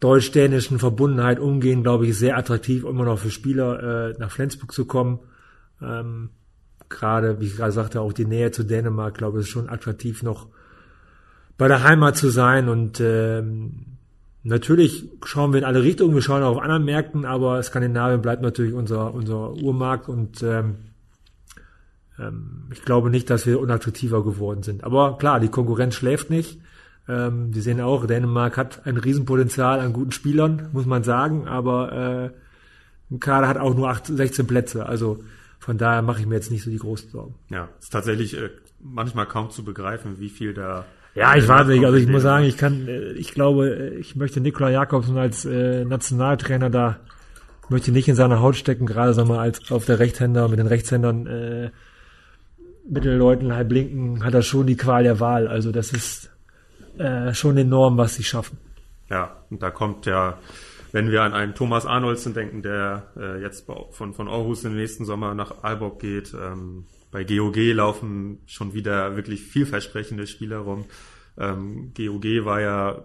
deutsch-dänischen 0.00 0.78
Verbundenheit 0.78 1.40
umgehen, 1.40 1.82
glaube 1.82 2.06
ich, 2.06 2.18
sehr 2.18 2.36
attraktiv, 2.36 2.84
immer 2.84 3.04
noch 3.04 3.18
für 3.18 3.30
Spieler 3.30 4.10
äh, 4.10 4.14
nach 4.18 4.30
Flensburg 4.30 4.72
zu 4.72 4.84
kommen. 4.84 5.20
Ähm, 5.80 6.30
gerade, 6.88 7.40
wie 7.40 7.46
ich 7.46 7.56
gerade 7.56 7.72
sagte, 7.72 8.00
auch 8.00 8.12
die 8.12 8.24
Nähe 8.24 8.50
zu 8.50 8.64
Dänemark, 8.64 9.16
glaube 9.16 9.38
ich, 9.38 9.46
ist 9.46 9.50
schon 9.50 9.68
attraktiv 9.68 10.22
noch 10.22 10.48
bei 11.58 11.68
der 11.68 11.82
Heimat 11.82 12.16
zu 12.16 12.28
sein 12.28 12.68
und 12.68 13.00
ähm, 13.00 13.96
Natürlich 14.48 15.08
schauen 15.24 15.52
wir 15.52 15.58
in 15.58 15.64
alle 15.64 15.82
Richtungen, 15.82 16.14
wir 16.14 16.22
schauen 16.22 16.44
auch 16.44 16.54
auf 16.54 16.62
anderen 16.62 16.84
Märkten, 16.84 17.24
aber 17.24 17.60
Skandinavien 17.64 18.22
bleibt 18.22 18.42
natürlich 18.42 18.74
unser, 18.74 19.12
unser 19.12 19.54
Urmarkt 19.54 20.08
und 20.08 20.40
ähm, 20.44 20.76
ähm, 22.16 22.68
ich 22.72 22.82
glaube 22.82 23.10
nicht, 23.10 23.28
dass 23.28 23.44
wir 23.44 23.58
unattraktiver 23.58 24.22
geworden 24.22 24.62
sind. 24.62 24.84
Aber 24.84 25.18
klar, 25.18 25.40
die 25.40 25.48
Konkurrenz 25.48 25.96
schläft 25.96 26.30
nicht. 26.30 26.60
Ähm, 27.08 27.52
wir 27.52 27.60
sehen 27.60 27.80
auch, 27.80 28.06
Dänemark 28.06 28.56
hat 28.56 28.86
ein 28.86 28.98
Riesenpotenzial 28.98 29.80
an 29.80 29.92
guten 29.92 30.12
Spielern, 30.12 30.68
muss 30.72 30.86
man 30.86 31.02
sagen, 31.02 31.48
aber 31.48 31.92
äh, 31.92 32.30
ein 33.12 33.18
Kader 33.18 33.48
hat 33.48 33.58
auch 33.58 33.74
nur 33.74 33.88
8, 33.88 34.06
16 34.06 34.46
Plätze. 34.46 34.86
Also 34.86 35.24
von 35.66 35.78
daher 35.78 36.00
mache 36.00 36.20
ich 36.20 36.26
mir 36.26 36.36
jetzt 36.36 36.52
nicht 36.52 36.62
so 36.62 36.70
die 36.70 36.78
großen 36.78 37.10
Sorgen. 37.10 37.34
Ja, 37.50 37.68
ist 37.80 37.92
tatsächlich 37.92 38.38
äh, 38.38 38.50
manchmal 38.80 39.26
kaum 39.26 39.50
zu 39.50 39.64
begreifen, 39.64 40.20
wie 40.20 40.28
viel 40.30 40.54
da 40.54 40.84
ja, 41.16 41.34
ich 41.34 41.48
weiß 41.48 41.66
nicht. 41.68 41.82
Also 41.82 41.96
ich 41.96 42.06
muss 42.06 42.22
sagen, 42.22 42.44
ich 42.44 42.58
kann, 42.58 42.86
äh, 42.86 43.12
ich 43.12 43.32
glaube, 43.32 43.70
äh, 43.70 43.94
ich 43.94 44.16
möchte 44.16 44.40
Nikola 44.40 44.70
Jakobsen 44.70 45.16
als 45.16 45.44
äh, 45.44 45.84
Nationaltrainer 45.84 46.70
da 46.70 47.00
möchte 47.68 47.90
nicht 47.90 48.06
in 48.06 48.14
seiner 48.14 48.40
Haut 48.40 48.54
stecken, 48.54 48.86
gerade 48.86 49.12
sagen 49.12 49.28
wir 49.28 49.40
als 49.40 49.72
auf 49.72 49.86
der 49.86 49.98
Rechtshänder 49.98 50.46
mit 50.46 50.60
den 50.60 50.68
Rechtshändern 50.68 51.26
äh, 51.26 51.70
mit 52.88 53.04
den 53.04 53.18
Leuten 53.18 53.52
halb 53.52 53.72
linken 53.72 54.22
hat 54.24 54.34
er 54.34 54.42
schon 54.42 54.68
die 54.68 54.76
Qual 54.76 55.02
der 55.02 55.18
Wahl. 55.18 55.48
Also 55.48 55.72
das 55.72 55.90
ist 55.90 56.30
äh, 56.98 57.34
schon 57.34 57.56
enorm, 57.56 57.96
was 57.98 58.14
sie 58.14 58.22
schaffen. 58.22 58.58
Ja, 59.10 59.36
und 59.50 59.62
da 59.62 59.70
kommt 59.70 60.06
ja, 60.06 60.38
wenn 60.96 61.10
wir 61.10 61.24
an 61.24 61.34
einen 61.34 61.54
Thomas 61.54 61.84
Arnoldsen 61.84 62.32
denken, 62.32 62.62
der 62.62 63.12
äh, 63.18 63.42
jetzt 63.42 63.70
von, 63.90 64.14
von 64.14 64.28
Aarhus 64.28 64.64
im 64.64 64.74
nächsten 64.74 65.04
Sommer 65.04 65.34
nach 65.34 65.62
Aalborg 65.62 65.98
geht, 65.98 66.32
ähm, 66.32 66.86
bei 67.10 67.22
GOG 67.22 67.74
laufen 67.74 68.38
schon 68.46 68.72
wieder 68.72 69.14
wirklich 69.14 69.42
vielversprechende 69.42 70.26
Spieler 70.26 70.60
rum. 70.60 70.86
Ähm, 71.36 71.92
GOG 71.94 72.46
war 72.46 72.62
ja 72.62 73.04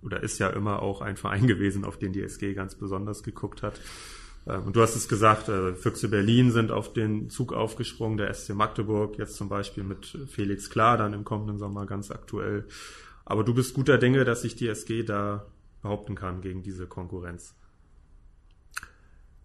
oder 0.00 0.22
ist 0.22 0.38
ja 0.38 0.48
immer 0.48 0.80
auch 0.80 1.02
ein 1.02 1.18
Verein 1.18 1.46
gewesen, 1.46 1.84
auf 1.84 1.98
den 1.98 2.14
die 2.14 2.22
SG 2.22 2.54
ganz 2.54 2.74
besonders 2.74 3.22
geguckt 3.22 3.62
hat. 3.62 3.78
Ähm, 4.46 4.68
und 4.68 4.76
du 4.76 4.80
hast 4.80 4.96
es 4.96 5.06
gesagt, 5.06 5.50
äh, 5.50 5.74
Füchse 5.74 6.08
Berlin 6.08 6.52
sind 6.52 6.70
auf 6.70 6.94
den 6.94 7.28
Zug 7.28 7.52
aufgesprungen, 7.52 8.16
der 8.16 8.32
SC 8.32 8.54
Magdeburg 8.54 9.18
jetzt 9.18 9.34
zum 9.34 9.50
Beispiel 9.50 9.84
mit 9.84 10.16
Felix 10.30 10.70
Klar 10.70 10.96
dann 10.96 11.12
im 11.12 11.24
kommenden 11.24 11.58
Sommer 11.58 11.84
ganz 11.84 12.10
aktuell. 12.10 12.64
Aber 13.26 13.44
du 13.44 13.52
bist 13.52 13.74
guter 13.74 13.98
Dinge, 13.98 14.24
dass 14.24 14.40
sich 14.40 14.56
die 14.56 14.68
SG 14.68 15.02
da 15.02 15.44
behaupten 15.82 16.14
kann 16.14 16.40
gegen 16.40 16.62
diese 16.62 16.86
Konkurrenz. 16.86 17.54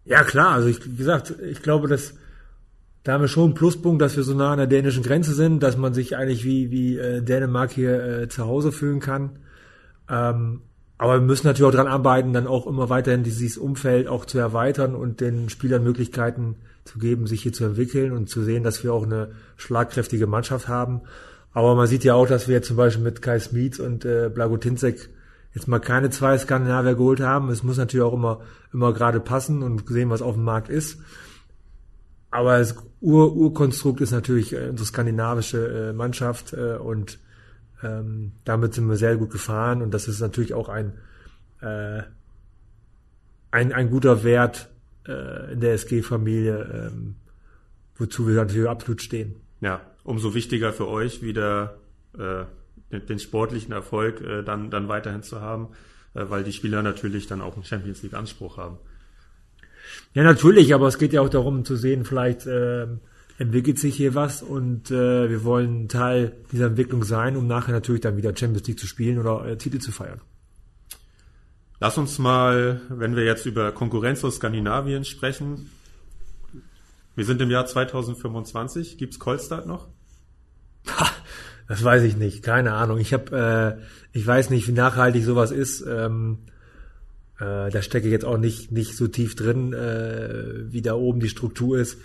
Ja 0.04 0.24
klar, 0.24 0.52
also 0.52 0.68
ich, 0.68 0.86
wie 0.86 0.96
gesagt, 0.96 1.34
ich 1.42 1.62
glaube, 1.62 1.88
dass 1.88 2.14
da 3.06 3.14
haben 3.14 3.22
wir 3.22 3.28
schon 3.28 3.46
einen 3.46 3.54
Pluspunkt, 3.54 4.02
dass 4.02 4.18
wir 4.18 4.24
so 4.24 4.34
nah 4.34 4.52
an 4.52 4.58
der 4.58 4.66
dänischen 4.66 5.04
Grenze 5.04 5.36
sind, 5.36 5.62
dass 5.62 5.78
man 5.78 5.94
sich 5.94 6.18
eigentlich 6.18 6.44
wie, 6.44 6.72
wie 6.72 6.98
äh, 6.98 7.22
Dänemark 7.22 7.72
hier 7.72 8.04
äh, 8.04 8.28
zu 8.30 8.48
Hause 8.48 8.72
fühlen 8.72 9.00
kann. 9.00 9.38
Ähm, 10.10 10.62
aber 10.98 11.14
wir 11.16 11.22
müssen 11.22 11.46
natürlich 11.46 11.72
auch 11.72 11.76
dran 11.76 11.88
arbeiten, 11.88 12.34
dann 12.34 12.48
auch 12.48 12.66
immer 12.66 12.90
weiterhin 12.90 13.22
dieses 13.22 13.60
Umfeld 13.60 14.08
auch 14.08 14.26
zu 14.26 14.40
erweitern 14.40 14.96
und 14.96 15.22
den 15.22 15.50
Spielern 15.50 15.84
Möglichkeiten 15.84 16.56
zu 16.84 16.98
geben, 16.98 17.28
sich 17.28 17.44
hier 17.44 17.54
zu 17.54 17.66
entwickeln 17.66 18.12
und 18.12 18.28
zu 18.28 18.42
sehen, 18.42 18.64
dass 18.64 18.84
wir 18.84 18.92
auch 18.92 19.04
eine 19.04 19.34
schlagkräftige 19.56 20.26
Mannschaft 20.26 20.68
haben. 20.68 21.02
Aber 21.54 21.76
man 21.76 21.86
sieht 21.86 22.04
ja 22.04 22.16
auch, 22.16 22.28
dass 22.28 22.48
wir 22.48 22.64
zum 22.64 22.78
Beispiel 22.78 23.04
mit 23.04 23.22
Kai 23.22 23.40
Smits 23.40 23.80
und 23.80 24.04
äh, 24.04 24.32
Blago 24.34 24.58
Tinzek 24.58 25.10
jetzt 25.56 25.68
mal 25.68 25.80
keine 25.80 26.10
zwei 26.10 26.38
Skandinavier 26.38 26.96
geholt 26.96 27.22
haben. 27.22 27.50
Es 27.50 27.64
muss 27.64 27.78
natürlich 27.78 28.06
auch 28.06 28.14
immer, 28.14 28.42
immer 28.74 28.94
gerade 28.94 29.20
passen 29.20 29.64
und 29.64 29.88
sehen, 29.88 30.10
was 30.10 30.22
auf 30.22 30.36
dem 30.36 30.44
Markt 30.44 30.70
ist. 30.70 31.00
Aber 32.30 32.60
das 32.60 32.76
Ur 33.00 33.34
Urkonstrukt 33.34 34.02
ist 34.02 34.12
natürlich 34.12 34.54
äh, 34.54 34.70
unsere 34.70 34.86
skandinavische 34.86 35.90
äh, 35.90 35.94
Mannschaft 35.94 36.54
äh, 36.54 36.76
und 36.76 37.20
ähm, 37.82 38.34
damit 38.44 38.74
sind 38.74 38.88
wir 38.90 38.98
sehr 38.98 39.16
gut 39.16 39.32
gefahren 39.32 39.82
und 39.82 39.94
das 39.94 40.08
ist 40.08 40.20
natürlich 40.20 40.54
auch 40.54 40.68
ein, 40.68 40.94
äh, 41.62 42.04
ein, 43.52 43.72
ein 43.72 43.90
guter 43.90 44.24
Wert 44.26 44.70
äh, 45.08 45.54
in 45.54 45.62
der 45.62 45.74
SG-Familie, 45.74 46.90
ähm, 46.92 47.16
wozu 47.96 48.28
wir 48.28 48.36
natürlich 48.36 48.68
absolut 48.68 49.02
stehen. 49.02 49.36
Ja, 49.62 49.82
umso 50.04 50.34
wichtiger 50.34 50.74
für 50.74 50.88
euch 50.88 51.22
wieder 51.22 51.78
äh, 52.18 52.44
den, 52.92 53.20
sportlichen 53.20 53.74
Erfolg 53.74 54.22
äh, 54.22 54.44
dann, 54.44 54.70
dann 54.70 54.88
weiterhin 54.88 55.24
zu 55.24 55.42
haben, 55.42 55.70
äh, 56.14 56.26
weil 56.30 56.44
die 56.44 56.54
Spieler 56.54 56.82
natürlich 56.84 57.28
dann 57.28 57.42
auch 57.42 57.56
einen 57.56 57.64
Champions 57.64 58.04
League 58.04 58.14
Anspruch 58.14 58.58
haben. 58.58 58.78
Ja, 60.14 60.24
natürlich, 60.24 60.74
aber 60.74 60.88
es 60.88 60.98
geht 60.98 61.14
ja 61.14 61.22
auch 61.22 61.30
darum 61.30 61.66
zu 61.66 61.76
sehen, 61.76 62.06
vielleicht 62.06 62.46
äh, 62.46 62.88
entwickelt 63.38 63.80
sich 63.80 63.96
hier 63.96 64.16
was 64.16 64.42
und 64.42 64.92
äh, 64.92 65.30
wir 65.30 65.44
wollen 65.44 65.88
Teil 65.90 66.34
dieser 66.52 66.68
Entwicklung 66.68 67.04
sein, 67.04 67.36
um 67.36 67.48
nachher 67.48 67.74
natürlich 67.74 68.02
dann 68.02 68.18
wieder 68.18 68.36
Champions 68.36 68.68
League 68.68 68.80
zu 68.80 68.88
spielen 68.88 69.20
oder 69.20 69.46
äh, 69.46 69.58
Titel 69.58 69.80
zu 69.80 69.92
feiern. 69.92 70.22
Lass 71.80 71.98
uns 71.98 72.18
mal, 72.20 72.82
wenn 72.90 73.16
wir 73.16 73.26
jetzt 73.26 73.46
über 73.46 73.72
Konkurrenz 73.74 74.24
aus 74.24 74.38
Skandinavien 74.38 75.04
sprechen, 75.04 75.70
wir 77.16 77.26
sind 77.26 77.42
im 77.42 77.50
Jahr 77.50 77.66
2025. 77.66 78.98
Gibt's 78.98 79.20
Kolstad 79.20 79.68
noch? 79.68 79.88
Das 81.68 81.84
weiß 81.84 82.04
ich 82.04 82.16
nicht, 82.16 82.44
keine 82.44 82.74
Ahnung. 82.74 83.00
Ich 83.00 83.14
habe, 83.14 83.78
äh, 83.82 84.18
ich 84.18 84.26
weiß 84.26 84.50
nicht, 84.52 84.68
wie 84.68 84.74
nachhaltig 84.74 85.24
sowas 85.24 85.52
ist. 85.52 85.82
Ähm, 85.82 86.38
äh, 87.40 87.70
da 87.70 87.82
stecke 87.82 88.08
ich 88.08 88.12
jetzt 88.12 88.26
auch 88.26 88.38
nicht, 88.38 88.72
nicht 88.72 88.96
so 88.96 89.08
tief 89.08 89.36
drin, 89.36 89.74
äh, 89.74 90.72
wie 90.72 90.82
da 90.82 90.94
oben 90.94 91.20
die 91.20 91.30
Struktur 91.30 91.78
ist. 91.80 91.98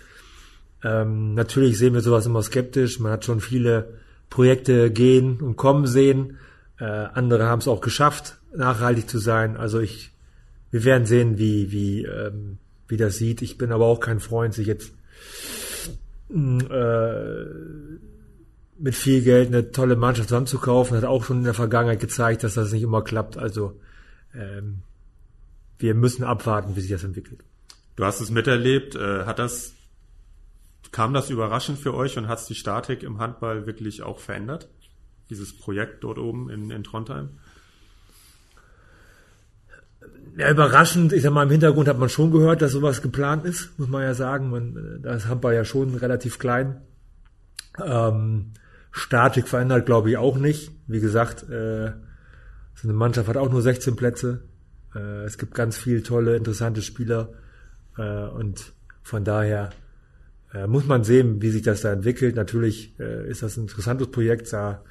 Ähm, 0.83 1.35
natürlich 1.35 1.77
sehen 1.77 1.93
wir 1.93 2.01
sowas 2.01 2.25
immer 2.25 2.41
skeptisch. 2.41 2.99
Man 2.99 3.11
hat 3.11 3.23
schon 3.23 3.39
viele 3.39 3.93
Projekte 4.29 4.89
gehen 4.89 5.39
und 5.39 5.57
kommen 5.57 5.85
sehen. 5.85 6.37
Äh, 6.79 6.85
andere 6.85 7.45
haben 7.45 7.59
es 7.59 7.67
auch 7.67 7.81
geschafft, 7.81 8.37
nachhaltig 8.55 9.07
zu 9.07 9.19
sein. 9.19 9.57
Also 9.57 9.79
ich, 9.79 10.11
wir 10.71 10.83
werden 10.83 11.05
sehen, 11.05 11.37
wie, 11.37 11.71
wie, 11.71 12.03
ähm, 12.05 12.57
wie 12.87 12.97
das 12.97 13.17
sieht. 13.17 13.43
Ich 13.43 13.59
bin 13.59 13.71
aber 13.71 13.85
auch 13.85 13.99
kein 13.99 14.19
Freund, 14.19 14.55
sich 14.55 14.65
jetzt 14.65 14.91
äh, 16.31 17.45
mit 18.81 18.95
viel 18.95 19.21
Geld 19.21 19.47
eine 19.47 19.71
tolle 19.71 19.95
Mannschaft 19.95 20.29
zusammenzukaufen. 20.29 20.97
Hat 20.97 21.03
auch 21.03 21.23
schon 21.23 21.39
in 21.39 21.43
der 21.43 21.53
Vergangenheit 21.53 21.99
gezeigt, 21.99 22.43
dass 22.43 22.55
das 22.55 22.71
nicht 22.71 22.83
immer 22.83 23.03
klappt. 23.03 23.37
Also 23.37 23.79
ähm, 24.33 24.79
wir 25.77 25.93
müssen 25.93 26.23
abwarten, 26.23 26.75
wie 26.75 26.81
sich 26.81 26.91
das 26.91 27.03
entwickelt. 27.03 27.43
Du 27.95 28.05
hast 28.05 28.21
es 28.21 28.31
miterlebt. 28.31 28.95
Äh, 28.95 29.25
hat 29.25 29.39
das, 29.39 29.73
kam 30.91 31.13
das 31.13 31.29
überraschend 31.29 31.79
für 31.79 31.93
euch 31.93 32.17
und 32.17 32.27
hat 32.27 32.39
es 32.39 32.45
die 32.45 32.55
Statik 32.55 33.03
im 33.03 33.19
Handball 33.19 33.67
wirklich 33.67 34.01
auch 34.01 34.19
verändert? 34.19 34.67
Dieses 35.29 35.55
Projekt 35.55 36.03
dort 36.03 36.17
oben 36.17 36.49
in, 36.49 36.71
in 36.71 36.83
Trondheim? 36.83 37.29
Ja, 40.37 40.49
überraschend, 40.49 41.13
ich 41.13 41.21
sag 41.21 41.33
mal, 41.33 41.43
im 41.43 41.51
Hintergrund 41.51 41.87
hat 41.87 41.99
man 41.99 42.09
schon 42.09 42.31
gehört, 42.31 42.61
dass 42.61 42.71
sowas 42.71 43.01
geplant 43.01 43.45
ist, 43.45 43.77
muss 43.77 43.89
man 43.89 44.01
ja 44.01 44.13
sagen. 44.13 44.49
Man, 44.49 45.01
da 45.03 45.13
ist 45.13 45.27
Handball 45.27 45.53
ja 45.53 45.65
schon 45.65 45.93
relativ 45.95 46.39
klein. 46.39 46.81
Ähm, 47.83 48.53
Statik 48.91 49.47
verändert, 49.47 49.85
glaube 49.85 50.09
ich, 50.09 50.17
auch 50.17 50.37
nicht. 50.37 50.71
Wie 50.87 50.99
gesagt, 50.99 51.43
äh, 51.43 51.91
so 52.75 52.87
eine 52.87 52.93
Mannschaft 52.93 53.29
hat 53.29 53.37
auch 53.37 53.51
nur 53.51 53.61
16 53.61 53.95
Plätze. 53.95 54.43
Äh, 54.95 55.23
es 55.23 55.37
gibt 55.37 55.53
ganz 55.53 55.77
viele 55.77 56.03
tolle, 56.03 56.35
interessante 56.35 56.81
Spieler. 56.81 57.29
Äh, 57.97 58.25
und 58.27 58.73
von 59.03 59.23
daher 59.23 59.71
äh, 60.53 60.67
muss 60.67 60.85
man 60.85 61.03
sehen, 61.03 61.41
wie 61.41 61.49
sich 61.49 61.61
das 61.61 61.81
da 61.81 61.93
entwickelt. 61.93 62.35
Natürlich 62.35 62.99
äh, 62.99 63.29
ist 63.29 63.43
das 63.43 63.57
ein 63.57 63.61
interessantes 63.61 64.11
Projekt, 64.11 64.51
da 64.51 64.83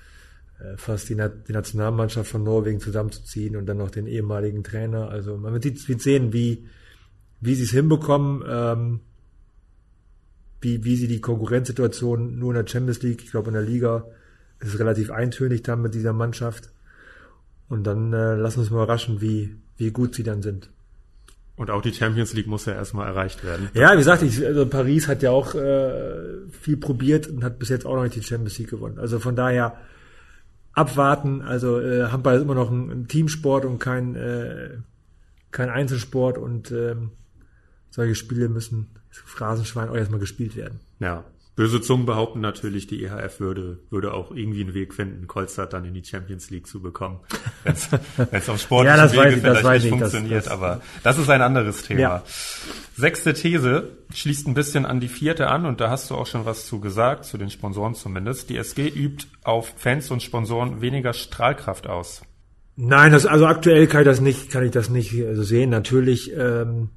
äh, 0.59 0.77
fast 0.77 1.09
die, 1.09 1.15
Na 1.15 1.29
die, 1.29 1.53
Nationalmannschaft 1.53 2.31
von 2.31 2.43
Norwegen 2.43 2.81
zusammenzuziehen 2.81 3.57
und 3.57 3.67
dann 3.67 3.79
noch 3.79 3.91
den 3.91 4.07
ehemaligen 4.07 4.65
Trainer. 4.65 5.09
Also 5.09 5.37
man 5.37 5.53
wird, 5.53 5.89
wird 5.89 6.01
sehen, 6.01 6.33
wie, 6.33 6.67
wie 7.41 7.55
sie 7.55 7.65
es 7.65 7.71
hinbekommen, 7.71 8.43
ähm, 8.49 9.01
wie, 10.61 10.85
wie 10.85 10.97
sie 10.97 11.09
die 11.09 11.21
Konkurrenzsituation 11.21 12.39
nur 12.39 12.51
in 12.55 12.65
der 12.65 12.71
Champions 12.71 13.03
League, 13.03 13.23
ich 13.23 13.31
glaube 13.31 13.49
in 13.49 13.55
der 13.55 13.63
Liga, 13.63 14.05
ist 14.61 14.75
es 14.75 14.79
relativ 14.79 15.11
eintönig 15.11 15.63
dann 15.63 15.83
mit 15.83 15.95
dieser 15.95 16.13
Mannschaft. 16.13 16.71
Und 17.69 17.85
dann 17.85 18.13
äh, 18.13 18.35
lassen 18.35 18.61
uns 18.61 18.71
mal 18.71 18.79
überraschen, 18.79 19.21
wie, 19.21 19.57
wie 19.77 19.91
gut 19.91 20.15
sie 20.15 20.23
dann 20.23 20.43
sind. 20.43 20.71
Und 21.57 21.71
auch 21.71 21.83
die 21.83 21.93
Champions 21.93 22.33
League 22.33 22.47
muss 22.47 22.67
ja 22.67 22.73
erstmal 22.73 23.07
erreicht 23.07 23.45
werden. 23.45 23.69
Ja, 23.75 23.93
wie 23.93 23.99
gesagt, 23.99 24.23
ich, 24.23 24.45
also 24.45 24.67
Paris 24.67 25.09
hat 25.09 25.23
ja 25.23 25.31
auch 25.31 25.55
äh, 25.55 26.49
viel 26.51 26.79
probiert 26.79 27.29
und 27.29 27.45
hat 27.45 27.59
bis 27.59 27.69
jetzt 27.69 27.87
auch 27.87 27.97
noch 27.97 28.03
nicht 28.03 28.17
die 28.17 28.23
Champions 28.23 28.59
League 28.59 28.71
gewonnen. 28.71 28.99
Also 28.99 29.19
von 29.19 29.37
daher 29.37 29.77
abwarten. 30.73 31.43
Also 31.43 31.81
äh, 31.81 32.07
Handball 32.07 32.37
ist 32.37 32.43
immer 32.43 32.55
noch 32.55 32.71
ein, 32.71 32.91
ein 32.91 33.09
Teamsport 33.09 33.65
und 33.65 33.79
kein, 33.79 34.17
äh, 34.17 34.71
kein 35.51 35.69
Einzelsport 35.69 36.39
und 36.39 36.71
ähm, 36.73 37.11
solche 37.91 38.15
Spiele 38.15 38.49
müssen 38.49 38.89
Phrasenschwein 39.11 39.89
auch 39.89 39.97
erstmal 39.97 40.21
gespielt 40.21 40.57
werden. 40.57 40.81
Ja, 40.99 41.25
Böse 41.61 41.83
Zungen 41.83 42.07
behaupten 42.07 42.41
natürlich, 42.41 42.87
die 42.87 43.05
EHF 43.05 43.39
würde, 43.39 43.81
würde 43.91 44.15
auch 44.15 44.31
irgendwie 44.31 44.63
einen 44.63 44.73
Weg 44.73 44.95
finden, 44.95 45.27
Kolstadt 45.27 45.75
dann 45.75 45.85
in 45.85 45.93
die 45.93 46.03
Champions 46.03 46.49
League 46.49 46.67
zu 46.67 46.81
bekommen. 46.81 47.21
Wenn 47.65 47.75
es 48.31 48.49
auf 48.49 48.61
sportlichen 48.63 48.97
ja, 48.97 49.03
das 49.03 49.13
Wege 49.13 49.25
weiß 49.25 49.37
ich, 49.37 49.43
das 49.43 49.65
weiß 49.65 49.83
nicht 49.83 49.93
ich, 49.93 49.99
funktioniert, 49.99 50.39
das, 50.39 50.45
das, 50.45 50.53
aber 50.55 50.81
das 51.03 51.19
ist 51.19 51.29
ein 51.29 51.43
anderes 51.43 51.83
Thema. 51.83 52.01
Ja. 52.01 52.23
Sechste 52.97 53.35
These 53.35 53.91
schließt 54.15 54.47
ein 54.49 54.55
bisschen 54.55 54.87
an 54.87 55.01
die 55.01 55.09
vierte 55.09 55.49
an 55.49 55.67
und 55.67 55.83
da 55.83 55.91
hast 55.91 56.09
du 56.09 56.15
auch 56.15 56.27
schon 56.27 56.47
was 56.47 56.65
zu 56.65 56.81
gesagt, 56.81 57.27
zu 57.27 57.37
den 57.37 57.51
Sponsoren 57.51 57.95
zumindest. 57.95 58.49
Die 58.49 58.57
SG 58.57 58.89
übt 58.89 59.27
auf 59.45 59.75
Fans 59.77 60.11
und 60.11 60.23
Sponsoren 60.23 60.81
weniger 60.81 61.13
Strahlkraft 61.13 61.87
aus. 61.87 62.23
Nein, 62.77 63.13
das, 63.13 63.27
also 63.27 63.45
aktuell 63.45 63.87
kann 63.87 64.01
ich 64.01 64.07
das 64.07 64.23
nicht, 64.23 64.51
kann 64.51 64.65
ich 64.65 64.71
das 64.71 64.89
nicht 64.89 65.15
also 65.27 65.43
sehen. 65.43 65.69
Natürlich 65.69 66.33
ähm, 66.35 66.89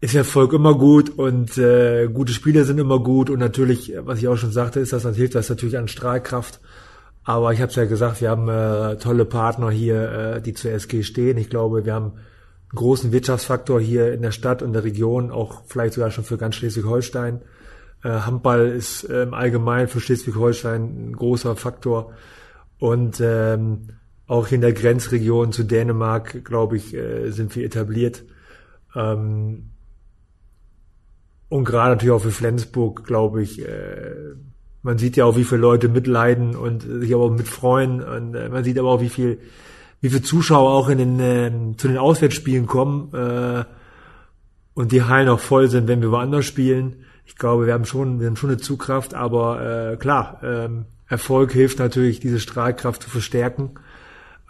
ist 0.00 0.14
Erfolg 0.14 0.52
immer 0.54 0.74
gut 0.76 1.10
und 1.10 1.58
äh, 1.58 2.08
gute 2.08 2.32
Spiele 2.32 2.64
sind 2.64 2.78
immer 2.78 3.00
gut 3.00 3.28
und 3.28 3.38
natürlich, 3.38 3.92
was 3.98 4.18
ich 4.18 4.28
auch 4.28 4.36
schon 4.36 4.52
sagte, 4.52 4.80
ist 4.80 4.92
das, 4.92 5.02
dann 5.02 5.14
hilft 5.14 5.34
das 5.34 5.50
natürlich 5.50 5.76
an 5.76 5.88
Strahlkraft. 5.88 6.60
Aber 7.22 7.52
ich 7.52 7.60
habe 7.60 7.68
es 7.68 7.76
ja 7.76 7.84
gesagt, 7.84 8.22
wir 8.22 8.30
haben 8.30 8.48
äh, 8.48 8.96
tolle 8.96 9.26
Partner 9.26 9.70
hier, 9.70 10.10
äh, 10.10 10.42
die 10.42 10.54
zur 10.54 10.70
SG 10.72 11.02
stehen. 11.02 11.36
Ich 11.36 11.50
glaube, 11.50 11.84
wir 11.84 11.92
haben 11.92 12.12
einen 12.12 12.76
großen 12.76 13.12
Wirtschaftsfaktor 13.12 13.78
hier 13.78 14.12
in 14.14 14.22
der 14.22 14.30
Stadt 14.30 14.62
und 14.62 14.72
der 14.72 14.84
Region, 14.84 15.30
auch 15.30 15.62
vielleicht 15.66 15.94
sogar 15.94 16.10
schon 16.10 16.24
für 16.24 16.38
ganz 16.38 16.54
Schleswig-Holstein. 16.56 17.42
Äh, 18.02 18.08
Handball 18.08 18.68
ist 18.68 19.04
äh, 19.04 19.24
im 19.24 19.34
Allgemeinen 19.34 19.88
für 19.88 20.00
Schleswig-Holstein 20.00 21.10
ein 21.10 21.12
großer 21.12 21.56
Faktor. 21.56 22.14
Und 22.78 23.20
ähm, 23.20 23.88
auch 24.26 24.50
in 24.50 24.62
der 24.62 24.72
Grenzregion 24.72 25.52
zu 25.52 25.64
Dänemark, 25.64 26.42
glaube 26.42 26.78
ich, 26.78 26.94
äh, 26.94 27.30
sind 27.32 27.54
wir 27.54 27.66
etabliert. 27.66 28.24
Ähm, 28.96 29.70
und 31.50 31.64
gerade 31.64 31.90
natürlich 31.90 32.12
auch 32.12 32.22
für 32.22 32.30
Flensburg, 32.30 33.04
glaube 33.04 33.42
ich, 33.42 33.60
äh, 33.60 34.14
man 34.82 34.98
sieht 34.98 35.16
ja 35.16 35.24
auch, 35.24 35.36
wie 35.36 35.44
viele 35.44 35.60
Leute 35.60 35.88
mitleiden 35.88 36.56
und 36.56 36.82
sich 36.82 37.12
aber 37.12 37.24
auch 37.24 37.32
mitfreuen. 37.32 38.00
Und 38.02 38.36
äh, 38.36 38.48
man 38.48 38.62
sieht 38.64 38.78
aber 38.78 38.88
auch, 38.88 39.00
wie 39.00 39.08
viel, 39.08 39.40
wie 40.00 40.10
viele 40.10 40.22
Zuschauer 40.22 40.70
auch 40.70 40.88
in 40.88 40.98
den, 40.98 41.18
äh, 41.20 41.50
zu 41.76 41.88
den 41.88 41.98
Auswärtsspielen 41.98 42.66
kommen 42.66 43.12
äh, 43.14 43.64
und 44.74 44.92
die 44.92 45.02
Hallen 45.02 45.28
auch 45.28 45.40
voll 45.40 45.68
sind, 45.68 45.88
wenn 45.88 46.00
wir 46.00 46.12
woanders 46.12 46.46
spielen. 46.46 47.04
Ich 47.26 47.34
glaube, 47.34 47.66
wir 47.66 47.74
haben 47.74 47.84
schon, 47.84 48.20
wir 48.20 48.28
haben 48.28 48.36
schon 48.36 48.50
eine 48.50 48.58
Zugkraft, 48.58 49.14
aber 49.14 49.92
äh, 49.92 49.96
klar, 49.96 50.40
äh, 50.44 50.68
Erfolg 51.08 51.50
hilft 51.50 51.80
natürlich, 51.80 52.20
diese 52.20 52.38
Strahlkraft 52.38 53.02
zu 53.02 53.10
verstärken. 53.10 53.72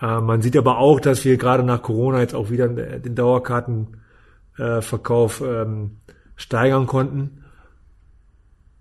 Äh, 0.02 0.20
man 0.20 0.42
sieht 0.42 0.58
aber 0.58 0.76
auch, 0.76 1.00
dass 1.00 1.24
wir 1.24 1.38
gerade 1.38 1.62
nach 1.62 1.80
Corona 1.80 2.20
jetzt 2.20 2.34
auch 2.34 2.50
wieder 2.50 2.68
den 2.68 3.14
Dauerkartenverkauf 3.14 5.40
äh, 5.40 5.62
ähm, 5.62 5.92
steigern 6.40 6.86
konnten. 6.86 7.44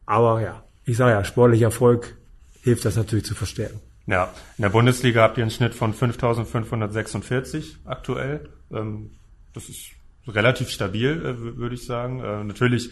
Aber 0.05 0.41
ja, 0.41 0.63
ich 0.85 0.97
sage 0.97 1.11
ja, 1.11 1.23
sportlicher 1.23 1.65
Erfolg 1.65 2.17
hilft 2.63 2.85
das 2.85 2.95
natürlich 2.95 3.25
zu 3.25 3.35
verstärken. 3.35 3.79
Ja, 4.07 4.33
in 4.57 4.63
der 4.63 4.69
Bundesliga 4.69 5.21
habt 5.21 5.37
ihr 5.37 5.43
einen 5.43 5.51
Schnitt 5.51 5.75
von 5.75 5.93
5.546 5.93 7.75
aktuell. 7.85 8.49
Ähm, 8.71 9.11
das 9.53 9.69
ist 9.69 9.91
relativ 10.27 10.69
stabil, 10.69 11.11
äh, 11.11 11.57
würde 11.57 11.75
ich 11.75 11.85
sagen. 11.85 12.19
Äh, 12.19 12.43
natürlich 12.43 12.89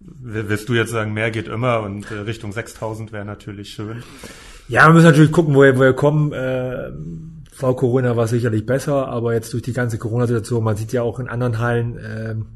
wirst 0.00 0.68
du 0.68 0.74
jetzt 0.74 0.90
sagen, 0.90 1.12
mehr 1.12 1.30
geht 1.30 1.48
immer 1.48 1.80
und 1.80 2.10
äh, 2.10 2.14
Richtung 2.14 2.52
6.000 2.52 3.12
wäre 3.12 3.24
natürlich 3.24 3.70
schön. 3.70 4.02
Ja, 4.68 4.86
wir 4.86 4.92
müssen 4.92 5.06
natürlich 5.06 5.32
gucken, 5.32 5.54
woher 5.54 5.78
wir 5.78 5.92
kommen. 5.94 6.30
vor 7.52 7.76
Corona 7.76 8.16
war 8.16 8.24
es 8.24 8.30
sicherlich 8.30 8.64
besser, 8.64 9.08
aber 9.08 9.34
jetzt 9.34 9.52
durch 9.52 9.62
die 9.62 9.72
ganze 9.72 9.98
Corona-Situation, 9.98 10.62
man 10.62 10.76
sieht 10.76 10.92
ja 10.92 11.02
auch 11.02 11.18
in 11.18 11.28
anderen 11.28 11.58
Hallen, 11.58 12.48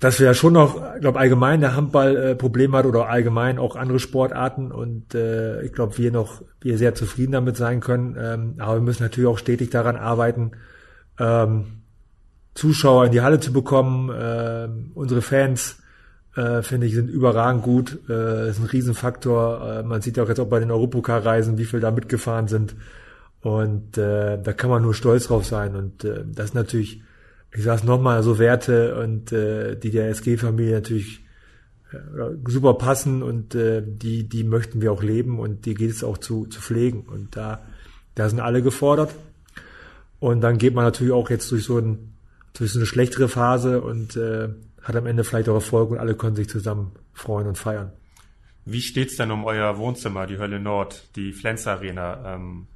dass 0.00 0.20
wir 0.20 0.26
ja 0.26 0.34
schon 0.34 0.52
noch, 0.52 0.94
ich 0.94 1.00
glaube 1.00 1.18
allgemein 1.18 1.60
der 1.60 1.74
Handball 1.74 2.16
äh, 2.16 2.34
Probleme 2.36 2.76
hat 2.76 2.86
oder 2.86 3.08
allgemein 3.08 3.58
auch 3.58 3.74
andere 3.74 3.98
Sportarten 3.98 4.70
und 4.70 5.14
äh, 5.14 5.62
ich 5.62 5.72
glaube 5.72 5.98
wir 5.98 6.12
noch 6.12 6.42
wir 6.60 6.78
sehr 6.78 6.94
zufrieden 6.94 7.32
damit 7.32 7.56
sein 7.56 7.80
können. 7.80 8.16
Ähm, 8.18 8.54
aber 8.58 8.74
wir 8.74 8.82
müssen 8.82 9.02
natürlich 9.02 9.28
auch 9.28 9.38
stetig 9.38 9.70
daran 9.70 9.96
arbeiten, 9.96 10.52
ähm, 11.18 11.82
Zuschauer 12.54 13.06
in 13.06 13.12
die 13.12 13.22
Halle 13.22 13.40
zu 13.40 13.52
bekommen. 13.52 14.10
Ähm, 14.16 14.92
unsere 14.94 15.22
Fans 15.22 15.78
äh, 16.36 16.62
finde 16.62 16.86
ich 16.86 16.94
sind 16.94 17.10
überragend 17.10 17.62
gut, 17.64 17.98
äh, 18.08 18.50
ist 18.50 18.60
ein 18.60 18.66
Riesenfaktor. 18.66 19.80
Äh, 19.80 19.82
man 19.82 20.00
sieht 20.00 20.16
ja 20.16 20.22
auch 20.22 20.28
jetzt 20.28 20.40
auch 20.40 20.48
bei 20.48 20.60
den 20.60 20.70
Europacar-Reisen, 20.70 21.58
wie 21.58 21.64
viel 21.64 21.80
da 21.80 21.90
mitgefahren 21.90 22.46
sind 22.46 22.76
und 23.40 23.98
äh, 23.98 24.40
da 24.40 24.52
kann 24.52 24.70
man 24.70 24.82
nur 24.82 24.94
stolz 24.94 25.28
drauf 25.28 25.46
sein 25.46 25.76
und 25.76 26.04
äh, 26.04 26.24
das 26.26 26.46
ist 26.46 26.54
natürlich 26.54 27.02
ich 27.54 27.64
sag's 27.64 27.84
nochmal, 27.84 28.22
so 28.22 28.38
Werte 28.38 29.00
und 29.00 29.32
äh, 29.32 29.76
die 29.76 29.90
der 29.90 30.08
SG-Familie 30.10 30.74
natürlich 30.74 31.24
äh, 31.92 31.96
super 32.46 32.74
passen 32.74 33.22
und 33.22 33.54
äh, 33.54 33.82
die, 33.84 34.28
die 34.28 34.44
möchten 34.44 34.82
wir 34.82 34.92
auch 34.92 35.02
leben 35.02 35.38
und 35.38 35.64
die 35.66 35.74
geht 35.74 35.90
es 35.90 36.04
auch 36.04 36.18
zu, 36.18 36.46
zu 36.46 36.60
pflegen. 36.60 37.00
Und 37.02 37.36
da, 37.36 37.62
da 38.14 38.28
sind 38.28 38.40
alle 38.40 38.62
gefordert. 38.62 39.14
Und 40.20 40.40
dann 40.40 40.58
geht 40.58 40.74
man 40.74 40.84
natürlich 40.84 41.12
auch 41.12 41.30
jetzt 41.30 41.50
durch 41.50 41.64
so, 41.64 41.78
ein, 41.78 42.14
durch 42.54 42.72
so 42.72 42.78
eine 42.78 42.86
schlechtere 42.86 43.28
Phase 43.28 43.80
und 43.80 44.16
äh, 44.16 44.48
hat 44.82 44.96
am 44.96 45.06
Ende 45.06 45.24
vielleicht 45.24 45.48
auch 45.48 45.54
Erfolg 45.54 45.90
und 45.90 45.98
alle 45.98 46.14
können 46.14 46.36
sich 46.36 46.48
zusammen 46.48 46.92
freuen 47.12 47.46
und 47.46 47.56
feiern. 47.56 47.92
Wie 48.64 48.82
steht's 48.82 49.16
denn 49.16 49.30
um 49.30 49.44
euer 49.44 49.78
Wohnzimmer, 49.78 50.26
die 50.26 50.38
Hölle 50.38 50.60
Nord, 50.60 51.08
die 51.16 51.32
Flens 51.32 51.66
Arena? 51.66 52.34
Ähm, 52.34 52.66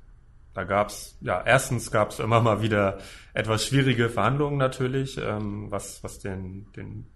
da 0.55 0.65
gab's 0.65 1.17
ja, 1.21 1.43
erstens 1.45 1.91
gab's 1.91 2.19
immer 2.19 2.41
mal 2.41 2.63
wieder 2.63 2.99
etwas 3.35 3.67
schwierige 3.67 4.09
Verhandlungen 4.09 4.59
natürlich, 4.59 5.19
ähm, 5.19 5.71
was, 5.71 6.03
was 6.05 6.19
den, 6.19 6.67
den, 6.77 7.07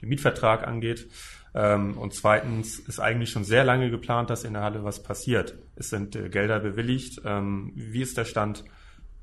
den 0.00 0.08
Mietvertrag 0.08 0.66
angeht. 0.66 1.08
Ähm, 1.54 1.98
und 1.98 2.14
zweitens 2.14 2.78
ist 2.78 2.98
eigentlich 2.98 3.30
schon 3.30 3.44
sehr 3.44 3.64
lange 3.64 3.90
geplant, 3.90 4.30
dass 4.30 4.44
in 4.44 4.54
der 4.54 4.62
Halle 4.62 4.84
was 4.84 5.02
passiert. 5.02 5.54
Es 5.76 5.90
sind 5.90 6.16
äh, 6.16 6.30
Gelder 6.30 6.60
bewilligt. 6.60 7.20
Ähm, 7.24 7.72
wie 7.74 8.00
ist 8.00 8.16
der 8.16 8.24
Stand 8.24 8.64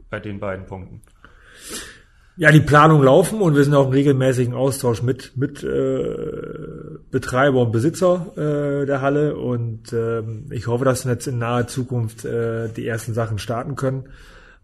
bei 0.10 0.20
den 0.20 0.40
beiden 0.40 0.66
Punkten? 0.66 1.02
Ja, 2.40 2.54
die 2.54 2.62
Planungen 2.62 3.04
laufen 3.04 3.42
und 3.42 3.58
wir 3.58 3.66
sind 3.66 3.74
auch 3.74 3.88
im 3.88 3.92
regelmäßigen 3.92 4.54
Austausch 4.54 5.04
mit, 5.04 5.36
mit 5.36 5.62
äh, 5.62 6.16
Betreiber 7.12 7.62
und 7.62 7.74
Besitzer 7.74 8.32
äh, 8.38 8.86
der 8.86 9.02
Halle 9.02 9.36
und 9.36 9.92
ähm, 9.92 10.46
ich 10.50 10.68
hoffe, 10.68 10.86
dass 10.86 11.04
wir 11.04 11.12
jetzt 11.12 11.28
in 11.28 11.38
naher 11.38 11.68
Zukunft 11.68 12.24
äh, 12.24 12.70
die 12.70 12.88
ersten 12.88 13.14
Sachen 13.14 13.40
starten 13.40 13.76
können. 13.76 14.06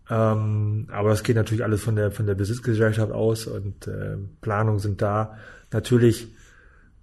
Ähm, 0.09 0.87
aber 0.89 1.09
das 1.09 1.23
geht 1.23 1.35
natürlich 1.35 1.65
alles 1.65 1.83
von 1.83 1.97
der 1.97 2.11
von 2.11 2.25
der 2.25 2.35
Besitzgesellschaft 2.35 3.11
aus 3.11 3.45
und 3.45 3.87
äh, 3.87 4.15
Planungen 4.39 4.79
sind 4.79 5.01
da. 5.01 5.35
Natürlich 5.73 6.29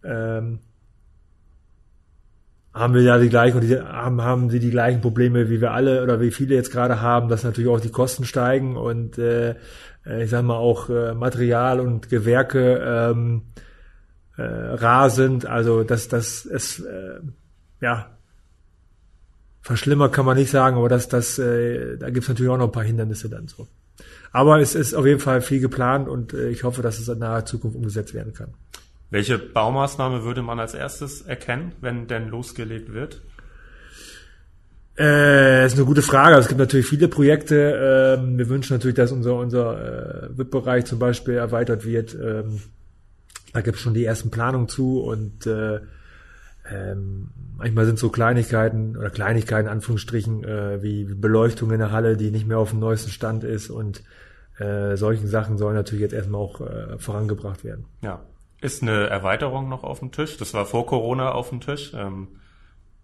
ähm, 0.02 0.60
haben 2.74 2.94
wir 2.94 3.02
ja 3.02 3.18
die 3.18 3.28
gleichen 3.28 3.60
die, 3.60 3.78
haben, 3.78 4.22
haben 4.22 4.50
sie 4.50 4.58
die 4.58 4.70
gleichen 4.70 5.00
Probleme 5.00 5.50
wie 5.50 5.60
wir 5.60 5.72
alle 5.72 6.02
oder 6.02 6.20
wie 6.20 6.30
viele 6.30 6.54
jetzt 6.54 6.72
gerade 6.72 7.00
haben, 7.00 7.28
dass 7.28 7.44
natürlich 7.44 7.70
auch 7.70 7.80
die 7.80 7.90
Kosten 7.90 8.24
steigen 8.24 8.76
und 8.76 9.18
äh, 9.18 9.56
äh, 10.06 10.24
ich 10.24 10.30
sag 10.30 10.42
mal 10.44 10.56
auch 10.56 10.88
äh, 10.88 11.14
Material 11.14 11.80
und 11.80 12.08
Gewerke 12.08 12.82
ähm, 12.84 13.42
äh, 14.36 14.42
rar 14.42 15.10
sind. 15.10 15.46
Also 15.46 15.84
dass 15.84 16.08
das 16.08 16.46
es 16.46 16.80
äh, 16.80 17.20
ja 17.80 18.16
verschlimmer 19.60 20.08
kann 20.08 20.24
man 20.24 20.36
nicht 20.38 20.50
sagen, 20.50 20.76
aber 20.76 20.88
dass 20.88 21.08
das 21.08 21.38
äh, 21.38 21.98
da 21.98 22.10
gibt's 22.10 22.28
natürlich 22.28 22.50
auch 22.50 22.58
noch 22.58 22.68
ein 22.68 22.72
paar 22.72 22.84
Hindernisse 22.84 23.28
dann 23.28 23.48
so. 23.48 23.68
Aber 24.32 24.60
es 24.60 24.74
ist 24.74 24.94
auf 24.94 25.04
jeden 25.04 25.20
Fall 25.20 25.42
viel 25.42 25.60
geplant 25.60 26.08
und 26.08 26.32
äh, 26.32 26.48
ich 26.48 26.64
hoffe, 26.64 26.80
dass 26.80 26.98
es 26.98 27.08
in 27.08 27.18
naher 27.18 27.44
Zukunft 27.44 27.76
umgesetzt 27.76 28.14
werden 28.14 28.32
kann. 28.32 28.54
Welche 29.12 29.38
Baumaßnahme 29.38 30.24
würde 30.24 30.40
man 30.40 30.58
als 30.58 30.72
erstes 30.72 31.20
erkennen, 31.20 31.72
wenn 31.82 32.06
denn 32.06 32.28
losgelegt 32.30 32.94
wird? 32.94 33.20
Äh, 34.98 35.66
ist 35.66 35.76
eine 35.76 35.84
gute 35.84 36.00
Frage. 36.00 36.36
Es 36.36 36.48
gibt 36.48 36.58
natürlich 36.58 36.86
viele 36.86 37.08
Projekte. 37.08 38.16
Ähm, 38.18 38.38
wir 38.38 38.48
wünschen 38.48 38.72
natürlich, 38.72 38.96
dass 38.96 39.12
unser, 39.12 39.34
unser 39.34 40.30
äh, 40.30 40.38
VIP-Bereich 40.38 40.86
zum 40.86 40.98
Beispiel 40.98 41.34
erweitert 41.34 41.84
wird. 41.84 42.14
Ähm, 42.14 42.62
da 43.52 43.60
gibt 43.60 43.76
es 43.76 43.82
schon 43.82 43.92
die 43.92 44.06
ersten 44.06 44.30
Planungen 44.30 44.68
zu 44.68 45.02
und 45.02 45.46
äh, 45.46 45.80
ähm, 46.70 47.28
manchmal 47.58 47.84
sind 47.84 47.98
so 47.98 48.08
Kleinigkeiten 48.08 48.96
oder 48.96 49.10
Kleinigkeiten 49.10 49.66
in 49.66 49.72
Anführungsstrichen 49.72 50.42
äh, 50.42 50.82
wie 50.82 51.04
Beleuchtung 51.04 51.70
in 51.70 51.80
der 51.80 51.92
Halle, 51.92 52.16
die 52.16 52.30
nicht 52.30 52.46
mehr 52.46 52.58
auf 52.58 52.70
dem 52.70 52.80
neuesten 52.80 53.10
Stand 53.10 53.44
ist 53.44 53.68
und 53.68 54.02
äh, 54.56 54.96
solchen 54.96 55.28
Sachen 55.28 55.58
sollen 55.58 55.74
natürlich 55.74 56.00
jetzt 56.00 56.14
erstmal 56.14 56.40
auch 56.40 56.62
äh, 56.62 56.96
vorangebracht 56.96 57.62
werden. 57.62 57.84
Ja. 58.02 58.22
Ist 58.62 58.82
eine 58.82 59.08
Erweiterung 59.08 59.68
noch 59.68 59.84
auf 59.84 59.98
dem 59.98 60.12
Tisch? 60.12 60.38
Das 60.38 60.54
war 60.54 60.64
vor 60.64 60.86
Corona 60.86 61.32
auf 61.32 61.50
dem 61.50 61.60
Tisch. 61.60 61.92
Ähm, 61.94 62.28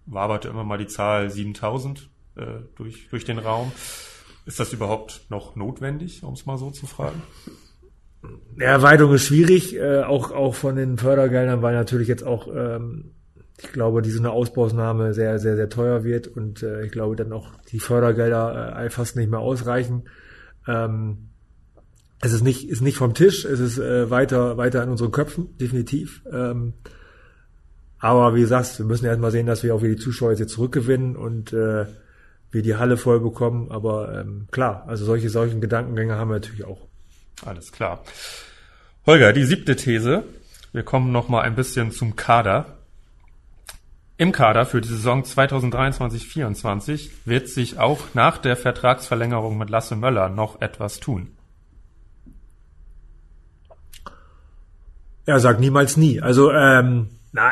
waberte 0.07 0.49
immer 0.49 0.65
mal 0.65 0.79
die 0.79 0.87
Zahl 0.87 1.31
7000 1.31 2.09
äh, 2.37 2.45
durch, 2.77 3.09
durch 3.11 3.25
den 3.25 3.39
Raum. 3.39 3.73
Ist 4.47 4.61
das 4.61 4.73
überhaupt 4.73 5.27
noch 5.29 5.57
notwendig, 5.57 6.23
um 6.23 6.33
es 6.33 6.47
mal 6.47 6.57
so 6.57 6.71
zu 6.71 6.87
fragen? 6.87 7.23
Erweiterung 8.59 9.15
ist 9.15 9.27
schwierig, 9.27 9.77
äh, 9.77 10.03
auch, 10.05 10.31
auch 10.31 10.55
von 10.55 10.77
den 10.77 10.97
Fördergeldern, 10.97 11.61
weil 11.61 11.75
natürlich 11.75 12.09
jetzt 12.09 12.25
auch 12.25 12.49
ähm, 12.49 13.13
ich 13.61 13.73
glaube, 13.73 14.03
diese 14.03 14.21
eine 14.21 14.31
Ausbausnahme 14.31 15.15
sehr, 15.15 15.39
sehr, 15.39 15.57
sehr 15.57 15.69
teuer 15.69 16.05
wird 16.05 16.29
und 16.29 16.63
äh, 16.63 16.85
ich 16.85 16.93
glaube 16.93 17.17
dann 17.17 17.33
auch 17.33 17.51
die 17.73 17.81
Fördergelder 17.81 18.79
äh, 18.79 18.91
fast 18.91 19.17
nicht 19.17 19.31
mehr 19.31 19.41
ausreichen. 19.41 20.05
Ähm, 20.67 21.28
es 22.21 22.33
ist 22.33 22.43
nicht, 22.43 22.69
ist 22.69 22.81
nicht 22.81 22.97
vom 22.97 23.15
Tisch, 23.15 23.45
es 23.45 23.61
ist 23.61 23.79
äh, 23.79 24.11
weiter, 24.11 24.57
weiter 24.57 24.83
in 24.83 24.91
unseren 24.91 25.13
Köpfen, 25.13 25.57
definitiv. 25.59 26.23
Ähm, 26.33 26.75
aber 28.01 28.35
wie 28.35 28.41
gesagt, 28.41 28.79
wir 28.79 28.87
müssen 28.87 29.07
erstmal 29.07 29.31
sehen, 29.31 29.47
dass 29.47 29.63
wir 29.63 29.75
auch 29.75 29.83
wieder 29.83 29.95
die 29.95 30.01
Zuschauer 30.01 30.33
jetzt 30.33 30.53
zurückgewinnen 30.53 31.17
und 31.17 31.53
äh, 31.53 31.87
wir 32.51 32.63
die 32.63 32.77
Halle 32.77 32.97
voll 32.97 33.21
bekommen. 33.21 33.71
Aber 33.71 34.21
ähm, 34.21 34.49
klar, 34.51 34.85
also 34.87 35.05
solche, 35.05 35.31
solchen 35.31 35.61
Gedankengänge 35.61 36.17
haben 36.17 36.29
wir 36.29 36.35
natürlich 36.35 36.65
auch. 36.65 36.87
Alles 37.45 37.73
klar. 37.73 38.03
Holger, 39.07 39.33
die 39.33 39.45
siebte 39.45 39.77
These. 39.77 40.25
Wir 40.73 40.83
kommen 40.83 41.13
noch 41.13 41.29
mal 41.29 41.43
ein 41.43 41.55
bisschen 41.55 41.91
zum 41.93 42.17
Kader. 42.17 42.79
Im 44.17 44.33
Kader 44.33 44.67
für 44.67 44.81
die 44.81 44.89
Saison 44.89 45.23
2023-24 45.23 47.11
wird 47.25 47.49
sich 47.49 47.79
auch 47.79 48.01
nach 48.15 48.39
der 48.39 48.57
Vertragsverlängerung 48.57 49.57
mit 49.57 49.71
Lasse 49.71 49.95
Möller 49.95 50.29
noch 50.29 50.61
etwas 50.61 50.99
tun. 50.99 51.38
Er 55.29 55.41
sagt 55.41 55.61
niemals 55.61 55.97
nie. 55.97 56.21
Also 56.21 56.51
ähm, 56.53 57.09
na, 57.33 57.51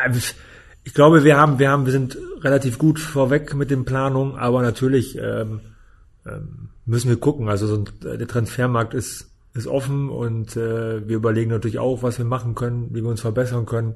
ich 0.83 0.95
glaube, 0.95 1.24
wir 1.24 1.37
haben, 1.37 1.59
wir 1.59 1.70
haben, 1.70 1.85
wir 1.85 1.93
sind 1.93 2.16
relativ 2.41 2.79
gut 2.79 2.99
vorweg 2.99 3.55
mit 3.55 3.70
den 3.70 3.85
Planungen, 3.85 4.37
aber 4.37 4.62
natürlich 4.62 5.18
ähm, 5.18 5.61
ähm, 6.24 6.70
müssen 6.87 7.11
wir 7.11 7.18
gucken. 7.18 7.49
Also 7.49 7.66
so 7.66 7.77
ein, 7.77 8.18
der 8.18 8.27
Transfermarkt 8.27 8.95
ist 8.95 9.31
ist 9.53 9.66
offen 9.66 10.11
und 10.11 10.57
äh, 10.57 11.09
wir 11.09 11.16
überlegen 11.16 11.51
natürlich 11.51 11.79
auch, 11.79 12.03
was 12.03 12.18
wir 12.18 12.27
machen 12.27 12.55
können, 12.55 12.89
wie 12.91 13.03
wir 13.03 13.09
uns 13.09 13.22
verbessern 13.22 13.64
können. 13.64 13.95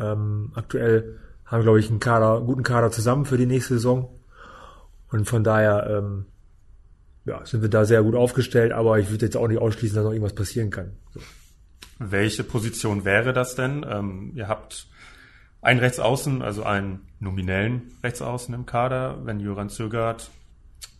Ähm, 0.00 0.52
aktuell 0.54 1.18
haben, 1.44 1.62
glaube 1.62 1.80
ich, 1.80 1.90
einen 1.90 2.00
Kader, 2.00 2.40
guten 2.40 2.62
Kader 2.62 2.90
zusammen 2.90 3.26
für 3.26 3.36
die 3.36 3.46
nächste 3.46 3.74
Saison. 3.74 4.08
Und 5.10 5.28
von 5.28 5.44
daher 5.44 5.86
ähm, 5.90 6.24
ja, 7.26 7.44
sind 7.44 7.62
wir 7.62 7.68
da 7.68 7.84
sehr 7.84 8.02
gut 8.02 8.14
aufgestellt, 8.14 8.72
aber 8.72 8.98
ich 8.98 9.10
würde 9.10 9.26
jetzt 9.26 9.36
auch 9.36 9.48
nicht 9.48 9.60
ausschließen, 9.60 9.96
dass 9.96 10.04
noch 10.04 10.12
irgendwas 10.12 10.34
passieren 10.34 10.70
kann. 10.70 10.92
So. 11.12 11.20
Welche 11.98 12.44
Position 12.44 13.04
wäre 13.04 13.32
das 13.32 13.54
denn? 13.54 13.84
Ähm, 13.88 14.32
ihr 14.34 14.48
habt 14.48 14.86
einen 15.62 15.80
Rechtsaußen, 15.80 16.42
also 16.42 16.62
einen 16.62 17.08
nominellen 17.20 17.92
Rechtsaußen 18.02 18.54
im 18.54 18.66
Kader. 18.66 19.24
Wenn 19.24 19.40
Jöran 19.40 19.70
Zögert 19.70 20.30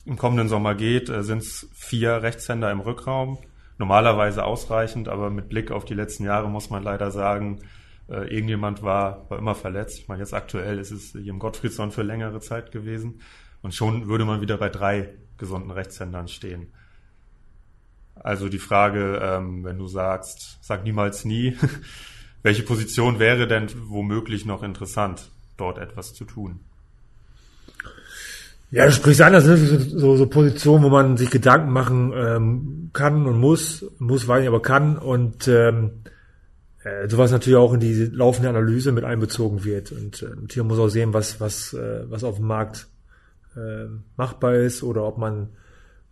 im 0.06 0.16
kommenden 0.16 0.48
Sommer 0.48 0.74
geht, 0.74 1.08
äh, 1.08 1.22
sind 1.22 1.42
es 1.42 1.68
vier 1.74 2.22
Rechtshänder 2.22 2.70
im 2.70 2.80
Rückraum. 2.80 3.38
Normalerweise 3.78 4.44
ausreichend, 4.44 5.08
aber 5.08 5.28
mit 5.28 5.50
Blick 5.50 5.70
auf 5.70 5.84
die 5.84 5.94
letzten 5.94 6.24
Jahre 6.24 6.48
muss 6.48 6.70
man 6.70 6.82
leider 6.82 7.10
sagen, 7.10 7.60
äh, 8.08 8.32
irgendjemand 8.32 8.82
war, 8.82 9.28
war 9.28 9.38
immer 9.38 9.54
verletzt. 9.54 9.98
Ich 9.98 10.08
meine, 10.08 10.22
jetzt 10.22 10.32
aktuell 10.32 10.78
ist 10.78 10.92
es 10.92 11.12
Jem 11.12 11.38
Gottfriedson 11.38 11.90
für 11.90 12.02
längere 12.02 12.40
Zeit 12.40 12.72
gewesen. 12.72 13.20
Und 13.62 13.74
schon 13.74 14.08
würde 14.08 14.24
man 14.24 14.40
wieder 14.40 14.56
bei 14.56 14.68
drei 14.70 15.14
gesunden 15.36 15.70
Rechtshändern 15.70 16.28
stehen. 16.28 16.72
Also 18.26 18.48
die 18.48 18.58
Frage, 18.58 19.20
ähm, 19.22 19.62
wenn 19.62 19.78
du 19.78 19.86
sagst, 19.86 20.58
sag 20.60 20.82
niemals 20.82 21.24
nie, 21.24 21.56
welche 22.42 22.64
Position 22.64 23.20
wäre 23.20 23.46
denn 23.46 23.68
womöglich 23.86 24.44
noch 24.44 24.64
interessant, 24.64 25.30
dort 25.56 25.78
etwas 25.78 26.12
zu 26.12 26.24
tun? 26.24 26.58
Ja, 28.72 28.86
du 28.86 28.90
sprichst 28.90 29.22
an, 29.22 29.32
das 29.32 29.44
sind 29.44 29.90
so, 29.92 30.16
so 30.16 30.26
Positionen, 30.26 30.82
wo 30.82 30.88
man 30.88 31.16
sich 31.16 31.30
Gedanken 31.30 31.70
machen 31.70 32.12
ähm, 32.16 32.90
kann 32.92 33.26
und 33.26 33.38
muss, 33.38 33.86
muss, 34.00 34.26
weiß 34.26 34.40
nicht, 34.40 34.48
aber 34.48 34.60
kann. 34.60 34.98
Und 34.98 35.46
ähm, 35.46 36.02
äh, 36.82 37.08
sowas 37.08 37.30
natürlich 37.30 37.58
auch 37.58 37.74
in 37.74 37.80
die 37.80 38.06
laufende 38.06 38.48
Analyse 38.48 38.90
mit 38.90 39.04
einbezogen 39.04 39.62
wird. 39.62 39.92
Und 39.92 40.24
äh, 40.24 40.34
hier 40.50 40.64
muss 40.64 40.80
auch 40.80 40.88
sehen, 40.88 41.14
was, 41.14 41.40
was, 41.40 41.74
äh, 41.74 42.10
was 42.10 42.24
auf 42.24 42.38
dem 42.38 42.48
Markt 42.48 42.88
äh, 43.54 43.86
machbar 44.16 44.56
ist 44.56 44.82
oder 44.82 45.04
ob 45.04 45.16
man 45.16 45.50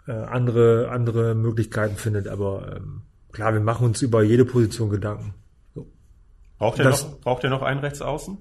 äh, 0.07 0.13
andere, 0.13 0.91
andere 0.91 1.35
Möglichkeiten 1.35 1.97
findet. 1.97 2.29
Aber 2.29 2.77
ähm, 2.77 3.03
klar, 3.33 3.53
wir 3.53 3.61
machen 3.61 3.87
uns 3.87 4.03
über 4.03 4.23
jede 4.23 4.45
Position 4.45 4.91
Gedanken. 4.91 5.35
So. 5.75 5.87
Braucht, 6.59 6.79
ihr 6.79 6.85
noch, 6.85 7.21
braucht 7.21 7.45
ihr 7.45 7.51
noch 7.51 7.63
einen 7.63 7.81
Rechtsaußen? 7.81 8.39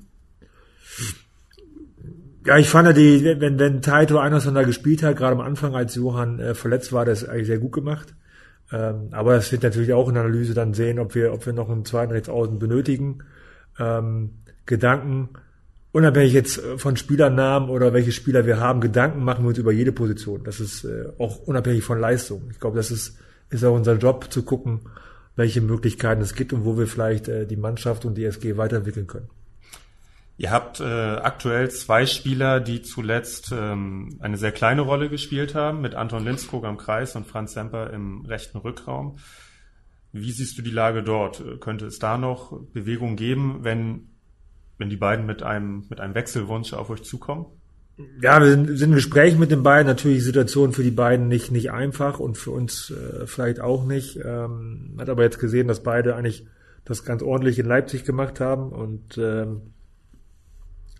Ja, 2.45 2.57
ich 2.57 2.68
fand 2.68 2.88
ja 2.88 2.93
die, 2.93 3.24
wenn, 3.39 3.57
wenn 3.57 3.82
Taito 3.82 4.20
Anderson 4.20 4.53
da 4.53 4.64
gespielt 4.64 5.01
hat, 5.01 5.16
gerade 5.16 5.34
am 5.34 5.41
Anfang, 5.41 5.76
als 5.76 5.95
Johann 5.95 6.39
äh, 6.39 6.55
verletzt 6.55 6.91
war, 6.91 7.05
das 7.05 7.28
eigentlich 7.28 7.47
sehr 7.47 7.59
gut 7.59 7.72
gemacht. 7.72 8.14
Ähm, 8.72 9.09
aber 9.11 9.36
es 9.36 9.51
wird 9.51 9.64
natürlich 9.64 9.93
auch 9.93 10.07
in 10.09 10.16
der 10.16 10.24
Analyse 10.24 10.53
dann 10.53 10.74
sehen, 10.74 10.99
ob 10.99 11.16
wir, 11.16 11.34
ob 11.34 11.45
wir 11.45 11.53
noch 11.53 11.70
einen 11.70 11.86
zweiten 11.86 12.11
Rechtsaußen 12.11 12.59
benötigen. 12.59 13.20
Ähm, 13.80 14.32
Gedanken, 14.66 15.30
unabhängig 15.93 16.33
jetzt 16.33 16.59
von 16.77 16.97
Spielernamen 16.97 17.69
oder 17.69 17.93
welche 17.93 18.11
Spieler 18.11 18.45
wir 18.45 18.59
haben, 18.59 18.81
Gedanken 18.81 19.23
machen 19.23 19.45
wir 19.45 19.49
uns 19.49 19.57
über 19.57 19.71
jede 19.71 19.93
Position. 19.93 20.43
Das 20.43 20.59
ist 20.59 20.83
äh, 20.83 21.05
auch 21.17 21.39
unabhängig 21.39 21.83
von 21.83 21.99
Leistung. 21.99 22.49
Ich 22.51 22.59
glaube, 22.59 22.75
das 22.75 22.91
ist, 22.91 23.17
ist 23.49 23.63
auch 23.63 23.73
unser 23.73 23.95
Job 23.95 24.31
zu 24.31 24.43
gucken, 24.43 24.81
welche 25.35 25.61
Möglichkeiten 25.61 26.21
es 26.21 26.35
gibt 26.35 26.51
und 26.51 26.65
wo 26.65 26.77
wir 26.77 26.87
vielleicht 26.87 27.29
äh, 27.29 27.45
die 27.45 27.55
Mannschaft 27.55 28.03
und 28.03 28.15
die 28.15 28.25
SG 28.25 28.57
weiterentwickeln 28.57 29.07
können. 29.07 29.29
Ihr 30.35 30.49
habt 30.49 30.79
äh, 30.79 30.83
aktuell 30.83 31.69
zwei 31.69 32.07
Spieler, 32.07 32.59
die 32.59 32.81
zuletzt 32.81 33.51
ähm, 33.55 34.17
eine 34.19 34.37
sehr 34.37 34.51
kleine 34.51 34.81
Rolle 34.81 35.09
gespielt 35.09 35.53
haben, 35.53 35.81
mit 35.81 35.93
Anton 35.93 36.25
Linskog 36.25 36.65
am 36.65 36.77
Kreis 36.77 37.15
und 37.15 37.27
Franz 37.27 37.53
Semper 37.53 37.91
im 37.91 38.25
rechten 38.25 38.57
Rückraum. 38.57 39.17
Wie 40.11 40.31
siehst 40.31 40.57
du 40.57 40.63
die 40.63 40.71
Lage 40.71 41.03
dort? 41.03 41.43
Könnte 41.61 41.85
es 41.85 41.99
da 41.99 42.17
noch 42.17 42.59
Bewegung 42.73 43.15
geben, 43.15 43.59
wenn, 43.61 44.09
wenn 44.78 44.89
die 44.89 44.97
beiden 44.97 45.26
mit 45.26 45.43
einem, 45.43 45.86
mit 45.89 45.99
einem 45.99 46.15
Wechselwunsch 46.15 46.74
auf 46.74 46.89
euch 46.89 47.03
zukommen? 47.03 47.45
Ja, 48.21 48.41
wir 48.41 48.49
sind, 48.49 48.78
sind 48.78 48.89
im 48.89 48.95
Gespräch 48.95 49.38
mit 49.38 49.51
den 49.51 49.61
beiden. 49.61 49.88
Natürlich 49.88 50.17
die 50.17 50.24
Situation 50.24 50.71
für 50.71 50.84
die 50.84 50.91
beiden 50.91 51.28
nicht, 51.28 51.51
nicht 51.51 51.71
einfach 51.71 52.19
und 52.19 52.38
für 52.38 52.51
uns 52.51 52.91
äh, 52.91 53.28
vielleicht 53.28 53.59
auch 53.59 53.86
nicht. 53.86 54.19
Ähm, 54.24 54.95
hat 54.97 55.09
aber 55.09 55.24
jetzt 55.24 55.39
gesehen, 55.39 55.67
dass 55.67 55.84
beide 55.84 56.15
eigentlich 56.15 56.47
das 56.86 57.05
ganz 57.05 57.21
ordentlich 57.21 57.59
in 57.59 57.65
Leipzig 57.65 58.03
gemacht 58.03 58.39
haben 58.39 58.71
und 58.71 59.17
ähm, 59.17 59.74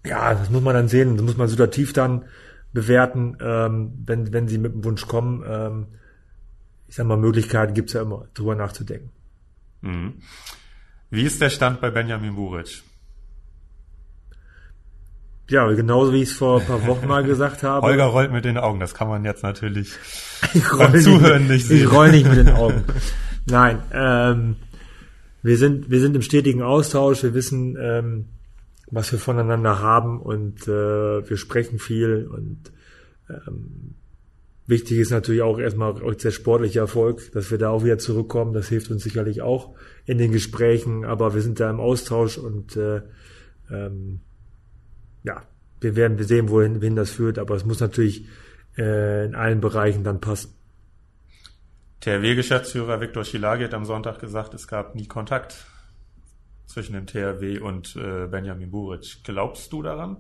ja, 0.05 0.34
das 0.34 0.49
muss 0.49 0.61
man 0.61 0.76
dann 0.76 0.88
sehen, 0.88 1.15
das 1.15 1.26
muss 1.26 1.38
man 1.38 1.47
situativ 1.47 1.93
dann 1.93 2.26
bewerten, 2.74 3.38
ähm, 3.41 3.93
wenn, 4.05 4.34
wenn 4.34 4.47
sie 4.47 4.57
mit 4.57 4.74
dem 4.74 4.84
Wunsch 4.84 5.07
kommen. 5.07 5.43
Ähm, 5.47 5.88
ich 6.88 6.95
sag 6.95 7.07
mal, 7.07 7.17
Möglichkeiten 7.17 7.74
gibt's 7.74 7.93
ja 7.93 8.01
immer, 8.01 8.28
drüber 8.34 8.55
nachzudenken. 8.55 9.11
Mhm. 9.82 10.13
Wie 11.09 11.24
ist 11.24 11.41
der 11.41 11.49
Stand 11.49 11.82
bei 11.82 11.89
Benjamin 11.89 12.36
Buric? 12.36 12.84
Ja, 15.49 15.69
genauso 15.73 16.13
wie 16.13 16.21
ich 16.21 16.29
es 16.29 16.35
vor 16.35 16.61
ein 16.61 16.65
paar 16.65 16.87
Wochen 16.87 17.07
mal 17.07 17.23
gesagt 17.23 17.63
habe. 17.63 17.85
Holger 17.85 18.05
rollt 18.05 18.31
mit 18.31 18.45
den 18.45 18.57
Augen, 18.57 18.79
das 18.79 18.93
kann 18.93 19.07
man 19.07 19.25
jetzt 19.25 19.43
natürlich 19.43 19.93
beim 20.77 20.99
Zuhören 20.99 21.47
nicht, 21.47 21.67
sehen. 21.67 21.83
Ich 21.83 21.91
roll 21.91 22.11
nicht 22.11 22.27
mit 22.27 22.37
den 22.37 22.49
Augen. 22.55 22.83
Nein, 23.45 23.79
ähm, 23.91 24.55
wir 25.41 25.57
sind 25.57 25.89
wir 25.89 25.99
sind 25.99 26.15
im 26.15 26.21
stetigen 26.21 26.61
Austausch. 26.61 27.23
Wir 27.23 27.33
wissen, 27.33 27.77
ähm, 27.79 28.25
was 28.89 29.11
wir 29.11 29.19
voneinander 29.19 29.79
haben 29.79 30.21
und 30.21 30.67
äh, 30.67 31.29
wir 31.29 31.37
sprechen 31.37 31.79
viel 31.79 32.27
und 32.31 32.71
ähm, 33.29 33.95
wichtig 34.65 34.99
ist 34.99 35.11
natürlich 35.11 35.41
auch 35.41 35.59
erstmal 35.59 35.93
der 35.93 36.31
sportliche 36.31 36.79
Erfolg, 36.79 37.31
dass 37.33 37.51
wir 37.51 37.57
da 37.57 37.69
auch 37.69 37.83
wieder 37.83 37.97
zurückkommen. 37.97 38.53
Das 38.53 38.69
hilft 38.69 38.91
uns 38.91 39.03
sicherlich 39.03 39.41
auch 39.41 39.75
in 40.05 40.17
den 40.17 40.31
Gesprächen, 40.31 41.03
aber 41.03 41.33
wir 41.33 41.41
sind 41.41 41.59
da 41.59 41.69
im 41.69 41.81
Austausch 41.81 42.37
und 42.37 42.77
äh, 42.77 43.01
ähm, 43.69 44.21
ja, 45.24 45.43
wir 45.82 45.95
werden 45.95 46.21
sehen, 46.24 46.49
wohin, 46.49 46.82
wohin 46.82 46.95
das 46.95 47.11
führt, 47.11 47.39
aber 47.39 47.55
es 47.55 47.65
muss 47.65 47.80
natürlich 47.80 48.28
äh, 48.78 49.26
in 49.26 49.36
allen 49.36 49.61
Bereichen 49.61 50.03
dann 50.03 50.21
passen. 50.21 50.53
THW-Geschäftsführer 52.01 52.99
Viktor 52.99 53.24
Schilagi 53.24 53.63
hat 53.63 53.74
am 53.74 53.86
Sonntag 53.86 54.19
gesagt, 54.19 54.53
es 54.53 54.67
gab 54.67 54.95
nie 54.95 55.07
Kontakt 55.07 55.65
zwischen 56.65 56.93
dem 56.93 57.05
THW 57.05 57.59
und 57.59 57.95
äh, 57.95 58.28
Benjamin 58.28 58.71
Buric. 58.71 59.24
Glaubst 59.24 59.71
du 59.71 59.82
daran? 59.84 60.17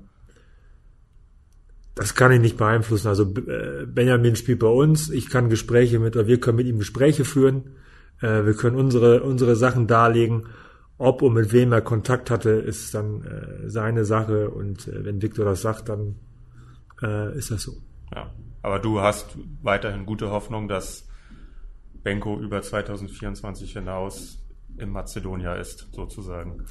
Das 1.95 2.15
kann 2.15 2.31
ich 2.31 2.39
nicht 2.39 2.57
beeinflussen. 2.57 3.07
Also 3.07 3.23
äh, 3.23 3.85
Benjamin 3.85 4.35
spielt 4.35 4.59
bei 4.59 4.67
uns. 4.67 5.09
Ich 5.09 5.29
kann 5.29 5.49
Gespräche 5.49 5.99
mit, 5.99 6.15
oder 6.15 6.27
wir 6.27 6.39
können 6.39 6.57
mit 6.57 6.67
ihm 6.67 6.79
Gespräche 6.79 7.25
führen. 7.25 7.75
Äh, 8.21 8.45
wir 8.45 8.53
können 8.53 8.77
unsere 8.77 9.23
unsere 9.23 9.55
Sachen 9.55 9.87
darlegen. 9.87 10.47
Ob 10.97 11.21
und 11.21 11.33
mit 11.33 11.51
wem 11.51 11.71
er 11.71 11.81
Kontakt 11.81 12.29
hatte, 12.29 12.51
ist 12.51 12.93
dann 12.93 13.23
äh, 13.23 13.69
seine 13.69 14.05
Sache. 14.05 14.49
Und 14.49 14.87
äh, 14.87 15.05
wenn 15.05 15.21
Viktor 15.21 15.45
das 15.45 15.61
sagt, 15.61 15.89
dann 15.89 16.15
äh, 17.01 17.35
ist 17.37 17.51
das 17.51 17.63
so. 17.63 17.73
Ja, 18.13 18.31
aber 18.61 18.79
du 18.79 19.01
hast 19.01 19.37
weiterhin 19.61 20.05
gute 20.05 20.29
Hoffnung, 20.29 20.67
dass 20.67 21.07
Benko 22.03 22.39
über 22.39 22.61
2024 22.61 23.73
hinaus 23.73 24.39
in 24.77 24.89
Mazedonia 24.89 25.55
ist, 25.55 25.87
sozusagen. 25.91 26.65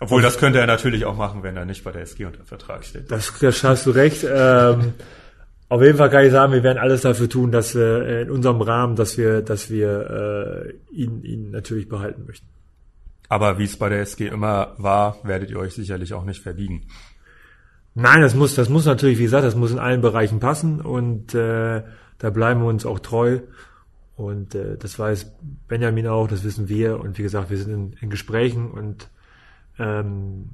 Obwohl, 0.00 0.22
das 0.22 0.38
könnte 0.38 0.58
er 0.58 0.66
natürlich 0.66 1.04
auch 1.04 1.16
machen, 1.16 1.42
wenn 1.42 1.56
er 1.56 1.64
nicht 1.64 1.84
bei 1.84 1.92
der 1.92 2.02
SG 2.02 2.24
unter 2.24 2.44
Vertrag 2.44 2.84
steht. 2.84 3.10
Das, 3.10 3.38
das 3.38 3.62
hast 3.62 3.86
du 3.86 3.90
recht. 3.90 4.24
Ähm, 4.28 4.94
auf 5.68 5.82
jeden 5.82 5.98
Fall 5.98 6.10
kann 6.10 6.24
ich 6.24 6.32
sagen, 6.32 6.52
wir 6.52 6.62
werden 6.62 6.78
alles 6.78 7.02
dafür 7.02 7.28
tun, 7.28 7.52
dass 7.52 7.74
äh, 7.74 8.22
in 8.22 8.30
unserem 8.30 8.60
Rahmen, 8.60 8.96
dass 8.96 9.18
wir, 9.18 9.42
dass 9.42 9.70
wir 9.70 10.72
äh, 10.90 10.94
ihn, 10.94 11.22
ihn 11.22 11.50
natürlich 11.50 11.88
behalten 11.88 12.24
möchten. 12.26 12.46
Aber 13.30 13.58
wie 13.58 13.64
es 13.64 13.78
bei 13.78 13.88
der 13.88 14.00
SG 14.00 14.26
immer 14.26 14.74
war, 14.76 15.16
werdet 15.22 15.50
ihr 15.50 15.58
euch 15.60 15.74
sicherlich 15.74 16.14
auch 16.14 16.24
nicht 16.24 16.42
verbiegen. 16.42 16.88
Nein, 17.94 18.22
das 18.22 18.34
muss, 18.34 18.56
das 18.56 18.68
muss 18.68 18.86
natürlich, 18.86 19.18
wie 19.18 19.22
gesagt, 19.22 19.44
das 19.44 19.54
muss 19.54 19.70
in 19.70 19.78
allen 19.78 20.00
Bereichen 20.00 20.40
passen 20.40 20.80
und 20.80 21.32
äh, 21.32 21.84
da 22.18 22.30
bleiben 22.30 22.60
wir 22.60 22.66
uns 22.66 22.84
auch 22.84 22.98
treu. 22.98 23.38
Und 24.16 24.56
äh, 24.56 24.76
das 24.76 24.98
weiß 24.98 25.32
Benjamin 25.68 26.08
auch, 26.08 26.26
das 26.26 26.42
wissen 26.42 26.68
wir. 26.68 26.98
Und 26.98 27.18
wie 27.18 27.22
gesagt, 27.22 27.50
wir 27.50 27.56
sind 27.56 27.72
in, 27.72 27.92
in 28.00 28.10
Gesprächen 28.10 28.68
und 28.68 29.08
ähm, 29.78 30.50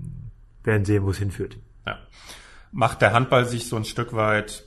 werden 0.63 0.85
sehen, 0.85 1.03
wo 1.05 1.11
es 1.11 1.19
hinführt. 1.19 1.57
Ja. 1.87 1.99
Macht 2.73 3.01
der 3.01 3.15
Handball 3.15 3.47
sich 3.47 3.69
so 3.69 3.77
ein 3.77 3.87
Stück 3.87 4.13
weit, 4.13 4.65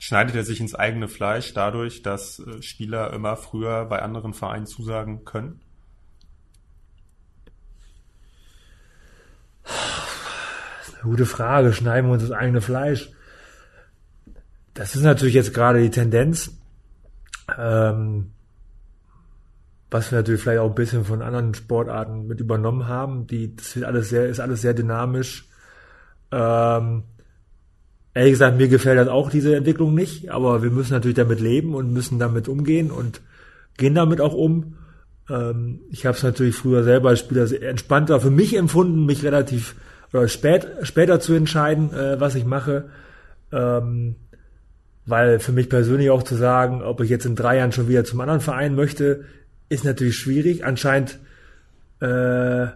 schneidet 0.00 0.34
er 0.34 0.44
sich 0.44 0.60
ins 0.60 0.74
eigene 0.74 1.06
Fleisch 1.06 1.54
dadurch, 1.54 2.02
dass 2.02 2.40
äh, 2.40 2.60
Spieler 2.62 3.12
immer 3.12 3.36
früher 3.36 3.84
bei 3.84 4.02
anderen 4.02 4.34
Vereinen 4.34 4.66
zusagen 4.66 5.24
können? 5.24 5.60
Das 9.59 9.59
ist 9.59 9.59
eine 10.94 11.10
gute 11.10 11.26
Frage. 11.26 11.72
Schneiden 11.72 12.08
wir 12.08 12.14
uns 12.14 12.22
das 12.22 12.32
eigene 12.32 12.60
Fleisch? 12.60 13.10
Das 14.74 14.94
ist 14.94 15.02
natürlich 15.02 15.34
jetzt 15.34 15.54
gerade 15.54 15.80
die 15.82 15.90
Tendenz. 15.90 16.52
Ähm, 17.58 18.32
was 19.90 20.12
wir 20.12 20.18
natürlich 20.18 20.40
vielleicht 20.40 20.60
auch 20.60 20.68
ein 20.68 20.74
bisschen 20.74 21.04
von 21.04 21.22
anderen 21.22 21.54
Sportarten 21.54 22.26
mit 22.26 22.40
übernommen 22.40 22.86
haben. 22.86 23.26
Die, 23.26 23.56
das 23.56 23.74
ist 23.76 23.82
alles 23.82 24.08
sehr, 24.08 24.26
ist 24.26 24.40
alles 24.40 24.60
sehr 24.60 24.74
dynamisch. 24.74 25.48
Ähm, 26.30 27.02
ehrlich 28.14 28.32
gesagt, 28.32 28.56
mir 28.56 28.68
gefällt 28.68 28.98
das 28.98 29.08
auch 29.08 29.30
diese 29.30 29.56
Entwicklung 29.56 29.94
nicht, 29.94 30.30
aber 30.30 30.62
wir 30.62 30.70
müssen 30.70 30.92
natürlich 30.92 31.16
damit 31.16 31.40
leben 31.40 31.74
und 31.74 31.92
müssen 31.92 32.18
damit 32.20 32.48
umgehen 32.48 32.90
und 32.90 33.20
gehen 33.76 33.94
damit 33.94 34.20
auch 34.20 34.34
um. 34.34 34.76
Ähm, 35.30 35.80
ich 35.90 36.06
habe 36.06 36.16
es 36.16 36.22
natürlich 36.22 36.56
früher 36.56 36.82
selber 36.82 37.10
als 37.10 37.20
Spieler 37.20 37.50
entspannter 37.62 38.20
für 38.20 38.30
mich 38.30 38.56
empfunden, 38.56 39.06
mich 39.06 39.22
relativ 39.22 39.76
oder 40.12 40.26
spät, 40.28 40.66
später 40.82 41.20
zu 41.20 41.34
entscheiden, 41.34 41.94
äh, 41.94 42.20
was 42.20 42.34
ich 42.34 42.44
mache. 42.44 42.90
Ähm, 43.52 44.16
weil 45.06 45.40
für 45.40 45.52
mich 45.52 45.68
persönlich 45.68 46.10
auch 46.10 46.22
zu 46.22 46.34
sagen, 46.34 46.82
ob 46.82 47.00
ich 47.00 47.10
jetzt 47.10 47.26
in 47.26 47.36
drei 47.36 47.56
Jahren 47.56 47.72
schon 47.72 47.88
wieder 47.88 48.04
zum 48.04 48.20
anderen 48.20 48.40
Verein 48.40 48.74
möchte, 48.74 49.24
ist 49.68 49.84
natürlich 49.84 50.16
schwierig. 50.16 50.64
Anscheinend 50.64 51.18
äh, 52.00 52.66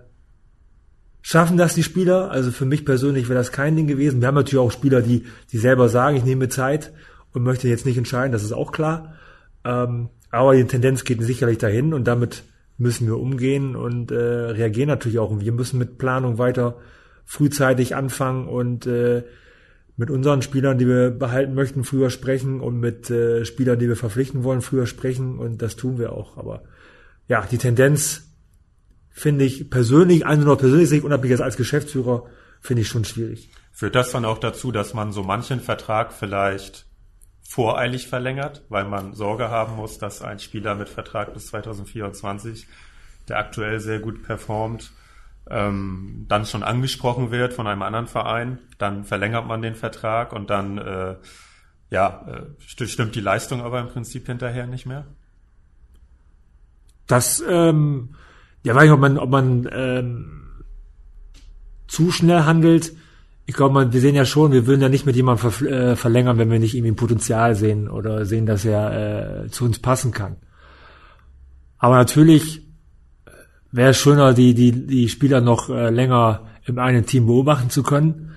schaffen 1.23 1.57
das 1.57 1.75
die 1.75 1.83
Spieler. 1.83 2.31
Also 2.31 2.51
für 2.51 2.67
mich 2.67 2.85
persönlich 2.85 3.29
wäre 3.29 3.39
das 3.39 3.53
kein 3.53 3.77
Ding 3.77 3.87
gewesen. 3.87 4.21
Wir 4.21 4.29
haben 4.29 4.35
natürlich 4.35 4.65
auch 4.65 4.73
Spieler, 4.73 5.01
die, 5.01 5.25
die 5.53 5.59
selber 5.59 5.89
sagen, 5.89 6.17
ich 6.17 6.25
nehme 6.25 6.49
Zeit 6.49 6.93
und 7.33 7.43
möchte 7.43 7.69
jetzt 7.69 7.87
nicht 7.87 7.99
entscheiden, 7.99 8.33
das 8.33 8.45
ist 8.45 8.53
auch 8.53 8.73
klar. 8.73 9.15
Ähm, 9.65 10.09
aber 10.35 10.55
die 10.55 10.65
Tendenz 10.65 11.05
geht 11.05 11.23
sicherlich 11.23 11.59
dahin 11.59 11.95
und 11.95 12.05
damit 12.05 12.45
müssen 12.77 13.07
wir 13.07 13.19
umgehen 13.19 13.77
und 13.77 14.11
äh, 14.11 14.17
reagieren 14.17 14.89
natürlich 14.89 15.19
auch. 15.19 15.31
Und 15.31 15.45
wir 15.45 15.53
müssen 15.53 15.79
mit 15.79 15.99
Planung 15.99 16.39
weiter 16.39 16.77
frühzeitig 17.25 17.95
anfangen 17.95 18.49
und 18.49 18.87
äh, 18.87 19.23
mit 19.97 20.11
unseren 20.11 20.43
Spielern, 20.43 20.77
die 20.77 20.89
wir 20.89 21.11
behalten 21.11 21.55
möchten, 21.55 21.85
früher 21.85 22.11
sprechen 22.11 22.61
und 22.61 22.81
mit 22.81 23.11
äh, 23.11 23.45
Spielern, 23.45 23.79
die 23.79 23.89
wir 23.89 23.97
verpflichten 23.97 24.43
wollen, 24.43 24.61
früher 24.61 24.87
sprechen 24.87 25.39
und 25.39 25.63
das 25.63 25.77
tun 25.77 25.99
wir 25.99 26.13
auch. 26.13 26.37
Aber 26.37 26.65
ja, 27.29 27.47
die 27.49 27.59
Tendenz 27.59 28.25
finde 29.11 29.45
ich 29.45 29.71
persönlich, 29.71 30.27
also 30.27 30.45
nur 30.45 30.59
persönlich 30.59 30.89
sehe 30.89 30.99
ich 30.99 31.05
unabhängig 31.05 31.41
als 31.41 31.57
Geschäftsführer, 31.57 32.27
finde 32.61 32.83
ich 32.83 32.89
schon 32.89 33.05
schwierig. 33.05 33.51
Führt 33.73 33.95
das 33.95 34.11
dann 34.11 34.25
auch 34.25 34.39
dazu, 34.39 34.73
dass 34.73 34.95
man 34.95 35.13
so 35.13 35.23
manchen 35.23 35.61
Vertrag 35.61 36.13
vielleicht 36.13 36.87
voreilig 37.47 38.09
verlängert, 38.09 38.63
weil 38.69 38.85
man 38.85 39.15
Sorge 39.15 39.51
haben 39.51 39.77
muss, 39.77 39.99
dass 39.99 40.23
ein 40.23 40.39
Spieler 40.39 40.75
mit 40.75 40.89
Vertrag 40.89 41.35
bis 41.35 41.47
2024, 41.49 42.67
der 43.29 43.39
aktuell 43.39 43.81
sehr 43.81 44.01
gut 44.01 44.23
performt, 44.23 44.93
ähm, 45.49 46.25
dann 46.29 46.47
schon 46.47 46.63
angesprochen 46.63 47.31
wird 47.31 47.53
von 47.53 47.67
einem 47.67 47.83
anderen 47.83 48.07
Verein, 48.07 48.59
dann 48.79 49.05
verlängert 49.05 49.47
man 49.47 49.63
den 49.63 49.75
Vertrag 49.75 50.33
und 50.33 50.51
dann 50.51 50.79
äh, 50.79 51.17
ja, 51.91 52.27
äh, 52.27 52.87
stimmt 52.87 53.15
die 53.15 53.21
Leistung 53.21 53.63
aber 53.63 53.81
im 53.81 53.89
Prinzip 53.89 54.27
hinterher 54.27 54.67
nicht 54.67 54.87
mehr? 54.87 55.07
Das, 57.07 57.43
ähm, 57.47 58.15
ja, 58.63 58.75
weiß 58.75 58.85
nicht, 58.85 58.93
ob 58.93 59.01
man, 59.01 59.19
ob 59.19 59.31
man 59.31 59.69
ähm, 59.71 60.65
zu 61.87 62.11
schnell 62.11 62.45
handelt. 62.45 62.93
Ich 63.47 63.55
glaube, 63.55 63.93
wir 63.93 64.01
sehen 64.01 64.15
ja 64.15 64.25
schon, 64.25 64.53
wir 64.53 64.67
würden 64.67 64.81
ja 64.81 64.89
nicht 64.89 65.05
mit 65.05 65.17
jemandem 65.17 65.67
äh, 65.67 65.97
verlängern, 65.97 66.39
wenn 66.39 66.51
wir 66.51 66.59
nicht 66.59 66.75
irgendwie 66.75 66.93
Potenzial 66.93 67.55
sehen 67.55 67.89
oder 67.89 68.25
sehen, 68.25 68.47
dass 68.47 68.65
er 68.65 69.45
äh, 69.45 69.49
zu 69.51 69.65
uns 69.65 69.79
passen 69.79 70.13
kann. 70.13 70.37
Aber 71.79 71.97
natürlich 71.97 72.63
wäre 73.71 73.91
es 73.91 73.99
schöner, 73.99 74.33
die, 74.33 74.55
die, 74.55 74.87
die 74.87 75.09
Spieler 75.09 75.41
noch 75.41 75.69
äh, 75.69 75.91
länger 75.91 76.47
im 76.65 76.79
einen 76.79 77.05
Team 77.05 77.27
beobachten 77.27 77.69
zu 77.69 77.83
können. 77.83 78.31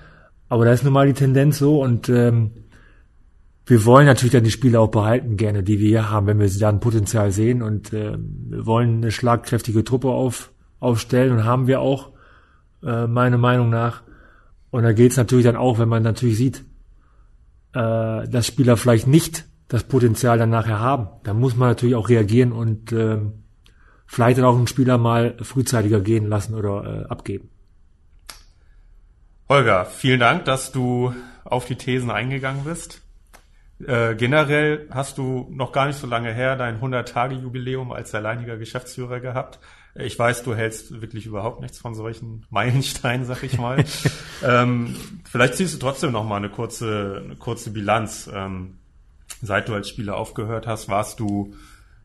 Aber 0.48 0.64
da 0.64 0.72
ist 0.72 0.84
nun 0.84 0.92
mal 0.92 1.06
die 1.06 1.14
Tendenz 1.14 1.58
so 1.58 1.82
und 1.82 2.08
ähm, 2.08 2.50
wir 3.64 3.84
wollen 3.84 4.06
natürlich 4.06 4.32
dann 4.32 4.44
die 4.44 4.50
Spieler 4.50 4.80
auch 4.80 4.90
behalten 4.90 5.36
gerne, 5.36 5.62
die 5.62 5.78
wir 5.78 5.88
hier 5.88 6.10
haben, 6.10 6.26
wenn 6.26 6.38
wir 6.38 6.48
sie 6.48 6.58
dann 6.58 6.80
Potenzial 6.80 7.32
sehen 7.32 7.62
und 7.62 7.92
äh, 7.92 8.16
wir 8.18 8.66
wollen 8.66 8.98
eine 8.98 9.10
schlagkräftige 9.10 9.84
Truppe 9.84 10.08
auf, 10.08 10.52
aufstellen 10.80 11.32
und 11.32 11.44
haben 11.44 11.66
wir 11.66 11.80
auch, 11.80 12.12
äh, 12.82 13.06
meiner 13.06 13.38
Meinung 13.38 13.70
nach. 13.70 14.02
Und 14.70 14.82
da 14.82 14.92
geht 14.92 15.12
es 15.12 15.16
natürlich 15.16 15.44
dann 15.44 15.56
auch, 15.56 15.78
wenn 15.78 15.88
man 15.88 16.02
natürlich 16.02 16.36
sieht, 16.36 16.64
äh, 17.72 18.28
dass 18.28 18.46
Spieler 18.46 18.76
vielleicht 18.76 19.06
nicht 19.06 19.44
das 19.68 19.84
Potenzial 19.84 20.38
dann 20.38 20.50
nachher 20.50 20.80
haben. 20.80 21.08
Da 21.24 21.34
muss 21.34 21.56
man 21.56 21.68
natürlich 21.68 21.94
auch 21.94 22.08
reagieren 22.08 22.52
und 22.52 22.92
äh, 22.92 23.18
vielleicht 24.06 24.38
dann 24.38 24.44
auch 24.44 24.56
einen 24.56 24.66
Spieler 24.66 24.98
mal 24.98 25.36
frühzeitiger 25.42 26.00
gehen 26.00 26.26
lassen 26.26 26.54
oder 26.54 27.04
äh, 27.04 27.08
abgeben. 27.08 27.50
Holger, 29.48 29.86
vielen 29.86 30.20
Dank, 30.20 30.44
dass 30.44 30.72
du 30.72 31.14
auf 31.44 31.66
die 31.66 31.76
Thesen 31.76 32.10
eingegangen 32.10 32.64
bist. 32.64 33.02
Äh, 33.86 34.14
generell 34.16 34.88
hast 34.90 35.18
du 35.18 35.46
noch 35.50 35.72
gar 35.72 35.86
nicht 35.86 35.98
so 35.98 36.06
lange 36.06 36.32
her 36.32 36.56
dein 36.56 36.80
100-Tage-Jubiläum 36.80 37.92
als 37.92 38.14
alleiniger 38.14 38.56
Geschäftsführer 38.56 39.20
gehabt. 39.20 39.60
Ich 39.94 40.18
weiß, 40.18 40.42
du 40.44 40.54
hältst 40.54 41.00
wirklich 41.00 41.26
überhaupt 41.26 41.60
nichts 41.60 41.78
von 41.78 41.94
solchen 41.94 42.46
Meilensteinen, 42.50 43.26
sag 43.26 43.42
ich 43.42 43.58
mal. 43.58 43.84
ähm, 44.44 44.94
vielleicht 45.28 45.54
ziehst 45.54 45.74
du 45.74 45.78
trotzdem 45.78 46.12
noch 46.12 46.24
mal 46.24 46.36
eine 46.36 46.50
kurze, 46.50 47.22
eine 47.24 47.36
kurze 47.36 47.70
Bilanz. 47.70 48.30
Ähm, 48.32 48.78
seit 49.42 49.68
du 49.68 49.74
als 49.74 49.88
Spieler 49.88 50.16
aufgehört 50.16 50.66
hast, 50.66 50.88
warst 50.88 51.20
du 51.20 51.54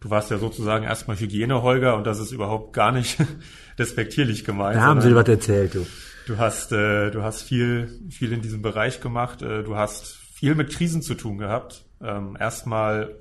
Du 0.03 0.09
warst 0.09 0.31
ja 0.31 0.37
sozusagen 0.37 0.83
erstmal 0.83 1.17
Hygiene-Holger 1.17 1.95
und 1.95 2.05
das 2.05 2.19
ist 2.19 2.33
überhaupt 2.33 2.73
gar 2.73 2.91
nicht 2.91 3.17
despektierlich 3.79 4.43
gemeint. 4.43 4.75
Da 4.75 4.81
haben 4.81 4.99
sie 4.99 5.15
was 5.15 5.29
erzählt, 5.29 5.75
du. 5.75 5.87
Du 6.27 6.37
hast, 6.37 6.73
äh, 6.73 7.09
du 7.09 7.23
hast 7.23 7.41
viel, 7.43 8.01
viel 8.09 8.33
in 8.33 8.41
diesem 8.41 8.61
Bereich 8.61 8.99
gemacht. 8.99 9.41
Äh, 9.41 9.63
du 9.63 9.77
hast 9.77 10.17
viel 10.33 10.55
mit 10.55 10.71
Krisen 10.71 11.01
zu 11.01 11.15
tun 11.15 11.37
gehabt. 11.37 11.85
Ähm, 12.01 12.35
erstmal 12.37 13.15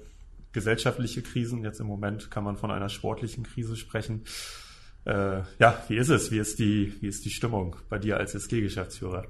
gesellschaftliche 0.53 1.23
Krisen. 1.23 1.63
Jetzt 1.63 1.81
im 1.81 1.87
Moment 1.87 2.31
kann 2.31 2.45
man 2.45 2.57
von 2.57 2.71
einer 2.71 2.89
sportlichen 2.89 3.45
Krise 3.45 3.77
sprechen. 3.77 4.23
Äh, 5.05 5.41
ja, 5.59 5.83
wie 5.89 5.97
ist 5.97 6.11
es? 6.11 6.31
Wie 6.31 6.39
ist 6.39 6.59
die, 6.59 6.95
wie 7.01 7.09
ist 7.09 7.25
die 7.25 7.31
Stimmung 7.31 7.77
bei 7.89 7.99
dir 7.99 8.19
als 8.19 8.35
SG-Geschäftsführer? 8.35 9.25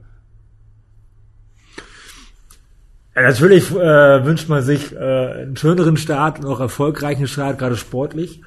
Ja, 3.14 3.22
natürlich 3.22 3.70
äh, 3.70 4.24
wünscht 4.24 4.48
man 4.48 4.62
sich 4.62 4.92
äh, 4.92 4.98
einen 4.98 5.56
schöneren 5.56 5.96
Start 5.96 6.40
und 6.40 6.46
auch 6.46 6.60
erfolgreichen 6.60 7.26
Start, 7.26 7.58
gerade 7.58 7.76
sportlich. 7.76 8.40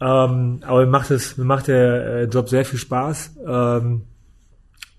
Ähm, 0.00 0.60
aber 0.62 0.80
mir 0.80 0.90
macht 0.90 1.10
es, 1.10 1.38
mir 1.38 1.44
macht 1.44 1.68
der 1.68 2.06
äh, 2.06 2.24
Job 2.24 2.48
sehr 2.48 2.64
viel 2.64 2.78
Spaß. 2.78 3.36
Ähm, 3.46 4.02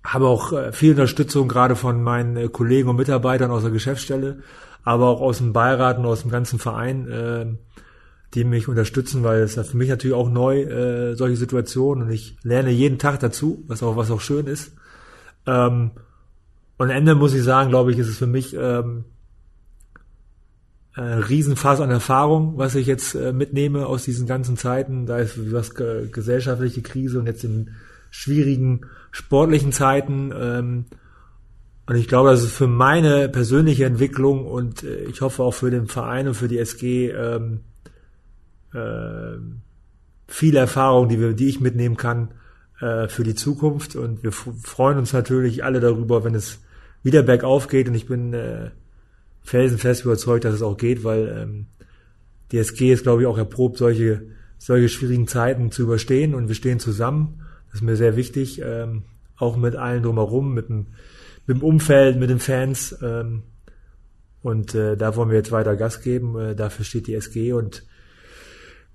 habe 0.03 0.27
auch 0.27 0.53
äh, 0.53 0.71
viel 0.71 0.91
Unterstützung 0.91 1.47
gerade 1.47 1.75
von 1.75 2.01
meinen 2.01 2.37
äh, 2.37 2.47
Kollegen 2.47 2.89
und 2.89 2.95
Mitarbeitern 2.95 3.51
aus 3.51 3.63
der 3.63 3.71
Geschäftsstelle, 3.71 4.39
aber 4.85 5.09
auch 5.09 5.19
aus 5.19 5.39
dem 5.39 5.51
Beirat 5.51 5.97
und 5.97 6.05
aus 6.05 6.21
dem 6.21 6.31
ganzen 6.31 6.59
Verein. 6.59 7.07
Äh, 7.09 7.45
die 8.35 8.43
mich 8.43 8.67
unterstützen, 8.67 9.23
weil 9.23 9.41
es 9.41 9.55
ist 9.55 9.69
für 9.71 9.77
mich 9.77 9.89
natürlich 9.89 10.15
auch 10.15 10.29
neu, 10.29 10.61
äh, 10.63 11.15
solche 11.15 11.37
Situationen 11.37 12.05
und 12.05 12.11
ich 12.11 12.37
lerne 12.43 12.69
jeden 12.69 12.99
Tag 12.99 13.19
dazu, 13.21 13.63
was 13.67 13.81
auch, 13.81 13.95
was 13.95 14.11
auch 14.11 14.19
schön 14.19 14.47
ist. 14.47 14.73
Ähm, 15.47 15.91
und 16.77 16.89
am 16.89 16.95
Ende 16.95 17.15
muss 17.15 17.33
ich 17.33 17.43
sagen, 17.43 17.69
glaube 17.69 17.91
ich, 17.91 17.97
ist 17.97 18.09
es 18.09 18.17
für 18.17 18.27
mich 18.27 18.53
ähm, 18.59 19.05
ein 20.95 21.19
Riesenfass 21.19 21.79
an 21.79 21.91
Erfahrung, 21.91 22.57
was 22.57 22.75
ich 22.75 22.87
jetzt 22.87 23.15
äh, 23.15 23.31
mitnehme 23.31 23.85
aus 23.85 24.03
diesen 24.03 24.27
ganzen 24.27 24.57
Zeiten. 24.57 25.05
Da 25.05 25.19
ist 25.19 25.53
was 25.53 25.73
gesellschaftliche 25.73 26.81
Krise 26.81 27.19
und 27.19 27.27
jetzt 27.27 27.45
in 27.45 27.71
schwierigen 28.11 28.81
sportlichen 29.11 29.71
Zeiten. 29.71 30.33
Ähm, 30.37 30.85
und 31.87 31.95
ich 31.95 32.07
glaube, 32.07 32.31
das 32.31 32.43
ist 32.43 32.53
für 32.53 32.67
meine 32.67 33.29
persönliche 33.29 33.85
Entwicklung 33.85 34.45
und 34.45 34.83
äh, 34.83 35.03
ich 35.03 35.21
hoffe 35.21 35.43
auch 35.43 35.53
für 35.53 35.69
den 35.69 35.87
Verein 35.87 36.27
und 36.27 36.33
für 36.33 36.47
die 36.47 36.57
SG 36.57 37.11
ähm, 37.11 37.61
äh, 38.73 39.37
viele 40.27 40.59
Erfahrungen, 40.59 41.09
die, 41.09 41.19
wir, 41.19 41.33
die 41.33 41.47
ich 41.47 41.59
mitnehmen 41.59 41.97
kann 41.97 42.29
äh, 42.79 43.07
für 43.07 43.23
die 43.23 43.35
Zukunft. 43.35 43.95
Und 43.95 44.23
wir 44.23 44.31
freuen 44.31 44.97
uns 44.97 45.13
natürlich 45.13 45.63
alle 45.63 45.79
darüber, 45.79 46.23
wenn 46.23 46.35
es 46.35 46.59
wieder 47.03 47.23
bergauf 47.23 47.67
geht. 47.67 47.87
Und 47.87 47.95
ich 47.95 48.07
bin 48.07 48.33
äh, 48.33 48.71
felsenfest 49.43 50.05
überzeugt, 50.05 50.45
dass 50.45 50.55
es 50.55 50.61
auch 50.61 50.77
geht, 50.77 51.03
weil 51.03 51.27
ähm, 51.27 51.67
die 52.51 52.57
SG 52.57 52.91
ist, 52.91 53.03
glaube 53.03 53.21
ich, 53.21 53.27
auch 53.27 53.37
erprobt, 53.37 53.77
solche, 53.77 54.23
solche 54.57 54.89
schwierigen 54.89 55.27
Zeiten 55.27 55.71
zu 55.71 55.83
überstehen. 55.83 56.33
Und 56.33 56.47
wir 56.47 56.55
stehen 56.55 56.79
zusammen. 56.79 57.41
Das 57.67 57.81
ist 57.81 57.85
mir 57.85 57.95
sehr 57.95 58.15
wichtig. 58.15 58.61
Ähm, 58.63 59.03
auch 59.37 59.57
mit 59.57 59.75
allen 59.75 60.03
drumherum, 60.03 60.53
mit 60.53 60.69
dem, 60.69 60.87
mit 61.47 61.57
dem 61.57 61.63
Umfeld, 61.63 62.17
mit 62.17 62.29
den 62.29 62.39
Fans. 62.39 62.97
Ähm, 63.01 63.43
und 64.41 64.75
äh, 64.75 64.95
da 64.95 65.15
wollen 65.15 65.29
wir 65.29 65.37
jetzt 65.37 65.51
weiter 65.51 65.75
Gas 65.75 66.01
geben. 66.01 66.37
Äh, 66.39 66.55
dafür 66.55 66.85
steht 66.85 67.07
die 67.07 67.15
SG 67.15 67.53
und 67.53 67.83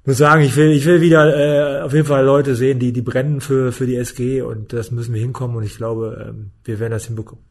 muss 0.05 0.19
sagen, 0.19 0.43
ich 0.43 0.57
will, 0.57 0.71
ich 0.71 0.87
will 0.87 1.01
wieder 1.01 1.37
äh, 1.37 1.83
auf 1.83 1.93
jeden 1.93 2.07
Fall 2.07 2.25
Leute 2.25 2.55
sehen, 2.55 2.79
die, 2.79 2.93
die 2.93 3.03
brennen 3.03 3.41
für, 3.41 3.73
für 3.73 3.87
die 3.87 3.97
SG 3.97 4.43
und 4.43 4.73
das 4.73 4.91
müssen 4.91 5.13
wir 5.13 5.21
hinkommen 5.21 5.57
und 5.57 5.63
ich 5.63 5.77
glaube, 5.77 6.27
ähm, 6.29 6.53
wir 6.65 6.81
werden 6.81 6.93
das 6.93 7.07
hinbekommen. 7.07 7.45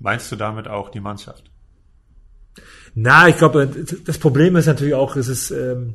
Meinst 0.00 0.30
du 0.30 0.36
damit 0.36 0.68
auch 0.68 0.90
die 0.90 1.00
Mannschaft? 1.00 1.50
Na, 2.94 3.28
ich 3.28 3.36
glaube, 3.36 3.68
das 4.04 4.18
Problem 4.18 4.56
ist 4.56 4.66
natürlich 4.66 4.94
auch, 4.94 5.16
es 5.16 5.28
ist, 5.28 5.50
ähm, 5.50 5.94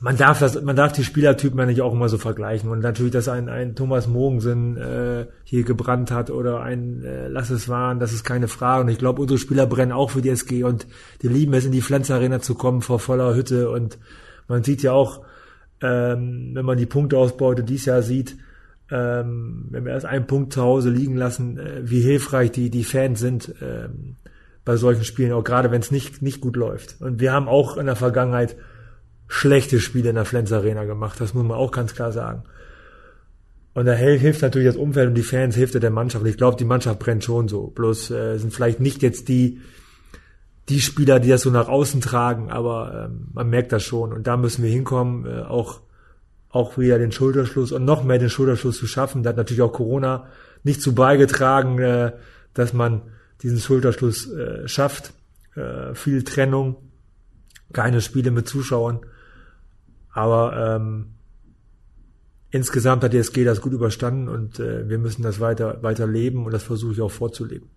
man 0.00 0.16
darf 0.16 0.38
das, 0.38 0.62
man 0.62 0.76
darf 0.76 0.92
die 0.92 1.02
Spielertypen 1.02 1.58
ja 1.58 1.66
nicht 1.66 1.80
auch 1.80 1.92
immer 1.92 2.08
so 2.08 2.18
vergleichen. 2.18 2.70
Und 2.70 2.80
natürlich, 2.80 3.12
dass 3.12 3.28
ein, 3.28 3.48
ein 3.48 3.74
Thomas 3.74 4.06
Mogensen 4.06 4.76
äh, 4.76 5.26
hier 5.42 5.64
gebrannt 5.64 6.12
hat 6.12 6.30
oder 6.30 6.60
ein 6.60 7.02
äh, 7.02 7.26
Lass 7.26 7.50
es 7.50 7.68
waren, 7.68 7.98
das 7.98 8.12
ist 8.12 8.24
keine 8.24 8.46
Frage. 8.46 8.84
Und 8.84 8.90
ich 8.90 8.98
glaube, 8.98 9.20
unsere 9.20 9.38
Spieler 9.38 9.66
brennen 9.66 9.92
auch 9.92 10.10
für 10.10 10.22
die 10.22 10.28
SG 10.28 10.62
und 10.62 10.86
die 11.22 11.28
lieben 11.28 11.52
es, 11.54 11.64
in 11.64 11.72
die 11.72 11.80
Flens 11.80 12.10
Arena 12.10 12.40
zu 12.40 12.54
kommen 12.54 12.80
vor 12.80 13.00
voller 13.00 13.34
Hütte. 13.34 13.70
Und 13.70 13.98
man 14.46 14.62
sieht 14.62 14.82
ja 14.82 14.92
auch, 14.92 15.22
ähm, 15.80 16.50
wenn 16.54 16.64
man 16.64 16.78
die 16.78 16.86
Punkteausbeute 16.86 17.64
dieses 17.64 17.86
Jahr 17.86 18.02
sieht, 18.02 18.36
ähm, 18.90 19.66
wenn 19.70 19.84
wir 19.84 19.92
erst 19.92 20.06
einen 20.06 20.26
Punkt 20.28 20.52
zu 20.52 20.62
Hause 20.62 20.90
liegen 20.90 21.16
lassen, 21.16 21.58
äh, 21.58 21.80
wie 21.82 22.00
hilfreich 22.00 22.52
die, 22.52 22.70
die 22.70 22.84
Fans 22.84 23.18
sind 23.18 23.52
ähm, 23.60 24.14
bei 24.64 24.76
solchen 24.76 25.04
Spielen, 25.04 25.32
auch 25.32 25.44
gerade 25.44 25.72
wenn 25.72 25.80
es 25.80 25.90
nicht, 25.90 26.22
nicht 26.22 26.40
gut 26.40 26.54
läuft. 26.54 27.00
Und 27.00 27.18
wir 27.20 27.32
haben 27.32 27.48
auch 27.48 27.76
in 27.76 27.86
der 27.86 27.96
Vergangenheit 27.96 28.56
schlechte 29.28 29.78
Spiele 29.78 30.08
in 30.08 30.14
der 30.16 30.24
Flens 30.24 30.52
Arena 30.52 30.84
gemacht, 30.84 31.20
das 31.20 31.34
muss 31.34 31.44
man 31.44 31.56
auch 31.56 31.70
ganz 31.70 31.94
klar 31.94 32.12
sagen. 32.12 32.42
Und 33.74 33.86
da 33.86 33.92
hilft 33.92 34.42
natürlich 34.42 34.66
das 34.66 34.76
Umfeld 34.76 35.08
und 35.08 35.14
die 35.14 35.22
Fans, 35.22 35.54
hilft 35.54 35.80
der 35.80 35.90
Mannschaft. 35.90 36.26
Ich 36.26 36.36
glaube, 36.36 36.56
die 36.56 36.64
Mannschaft 36.64 36.98
brennt 36.98 37.22
schon 37.22 37.46
so. 37.46 37.68
Bloß 37.68 38.10
äh, 38.10 38.36
sind 38.38 38.52
vielleicht 38.52 38.80
nicht 38.80 39.02
jetzt 39.02 39.28
die, 39.28 39.60
die 40.68 40.80
Spieler, 40.80 41.20
die 41.20 41.28
das 41.28 41.42
so 41.42 41.50
nach 41.50 41.68
außen 41.68 42.00
tragen, 42.00 42.50
aber 42.50 43.04
ähm, 43.04 43.28
man 43.32 43.48
merkt 43.48 43.70
das 43.70 43.84
schon. 43.84 44.12
Und 44.12 44.26
da 44.26 44.36
müssen 44.36 44.64
wir 44.64 44.70
hinkommen, 44.70 45.26
äh, 45.26 45.42
auch, 45.42 45.80
auch 46.48 46.76
wieder 46.76 46.98
den 46.98 47.12
Schulterschluss 47.12 47.70
und 47.70 47.84
noch 47.84 48.02
mehr 48.02 48.18
den 48.18 48.30
Schulterschluss 48.30 48.78
zu 48.78 48.88
schaffen. 48.88 49.22
Da 49.22 49.30
hat 49.30 49.36
natürlich 49.36 49.62
auch 49.62 49.72
Corona 49.72 50.26
nicht 50.64 50.82
zu 50.82 50.94
beigetragen, 50.94 51.78
äh, 51.78 52.14
dass 52.54 52.72
man 52.72 53.02
diesen 53.42 53.60
Schulterschluss 53.60 54.28
äh, 54.32 54.66
schafft. 54.66 55.12
Äh, 55.54 55.94
viel 55.94 56.24
Trennung, 56.24 56.76
keine 57.72 58.00
Spiele 58.00 58.32
mit 58.32 58.48
Zuschauern. 58.48 59.00
Aber 60.18 60.76
ähm, 60.76 61.14
insgesamt 62.50 63.04
hat 63.04 63.12
die 63.12 63.18
SG 63.18 63.44
das 63.44 63.60
gut 63.60 63.72
überstanden 63.72 64.28
und 64.28 64.58
äh, 64.58 64.88
wir 64.88 64.98
müssen 64.98 65.22
das 65.22 65.38
weiter, 65.38 65.80
weiter 65.84 66.08
leben 66.08 66.44
und 66.44 66.52
das 66.52 66.64
versuche 66.64 66.94
ich 66.94 67.00
auch 67.00 67.10
vorzuleben. 67.12 67.70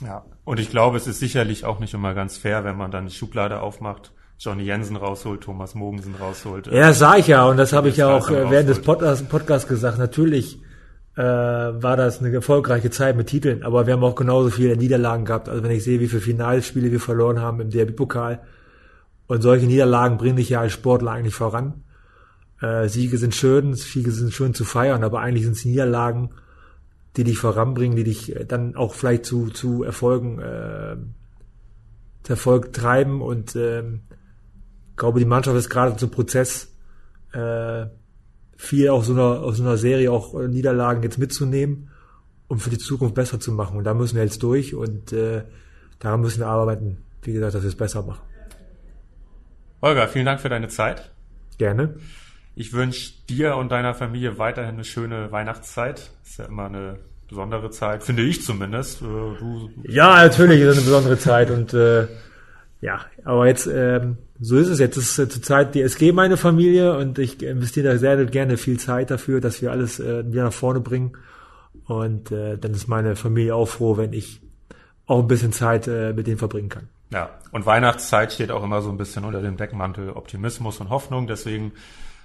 Ja, 0.00 0.24
und 0.44 0.60
ich 0.60 0.70
glaube, 0.70 0.96
es 0.96 1.08
ist 1.08 1.18
sicherlich 1.18 1.64
auch 1.64 1.80
nicht 1.80 1.94
immer 1.94 2.14
ganz 2.14 2.36
fair, 2.36 2.62
wenn 2.62 2.76
man 2.76 2.92
dann 2.92 3.06
die 3.06 3.12
Schublade 3.12 3.60
aufmacht, 3.60 4.12
Johnny 4.38 4.62
Jensen 4.62 4.94
rausholt, 4.94 5.40
Thomas 5.40 5.74
Mogensen 5.74 6.14
rausholt. 6.14 6.68
Ja, 6.68 6.86
das 6.86 7.00
sah 7.00 7.16
ich 7.16 7.26
ja 7.26 7.44
und 7.46 7.56
das 7.56 7.72
habe 7.72 7.88
ich 7.88 7.96
ja 7.96 8.16
auch 8.16 8.30
äh, 8.30 8.48
während 8.48 8.68
des 8.68 8.80
Podcasts 8.80 9.28
Podcast 9.28 9.66
gesagt. 9.66 9.98
Natürlich 9.98 10.60
äh, 11.16 11.22
war 11.22 11.96
das 11.96 12.20
eine 12.20 12.32
erfolgreiche 12.32 12.90
Zeit 12.90 13.16
mit 13.16 13.26
Titeln, 13.26 13.64
aber 13.64 13.88
wir 13.88 13.94
haben 13.94 14.04
auch 14.04 14.14
genauso 14.14 14.50
viele 14.50 14.76
Niederlagen 14.76 15.24
gehabt. 15.24 15.48
Also 15.48 15.64
wenn 15.64 15.72
ich 15.72 15.82
sehe, 15.82 15.98
wie 15.98 16.06
viele 16.06 16.22
Finalspiele 16.22 16.92
wir 16.92 17.00
verloren 17.00 17.40
haben 17.40 17.60
im 17.60 17.70
Derby-Pokal 17.70 18.40
und 19.26 19.42
solche 19.42 19.66
Niederlagen 19.66 20.16
bringen 20.16 20.36
dich 20.36 20.50
ja 20.50 20.60
als 20.60 20.72
Sportler 20.72 21.10
eigentlich 21.10 21.34
voran. 21.34 21.82
Äh, 22.60 22.88
Siege 22.88 23.18
sind 23.18 23.34
schön, 23.34 23.74
Siege 23.74 24.10
sind 24.10 24.32
schön 24.32 24.54
zu 24.54 24.64
feiern, 24.64 25.04
aber 25.04 25.20
eigentlich 25.20 25.44
sind 25.44 25.56
es 25.56 25.64
Niederlagen, 25.64 26.30
die 27.16 27.24
dich 27.24 27.38
voranbringen, 27.38 27.96
die 27.96 28.04
dich 28.04 28.34
äh, 28.34 28.44
dann 28.44 28.76
auch 28.76 28.94
vielleicht 28.94 29.24
zu, 29.24 29.50
zu 29.50 29.84
Erfolgen, 29.84 30.38
äh, 30.40 30.96
zu 32.22 32.32
Erfolg 32.32 32.72
treiben 32.72 33.22
und 33.22 33.56
ähm, 33.56 34.00
glaube, 34.96 35.20
die 35.20 35.26
Mannschaft 35.26 35.56
ist 35.56 35.70
gerade 35.70 35.96
zum 35.96 36.10
Prozess, 36.10 36.74
äh, 37.32 37.86
viel 38.56 38.88
aus 38.88 39.06
so 39.06 39.12
einer, 39.12 39.40
aus 39.42 39.56
so 39.56 39.62
einer 39.62 39.76
Serie 39.76 40.10
auch 40.10 40.34
äh, 40.34 40.48
Niederlagen 40.48 41.02
jetzt 41.02 41.18
mitzunehmen, 41.18 41.90
um 42.48 42.58
für 42.58 42.70
die 42.70 42.78
Zukunft 42.78 43.14
besser 43.14 43.38
zu 43.38 43.52
machen. 43.52 43.78
Und 43.78 43.84
da 43.84 43.94
müssen 43.94 44.16
wir 44.16 44.24
jetzt 44.24 44.42
durch 44.42 44.74
und 44.74 45.12
äh, 45.12 45.44
daran 46.00 46.20
müssen 46.20 46.40
wir 46.40 46.48
arbeiten, 46.48 46.98
wie 47.22 47.32
gesagt, 47.32 47.54
dass 47.54 47.62
wir 47.62 47.68
es 47.68 47.76
besser 47.76 48.02
machen. 48.02 48.22
Holger, 49.80 50.08
vielen 50.08 50.26
Dank 50.26 50.40
für 50.40 50.48
deine 50.48 50.68
Zeit. 50.68 51.12
Gerne. 51.56 51.94
Ich 52.60 52.72
wünsche 52.72 53.12
dir 53.28 53.54
und 53.54 53.70
deiner 53.70 53.94
Familie 53.94 54.36
weiterhin 54.36 54.74
eine 54.74 54.84
schöne 54.84 55.30
Weihnachtszeit. 55.30 56.10
Ist 56.24 56.40
ja 56.40 56.46
immer 56.46 56.64
eine 56.64 56.98
besondere 57.28 57.70
Zeit, 57.70 58.02
finde 58.02 58.24
ich 58.24 58.42
zumindest. 58.42 59.00
Äh, 59.00 59.04
du, 59.04 59.70
ja, 59.84 60.24
natürlich 60.24 60.62
ist 60.62 60.70
es 60.70 60.78
eine 60.78 60.84
besondere 60.86 61.18
Zeit 61.18 61.52
und 61.52 61.72
äh, 61.72 62.08
ja, 62.80 63.02
aber 63.22 63.46
jetzt 63.46 63.68
ähm, 63.72 64.18
so 64.40 64.56
ist 64.56 64.66
es 64.66 64.80
jetzt. 64.80 64.96
Es 64.96 65.10
ist 65.10 65.18
äh, 65.20 65.28
zurzeit 65.28 65.76
die 65.76 65.82
SG 65.82 66.10
meine 66.10 66.36
Familie 66.36 66.96
und 66.96 67.20
ich 67.20 67.40
investiere 67.40 67.92
da 67.92 67.96
sehr 67.96 68.24
gerne 68.24 68.56
viel 68.56 68.80
Zeit 68.80 69.12
dafür, 69.12 69.40
dass 69.40 69.62
wir 69.62 69.70
alles 69.70 70.00
äh, 70.00 70.24
wieder 70.28 70.42
nach 70.42 70.52
vorne 70.52 70.80
bringen. 70.80 71.12
Und 71.86 72.32
äh, 72.32 72.58
dann 72.58 72.72
ist 72.72 72.88
meine 72.88 73.14
Familie 73.14 73.54
auch 73.54 73.68
froh, 73.68 73.96
wenn 73.96 74.12
ich 74.12 74.40
auch 75.06 75.20
ein 75.20 75.28
bisschen 75.28 75.52
Zeit 75.52 75.86
äh, 75.86 76.12
mit 76.12 76.26
denen 76.26 76.38
verbringen 76.38 76.70
kann. 76.70 76.88
Ja, 77.10 77.30
und 77.52 77.66
Weihnachtszeit 77.66 78.32
steht 78.32 78.50
auch 78.50 78.64
immer 78.64 78.82
so 78.82 78.90
ein 78.90 78.96
bisschen 78.98 79.24
unter 79.24 79.42
dem 79.42 79.56
Deckmantel 79.56 80.10
Optimismus 80.10 80.80
und 80.80 80.90
Hoffnung. 80.90 81.28
Deswegen 81.28 81.70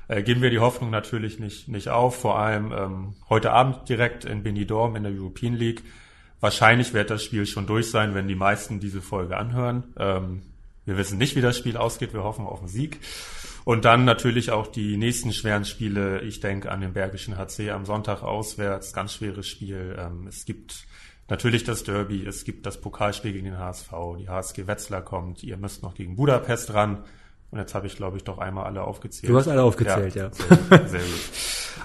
äh, 0.08 0.24
geben 0.24 0.42
wir 0.42 0.50
die 0.50 0.60
Hoffnung 0.60 0.90
natürlich 0.90 1.40
nicht, 1.40 1.68
nicht 1.68 1.90
auf. 1.90 2.20
Vor 2.20 2.38
allem 2.38 2.72
ähm, 2.72 3.14
heute 3.30 3.52
Abend 3.52 3.88
direkt 3.90 4.26
in 4.26 4.44
Benidorm 4.44 4.96
in 4.96 5.04
der 5.04 5.14
European 5.14 5.54
League. 5.54 5.84
Wahrscheinlich 6.40 6.94
wird 6.94 7.10
das 7.10 7.24
Spiel 7.24 7.46
schon 7.46 7.68
durch 7.68 7.90
sein, 7.90 8.16
wenn 8.16 8.28
die 8.28 8.36
meisten 8.36 8.80
diese 8.80 9.02
Folge 9.02 9.38
anhören. 9.38 9.84
Ähm, 9.98 10.42
wir 10.86 10.98
wissen 10.98 11.18
nicht, 11.18 11.36
wie 11.36 11.42
das 11.42 11.58
Spiel 11.58 11.78
ausgeht. 11.78 12.14
Wir 12.14 12.24
hoffen 12.24 12.46
auf 12.46 12.60
einen 12.60 12.68
Sieg. 12.68 13.00
Und 13.64 13.86
dann 13.86 14.04
natürlich 14.04 14.52
auch 14.52 14.68
die 14.68 14.98
nächsten 14.98 15.32
schweren 15.32 15.64
Spiele. 15.64 16.20
Ich 16.22 16.42
denke 16.42 16.70
an 16.70 16.82
den 16.82 16.92
Bergischen 16.92 17.38
HC 17.38 17.72
am 17.72 17.86
Sonntag 17.86 18.22
auswärts. 18.22 18.92
Ganz 18.92 19.14
schweres 19.14 19.48
Spiel. 19.48 19.96
Ähm, 19.98 20.28
es 20.28 20.44
gibt 20.44 20.86
natürlich 21.30 21.64
das 21.64 21.86
Derby. 21.86 22.26
Es 22.26 22.44
gibt 22.44 22.66
das 22.66 22.82
Pokalspiel 22.82 23.32
gegen 23.32 23.46
den 23.46 23.58
HSV. 23.58 23.92
Die 24.20 24.28
HSG 24.28 24.68
Wetzlar 24.68 25.02
kommt. 25.02 25.44
Ihr 25.44 25.56
müsst 25.56 25.82
noch 25.82 25.96
gegen 25.96 26.18
Budapest 26.18 26.74
ran. 26.74 27.06
Und 27.54 27.60
jetzt 27.60 27.76
habe 27.76 27.86
ich, 27.86 27.96
glaube 27.96 28.18
ich, 28.18 28.24
doch 28.24 28.40
einmal 28.40 28.66
alle 28.66 28.82
aufgezählt. 28.82 29.32
Du 29.32 29.38
hast 29.38 29.48
alle 29.48 29.62
aufgezählt, 29.62 30.16
ja. 30.16 30.24
ja. 30.24 30.32
Sehr, 30.88 31.02
gut. 31.02 31.32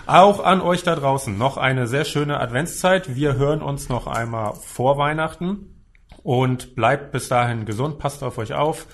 Auch 0.07 0.43
an 0.43 0.63
euch 0.63 0.83
da 0.83 0.97
draußen 0.97 1.37
noch 1.37 1.59
eine 1.59 1.87
sehr 1.87 2.07
schöne 2.07 2.41
Adventszeit. 2.41 3.15
Wir 3.15 3.37
hören 3.37 3.61
uns 3.61 3.91
noch 3.91 4.07
einmal 4.07 4.55
vor 4.55 4.97
Weihnachten 4.97 5.85
und 6.23 6.75
bleibt 6.75 7.13
bis 7.13 7.29
dahin 7.29 7.67
gesund, 7.67 7.99
passt 7.99 8.23
auf 8.23 8.39
euch 8.39 8.55
auf, 8.55 8.87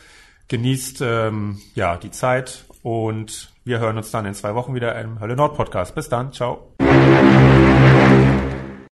genießt 0.49 1.03
ähm, 1.03 1.61
ja 1.77 1.97
die 1.97 2.11
Zeit 2.11 2.64
und 2.83 3.53
wir 3.62 3.79
hören 3.79 3.97
uns 3.97 4.11
dann 4.11 4.27
in 4.27 4.35
zwei 4.35 4.57
Wochen 4.57 4.75
wieder 4.75 5.01
im 5.01 5.20
Hölle 5.20 5.37
Nord 5.37 5.55
Podcast. 5.55 5.95
Bis 5.95 6.09
dann, 6.09 6.33
ciao. 6.33 6.75